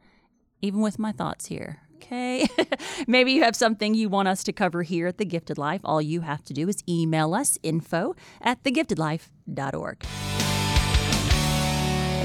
even 0.61 0.79
with 0.79 0.97
my 0.97 1.11
thoughts 1.11 1.47
here. 1.47 1.81
Okay. 2.09 2.47
Maybe 3.07 3.33
you 3.33 3.43
have 3.43 3.55
something 3.55 3.93
you 3.93 4.09
want 4.09 4.27
us 4.27 4.43
to 4.45 4.51
cover 4.51 4.81
here 4.81 5.05
at 5.05 5.19
The 5.19 5.25
Gifted 5.25 5.59
Life. 5.59 5.81
All 5.83 6.01
you 6.01 6.21
have 6.21 6.43
to 6.45 6.53
do 6.53 6.67
is 6.67 6.83
email 6.89 7.35
us 7.35 7.59
info 7.61 8.15
at 8.41 8.63
thegiftedlife.org. 8.63 10.03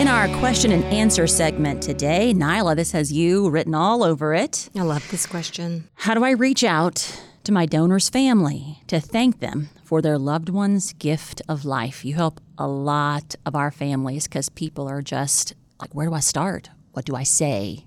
In 0.00 0.08
our 0.08 0.28
question 0.38 0.72
and 0.72 0.82
answer 0.84 1.26
segment 1.26 1.82
today, 1.82 2.32
Nyla, 2.34 2.76
this 2.76 2.92
has 2.92 3.12
you 3.12 3.50
written 3.50 3.74
all 3.74 4.02
over 4.02 4.32
it. 4.32 4.70
I 4.74 4.80
love 4.80 5.06
this 5.10 5.26
question. 5.26 5.90
How 5.96 6.14
do 6.14 6.24
I 6.24 6.30
reach 6.30 6.64
out 6.64 7.20
to 7.44 7.52
my 7.52 7.66
donor's 7.66 8.08
family 8.08 8.78
to 8.86 9.00
thank 9.00 9.40
them 9.40 9.68
for 9.84 10.00
their 10.00 10.16
loved 10.16 10.48
one's 10.48 10.94
gift 10.94 11.42
of 11.46 11.66
life? 11.66 12.06
You 12.06 12.14
help 12.14 12.40
a 12.56 12.66
lot 12.66 13.34
of 13.44 13.54
our 13.54 13.70
families 13.70 14.24
because 14.24 14.48
people 14.48 14.88
are 14.88 15.02
just 15.02 15.54
like, 15.78 15.94
where 15.94 16.06
do 16.06 16.14
I 16.14 16.20
start? 16.20 16.70
What 16.92 17.04
do 17.04 17.14
I 17.14 17.22
say? 17.22 17.84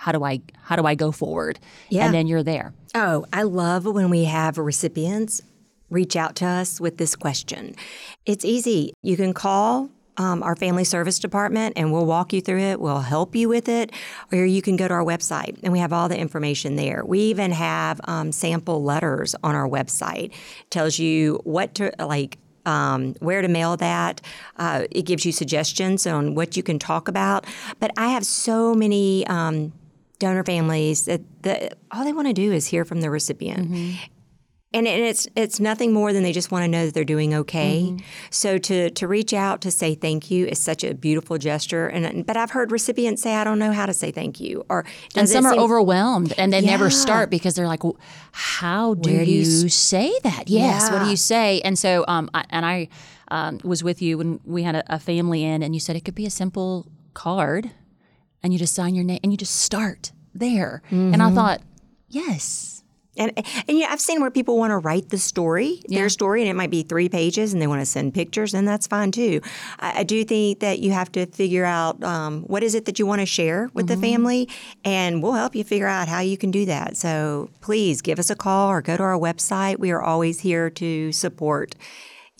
How 0.00 0.12
do 0.12 0.24
I 0.24 0.40
how 0.62 0.76
do 0.76 0.86
I 0.86 0.94
go 0.94 1.12
forward? 1.12 1.58
Yeah. 1.90 2.06
And 2.06 2.14
then 2.14 2.26
you're 2.26 2.42
there. 2.42 2.72
Oh, 2.94 3.26
I 3.34 3.42
love 3.42 3.84
when 3.84 4.08
we 4.08 4.24
have 4.24 4.56
recipients 4.56 5.42
reach 5.90 6.16
out 6.16 6.36
to 6.36 6.46
us 6.46 6.80
with 6.80 6.96
this 6.96 7.14
question. 7.14 7.74
It's 8.24 8.42
easy. 8.42 8.94
You 9.02 9.18
can 9.18 9.34
call 9.34 9.90
um, 10.16 10.42
our 10.42 10.56
family 10.56 10.84
service 10.84 11.18
department 11.18 11.74
and 11.76 11.92
we'll 11.92 12.06
walk 12.06 12.32
you 12.32 12.40
through 12.40 12.62
it. 12.62 12.80
We'll 12.80 13.00
help 13.00 13.36
you 13.36 13.50
with 13.50 13.68
it. 13.68 13.92
Or 14.32 14.42
you 14.46 14.62
can 14.62 14.76
go 14.76 14.88
to 14.88 14.94
our 14.94 15.04
website 15.04 15.58
and 15.62 15.70
we 15.70 15.80
have 15.80 15.92
all 15.92 16.08
the 16.08 16.18
information 16.18 16.76
there. 16.76 17.04
We 17.04 17.18
even 17.20 17.50
have 17.50 18.00
um, 18.04 18.32
sample 18.32 18.82
letters 18.82 19.34
on 19.44 19.54
our 19.54 19.68
website. 19.68 20.32
tells 20.70 20.98
you 20.98 21.42
what 21.44 21.74
to 21.74 21.92
like 21.98 22.38
um, 22.64 23.14
where 23.20 23.42
to 23.42 23.48
mail 23.48 23.76
that. 23.76 24.22
Uh, 24.56 24.86
it 24.90 25.02
gives 25.02 25.26
you 25.26 25.32
suggestions 25.32 26.06
on 26.06 26.34
what 26.34 26.56
you 26.56 26.62
can 26.62 26.78
talk 26.78 27.08
about. 27.08 27.46
But 27.80 27.90
I 27.96 28.08
have 28.08 28.24
so 28.24 28.74
many 28.74 29.26
um, 29.26 29.72
donor 30.20 30.44
families 30.44 31.06
that, 31.06 31.78
all 31.90 32.04
they 32.04 32.12
want 32.12 32.28
to 32.28 32.32
do 32.32 32.52
is 32.52 32.66
hear 32.66 32.84
from 32.84 33.00
the 33.00 33.10
recipient. 33.10 33.70
Mm-hmm. 33.70 33.96
And, 34.72 34.86
it's 34.86 35.26
it's 35.34 35.58
nothing 35.58 35.92
more 35.92 36.12
than 36.12 36.22
they 36.22 36.30
just 36.30 36.52
want 36.52 36.62
to 36.62 36.68
know 36.68 36.86
that 36.86 36.94
they're 36.94 37.02
doing 37.02 37.34
okay. 37.34 37.86
Mm-hmm. 37.86 38.06
So 38.30 38.56
to 38.56 38.90
to 38.90 39.08
reach 39.08 39.34
out 39.34 39.62
to 39.62 39.70
say 39.72 39.96
thank 39.96 40.30
you 40.30 40.46
is 40.46 40.60
such 40.60 40.84
a 40.84 40.94
beautiful 40.94 41.38
gesture. 41.38 41.88
And 41.88 42.24
but 42.24 42.36
I've 42.36 42.52
heard 42.52 42.70
recipients 42.70 43.20
say 43.20 43.34
I 43.34 43.42
don't 43.42 43.58
know 43.58 43.72
how 43.72 43.86
to 43.86 43.92
say 43.92 44.12
thank 44.12 44.38
you, 44.38 44.64
or 44.70 44.84
and 45.16 45.28
some 45.28 45.44
are 45.44 45.56
overwhelmed 45.56 46.34
and 46.38 46.52
they 46.52 46.60
yeah. 46.60 46.70
never 46.70 46.88
start 46.88 47.30
because 47.30 47.56
they're 47.56 47.66
like, 47.66 47.82
how 48.30 48.94
do, 48.94 49.10
do 49.10 49.16
you, 49.16 49.40
you, 49.40 49.68
say 49.68 50.14
that? 50.22 50.44
Yes, 50.48 50.86
yeah. 50.86 50.92
what 50.92 51.04
do 51.04 51.10
you 51.10 51.16
say? 51.16 51.60
And 51.62 51.76
so 51.76 52.04
um 52.06 52.30
I, 52.32 52.44
and 52.50 52.64
I 52.64 52.88
um, 53.30 53.60
was 53.64 53.82
with 53.82 54.02
you 54.02 54.18
when 54.18 54.40
we 54.44 54.62
had 54.62 54.76
a, 54.76 54.94
a 54.94 54.98
family 54.98 55.44
in, 55.44 55.62
and 55.62 55.74
you 55.74 55.80
said 55.80 55.96
it 55.96 56.04
could 56.04 56.14
be 56.14 56.26
a 56.26 56.30
simple 56.30 56.86
card, 57.14 57.70
and 58.42 58.52
you 58.52 58.58
just 58.58 58.74
sign 58.74 58.94
your 58.94 59.04
name 59.04 59.20
and 59.22 59.32
you 59.32 59.38
just 59.38 59.56
start 59.56 60.12
there. 60.34 60.82
Mm-hmm. 60.86 61.14
And 61.14 61.22
I 61.22 61.26
mm-hmm. 61.26 61.34
thought, 61.36 61.60
yes 62.08 62.80
and 63.20 63.32
and 63.68 63.78
yeah, 63.78 63.88
I've 63.90 64.00
seen 64.00 64.20
where 64.20 64.30
people 64.30 64.56
want 64.56 64.70
to 64.70 64.78
write 64.78 65.10
the 65.10 65.18
story, 65.18 65.82
yeah. 65.86 66.00
their 66.00 66.08
story, 66.08 66.40
and 66.40 66.50
it 66.50 66.54
might 66.54 66.70
be 66.70 66.82
three 66.82 67.08
pages, 67.08 67.52
and 67.52 67.60
they 67.60 67.66
want 67.66 67.80
to 67.80 67.86
send 67.86 68.14
pictures, 68.14 68.54
and 68.54 68.66
that's 68.66 68.86
fine 68.86 69.10
too. 69.10 69.40
I, 69.78 70.00
I 70.00 70.02
do 70.04 70.24
think 70.24 70.60
that 70.60 70.78
you 70.78 70.92
have 70.92 71.10
to 71.12 71.26
figure 71.26 71.64
out 71.64 72.02
um, 72.02 72.42
what 72.42 72.62
is 72.62 72.74
it 72.74 72.86
that 72.86 72.98
you 72.98 73.06
want 73.06 73.20
to 73.20 73.26
share 73.26 73.68
with 73.74 73.88
mm-hmm. 73.88 74.00
the 74.00 74.06
family, 74.06 74.48
and 74.84 75.22
we'll 75.22 75.34
help 75.34 75.54
you 75.54 75.64
figure 75.64 75.86
out 75.86 76.08
how 76.08 76.20
you 76.20 76.38
can 76.38 76.50
do 76.50 76.64
that. 76.66 76.96
So 76.96 77.50
please 77.60 78.00
give 78.00 78.18
us 78.18 78.30
a 78.30 78.36
call 78.36 78.68
or 78.68 78.80
go 78.80 78.96
to 78.96 79.02
our 79.02 79.18
website. 79.18 79.78
We 79.78 79.90
are 79.90 80.02
always 80.02 80.40
here 80.40 80.70
to 80.70 81.12
support 81.12 81.74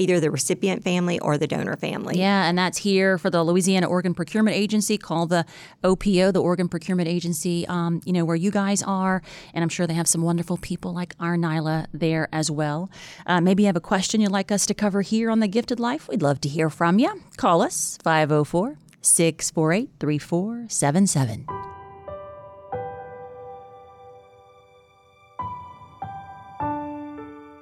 either 0.01 0.19
the 0.19 0.31
recipient 0.31 0.83
family 0.83 1.21
or 1.21 1.37
the 1.37 1.47
donor 1.47 1.77
family. 1.77 2.19
Yeah, 2.19 2.49
and 2.49 2.57
that's 2.57 2.79
here 2.79 3.19
for 3.19 3.31
the 3.31 3.45
Louisiana 3.45 3.87
Organ 3.87 4.15
Procurement 4.15 4.57
Agency, 4.57 4.97
called 4.97 5.29
the 5.29 5.45
OPO, 5.85 6.33
the 6.33 6.43
Organ 6.43 6.69
Procurement 6.69 7.09
Agency, 7.09 7.67
um, 7.69 8.01
you 8.05 8.13
know, 8.13 8.25
where 8.25 8.37
you 8.37 8.51
guys 8.51 8.83
are. 8.83 9.23
And 9.53 9.63
I'm 9.63 9.69
sure 9.69 9.87
they 9.87 9.95
have 9.95 10.09
some 10.09 10.23
wonderful 10.23 10.57
people 10.57 10.95
like 10.95 11.15
our 11.21 11.37
Nyla 11.37 11.87
there 11.93 12.29
as 12.33 12.51
well. 12.51 12.91
Uh, 13.27 13.41
maybe 13.41 13.65
you 13.65 13.67
have 13.67 13.77
a 13.77 13.81
question 13.81 14.21
you'd 14.21 14.33
like 14.33 14.51
us 14.51 14.67
to 14.67 14.75
cover 14.75 15.03
here 15.03 15.31
on 15.31 15.41
The 15.41 15.49
Gifted 15.49 15.79
Life. 15.79 16.09
We'd 16.09 16.23
love 16.23 16.41
to 16.43 16.49
hear 16.49 16.71
from 16.71 16.99
you. 16.99 17.23
Call 17.37 17.61
us 17.63 17.99
504 18.03 18.79
648 19.03 19.91
3477. 19.99 21.70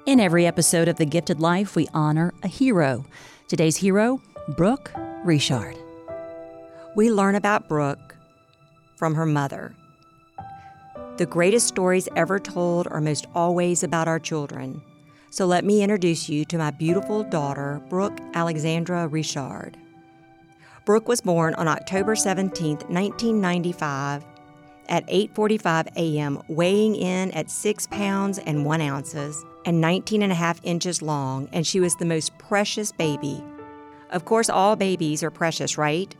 In 0.09 0.19
every 0.19 0.47
episode 0.47 0.87
of 0.87 0.95
The 0.95 1.05
Gifted 1.05 1.39
Life, 1.39 1.75
we 1.75 1.87
honor 1.93 2.33
a 2.41 2.47
hero. 2.47 3.05
Today's 3.47 3.77
hero, 3.77 4.19
Brooke 4.57 4.91
Richard. 5.23 5.77
We 6.95 7.11
learn 7.11 7.35
about 7.35 7.69
Brooke 7.69 8.15
from 8.95 9.13
her 9.13 9.27
mother. 9.27 9.75
The 11.17 11.27
greatest 11.27 11.67
stories 11.67 12.09
ever 12.15 12.39
told 12.39 12.87
are 12.87 13.01
most 13.01 13.27
always 13.35 13.83
about 13.83 14.07
our 14.07 14.17
children. 14.17 14.81
So 15.29 15.45
let 15.45 15.63
me 15.63 15.83
introduce 15.83 16.27
you 16.27 16.43
to 16.45 16.57
my 16.57 16.71
beautiful 16.71 17.21
daughter, 17.21 17.79
Brooke 17.87 18.17
Alexandra 18.33 19.07
Richard. 19.07 19.77
Brooke 20.85 21.07
was 21.07 21.21
born 21.21 21.53
on 21.53 21.67
October 21.67 22.15
17, 22.15 22.77
1995 22.87 24.25
at 24.87 25.05
8:45 25.05 25.95
a.m., 25.97 26.41
weighing 26.47 26.95
in 26.95 27.29
at 27.33 27.51
6 27.51 27.85
pounds 27.91 28.39
and 28.39 28.65
1 28.65 28.81
ounces 28.81 29.45
and 29.69 29.81
19 29.81 30.23
and 30.23 30.31
a 30.31 30.35
half 30.35 30.59
inches 30.63 30.99
long, 30.99 31.47
and 31.53 31.65
she 31.65 31.79
was 31.79 31.95
the 31.95 32.05
most 32.05 32.35
precious 32.39 32.91
baby. 32.91 33.43
Of 34.09 34.25
course, 34.25 34.49
all 34.49 34.75
babies 34.75 35.21
are 35.21 35.29
precious, 35.29 35.77
right? 35.77 36.13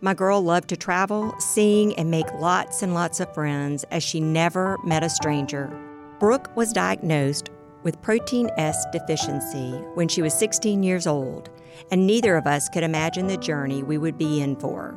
My 0.00 0.14
girl 0.14 0.40
loved 0.40 0.68
to 0.68 0.76
travel, 0.76 1.34
sing, 1.40 1.96
and 1.96 2.12
make 2.12 2.32
lots 2.34 2.80
and 2.80 2.94
lots 2.94 3.18
of 3.18 3.34
friends 3.34 3.82
as 3.90 4.04
she 4.04 4.20
never 4.20 4.78
met 4.84 5.02
a 5.02 5.10
stranger. 5.10 5.76
Brooke 6.20 6.56
was 6.56 6.72
diagnosed 6.72 7.50
with 7.82 8.00
protein 8.02 8.48
S 8.56 8.86
deficiency 8.92 9.72
when 9.94 10.06
she 10.06 10.22
was 10.22 10.32
16 10.38 10.84
years 10.84 11.08
old, 11.08 11.50
and 11.90 12.06
neither 12.06 12.36
of 12.36 12.46
us 12.46 12.68
could 12.68 12.84
imagine 12.84 13.26
the 13.26 13.36
journey 13.36 13.82
we 13.82 13.98
would 13.98 14.16
be 14.16 14.40
in 14.40 14.54
for. 14.54 14.96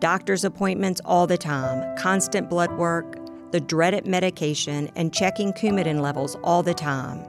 Doctor's 0.00 0.44
appointments 0.44 1.00
all 1.06 1.26
the 1.26 1.38
time, 1.38 1.96
constant 1.96 2.50
blood 2.50 2.72
work, 2.72 3.16
the 3.52 3.60
dreaded 3.60 4.06
medication, 4.06 4.90
and 4.96 5.14
checking 5.14 5.54
Coumadin 5.54 6.02
levels 6.02 6.36
all 6.44 6.62
the 6.62 6.74
time. 6.74 7.26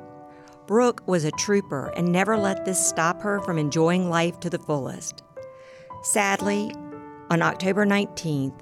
Brooke 0.69 1.01
was 1.07 1.25
a 1.25 1.31
trooper 1.31 1.91
and 1.97 2.11
never 2.11 2.37
let 2.37 2.63
this 2.63 2.87
stop 2.87 3.23
her 3.23 3.39
from 3.39 3.57
enjoying 3.57 4.07
life 4.07 4.39
to 4.41 4.51
the 4.51 4.59
fullest. 4.59 5.23
Sadly, 6.03 6.71
on 7.31 7.41
October 7.41 7.87
19th, 7.87 8.53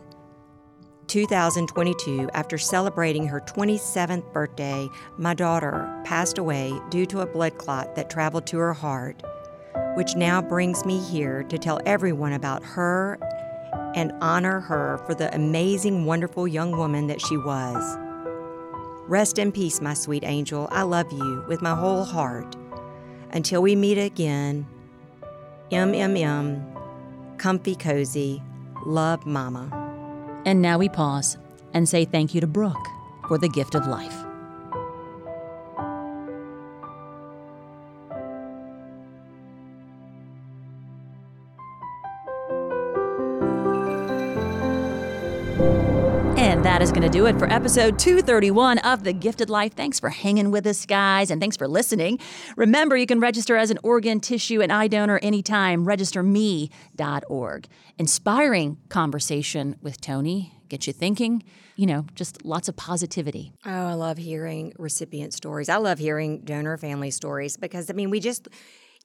2022, 1.08 2.30
after 2.34 2.58
celebrating 2.58 3.28
her 3.28 3.42
27th 3.42 4.32
birthday, 4.32 4.88
my 5.18 5.34
daughter 5.34 6.02
passed 6.06 6.38
away 6.38 6.80
due 6.90 7.06
to 7.08 7.20
a 7.20 7.26
blood 7.26 7.58
clot 7.58 7.94
that 7.98 8.10
traveled 8.10 8.48
to 8.48 8.58
her 8.58 8.74
heart, 8.74 9.22
which 9.98 10.16
now 10.16 10.42
brings 10.42 10.86
me 10.86 11.02
here 11.02 11.44
to 11.44 11.58
tell 11.58 11.82
everyone 11.86 12.32
about 12.32 12.64
her 12.64 13.20
and 13.96 14.14
honor 14.22 14.62
her 14.62 14.98
for 15.06 15.14
the 15.14 15.36
amazing, 15.36 16.06
wonderful 16.06 16.48
young 16.48 16.72
woman 16.72 17.08
that 17.08 17.20
she 17.20 17.36
was. 17.36 18.07
Rest 19.08 19.40
in 19.40 19.54
peace, 19.54 19.80
my 19.80 19.94
sweet 19.94 20.26
angel. 20.26 20.68
I 20.70 20.82
love 20.82 21.12
you 21.14 21.46
with 21.48 21.62
my 21.62 21.74
whole 21.74 22.04
heart. 22.04 22.58
Until 23.32 23.62
we 23.62 23.74
meet 23.74 23.98
again, 23.98 24.68
MMM, 25.72 27.38
comfy 27.38 27.76
cozy, 27.76 28.44
love 28.86 29.26
mama. 29.26 29.72
And 30.46 30.62
now 30.62 30.78
we 30.78 30.90
pause 30.90 31.38
and 31.74 31.88
say 31.88 32.04
thank 32.04 32.36
you 32.36 32.42
to 32.42 32.48
Brooke 32.48 32.88
for 33.30 33.38
the 33.38 33.50
gift 33.50 33.76
of 33.76 33.88
life. 33.88 34.27
Going 46.98 47.12
to 47.12 47.16
do 47.16 47.28
it 47.28 47.38
for 47.38 47.48
episode 47.54 48.00
231 48.00 48.80
of 48.80 49.04
The 49.04 49.14
Gifted 49.14 49.52
Life. 49.52 49.76
Thanks 49.76 50.00
for 50.00 50.10
hanging 50.10 50.50
with 50.50 50.66
us, 50.66 50.84
guys, 50.84 51.30
and 51.30 51.40
thanks 51.40 51.56
for 51.56 51.68
listening. 51.68 52.18
Remember, 52.56 52.98
you 52.98 53.06
can 53.06 53.20
register 53.20 53.56
as 53.56 53.70
an 53.70 53.78
organ, 53.84 54.20
tissue, 54.20 54.64
and 54.64 54.72
eye 54.72 54.88
donor 54.88 55.20
anytime. 55.22 55.86
Registerme.org. 55.86 57.68
Inspiring 58.00 58.78
conversation 58.90 59.76
with 59.80 60.02
Tony. 60.02 60.52
Get 60.70 60.88
you 60.88 60.94
thinking, 60.94 61.44
you 61.76 61.86
know, 61.86 62.08
just 62.16 62.44
lots 62.44 62.68
of 62.68 62.76
positivity. 62.76 63.54
Oh, 63.64 63.70
I 63.70 63.94
love 63.94 64.18
hearing 64.18 64.74
recipient 64.80 65.36
stories. 65.36 65.70
I 65.70 65.78
love 65.78 66.00
hearing 66.00 66.42
donor 66.46 66.78
family 66.78 67.12
stories 67.12 67.58
because, 67.58 67.92
I 67.92 67.94
mean, 67.94 68.10
we 68.10 68.20
just, 68.20 68.48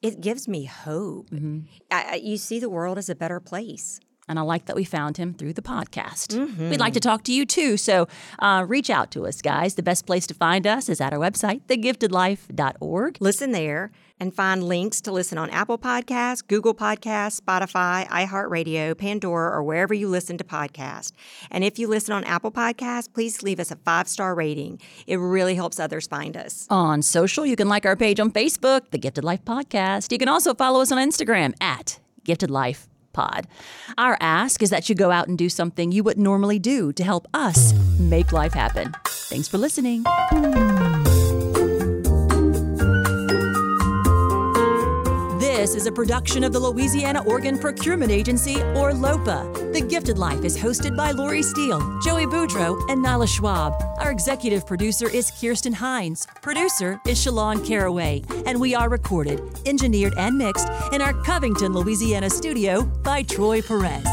it 0.00 0.22
gives 0.22 0.48
me 0.48 0.64
hope. 0.64 1.28
Mm-hmm. 1.28 1.66
I, 1.90 2.22
you 2.24 2.38
see 2.38 2.58
the 2.58 2.70
world 2.70 2.96
as 2.96 3.10
a 3.10 3.14
better 3.14 3.38
place 3.38 4.00
and 4.28 4.38
I 4.38 4.42
like 4.42 4.66
that 4.66 4.76
we 4.76 4.84
found 4.84 5.16
him 5.16 5.34
through 5.34 5.52
the 5.52 5.62
podcast. 5.62 6.28
Mm-hmm. 6.28 6.70
We'd 6.70 6.80
like 6.80 6.94
to 6.94 7.00
talk 7.00 7.24
to 7.24 7.32
you 7.32 7.44
too, 7.44 7.76
so 7.76 8.08
uh, 8.38 8.64
reach 8.66 8.90
out 8.90 9.10
to 9.12 9.26
us, 9.26 9.42
guys. 9.42 9.74
The 9.74 9.82
best 9.82 10.06
place 10.06 10.26
to 10.28 10.34
find 10.34 10.66
us 10.66 10.88
is 10.88 11.00
at 11.00 11.12
our 11.12 11.18
website, 11.18 11.62
thegiftedlife.org. 11.66 13.16
Listen 13.20 13.52
there 13.52 13.90
and 14.20 14.32
find 14.32 14.62
links 14.62 15.00
to 15.00 15.10
listen 15.10 15.36
on 15.36 15.50
Apple 15.50 15.78
Podcasts, 15.78 16.46
Google 16.46 16.74
Podcasts, 16.74 17.40
Spotify, 17.40 18.06
iHeartRadio, 18.06 18.96
Pandora, 18.96 19.50
or 19.50 19.64
wherever 19.64 19.92
you 19.92 20.08
listen 20.08 20.38
to 20.38 20.44
podcasts. 20.44 21.10
And 21.50 21.64
if 21.64 21.76
you 21.76 21.88
listen 21.88 22.14
on 22.14 22.22
Apple 22.22 22.52
Podcasts, 22.52 23.12
please 23.12 23.42
leave 23.42 23.58
us 23.58 23.72
a 23.72 23.76
five 23.76 24.06
star 24.06 24.36
rating. 24.36 24.80
It 25.08 25.16
really 25.16 25.56
helps 25.56 25.80
others 25.80 26.06
find 26.06 26.36
us. 26.36 26.68
On 26.70 27.02
social, 27.02 27.44
you 27.44 27.56
can 27.56 27.68
like 27.68 27.84
our 27.84 27.96
page 27.96 28.20
on 28.20 28.30
Facebook, 28.30 28.90
The 28.90 28.98
Gifted 28.98 29.24
Life 29.24 29.44
Podcast. 29.44 30.12
You 30.12 30.18
can 30.18 30.28
also 30.28 30.54
follow 30.54 30.82
us 30.82 30.92
on 30.92 30.98
Instagram 30.98 31.54
at 31.60 31.98
Gifted 32.24 32.50
Life 32.50 32.86
pod. 33.12 33.46
Our 33.98 34.16
ask 34.20 34.62
is 34.62 34.70
that 34.70 34.88
you 34.88 34.94
go 34.94 35.10
out 35.10 35.28
and 35.28 35.36
do 35.36 35.48
something 35.48 35.92
you 35.92 36.02
wouldn't 36.02 36.24
normally 36.24 36.58
do 36.58 36.92
to 36.92 37.04
help 37.04 37.26
us 37.34 37.72
make 37.98 38.32
life 38.32 38.52
happen. 38.52 38.92
Thanks 39.06 39.48
for 39.48 39.58
listening. 39.58 40.04
This 45.62 45.76
is 45.76 45.86
a 45.86 45.92
production 45.92 46.42
of 46.42 46.52
the 46.52 46.58
Louisiana 46.58 47.22
Organ 47.22 47.56
Procurement 47.56 48.10
Agency, 48.10 48.60
or 48.74 48.92
LOPA. 48.92 49.70
The 49.72 49.80
Gifted 49.80 50.18
Life 50.18 50.42
is 50.42 50.58
hosted 50.58 50.96
by 50.96 51.12
Lori 51.12 51.40
Steele, 51.40 52.00
Joey 52.00 52.26
Boudreau, 52.26 52.84
and 52.90 53.00
Nala 53.00 53.28
Schwab. 53.28 53.72
Our 54.00 54.10
executive 54.10 54.66
producer 54.66 55.08
is 55.08 55.30
Kirsten 55.30 55.72
Hines. 55.72 56.26
Producer 56.42 57.00
is 57.06 57.24
Shalon 57.24 57.64
Caraway. 57.64 58.24
And 58.44 58.60
we 58.60 58.74
are 58.74 58.88
recorded, 58.88 59.40
engineered, 59.64 60.14
and 60.18 60.36
mixed 60.36 60.66
in 60.92 61.00
our 61.00 61.12
Covington, 61.22 61.72
Louisiana 61.72 62.28
studio 62.28 62.82
by 63.04 63.22
Troy 63.22 63.62
Perez. 63.62 64.04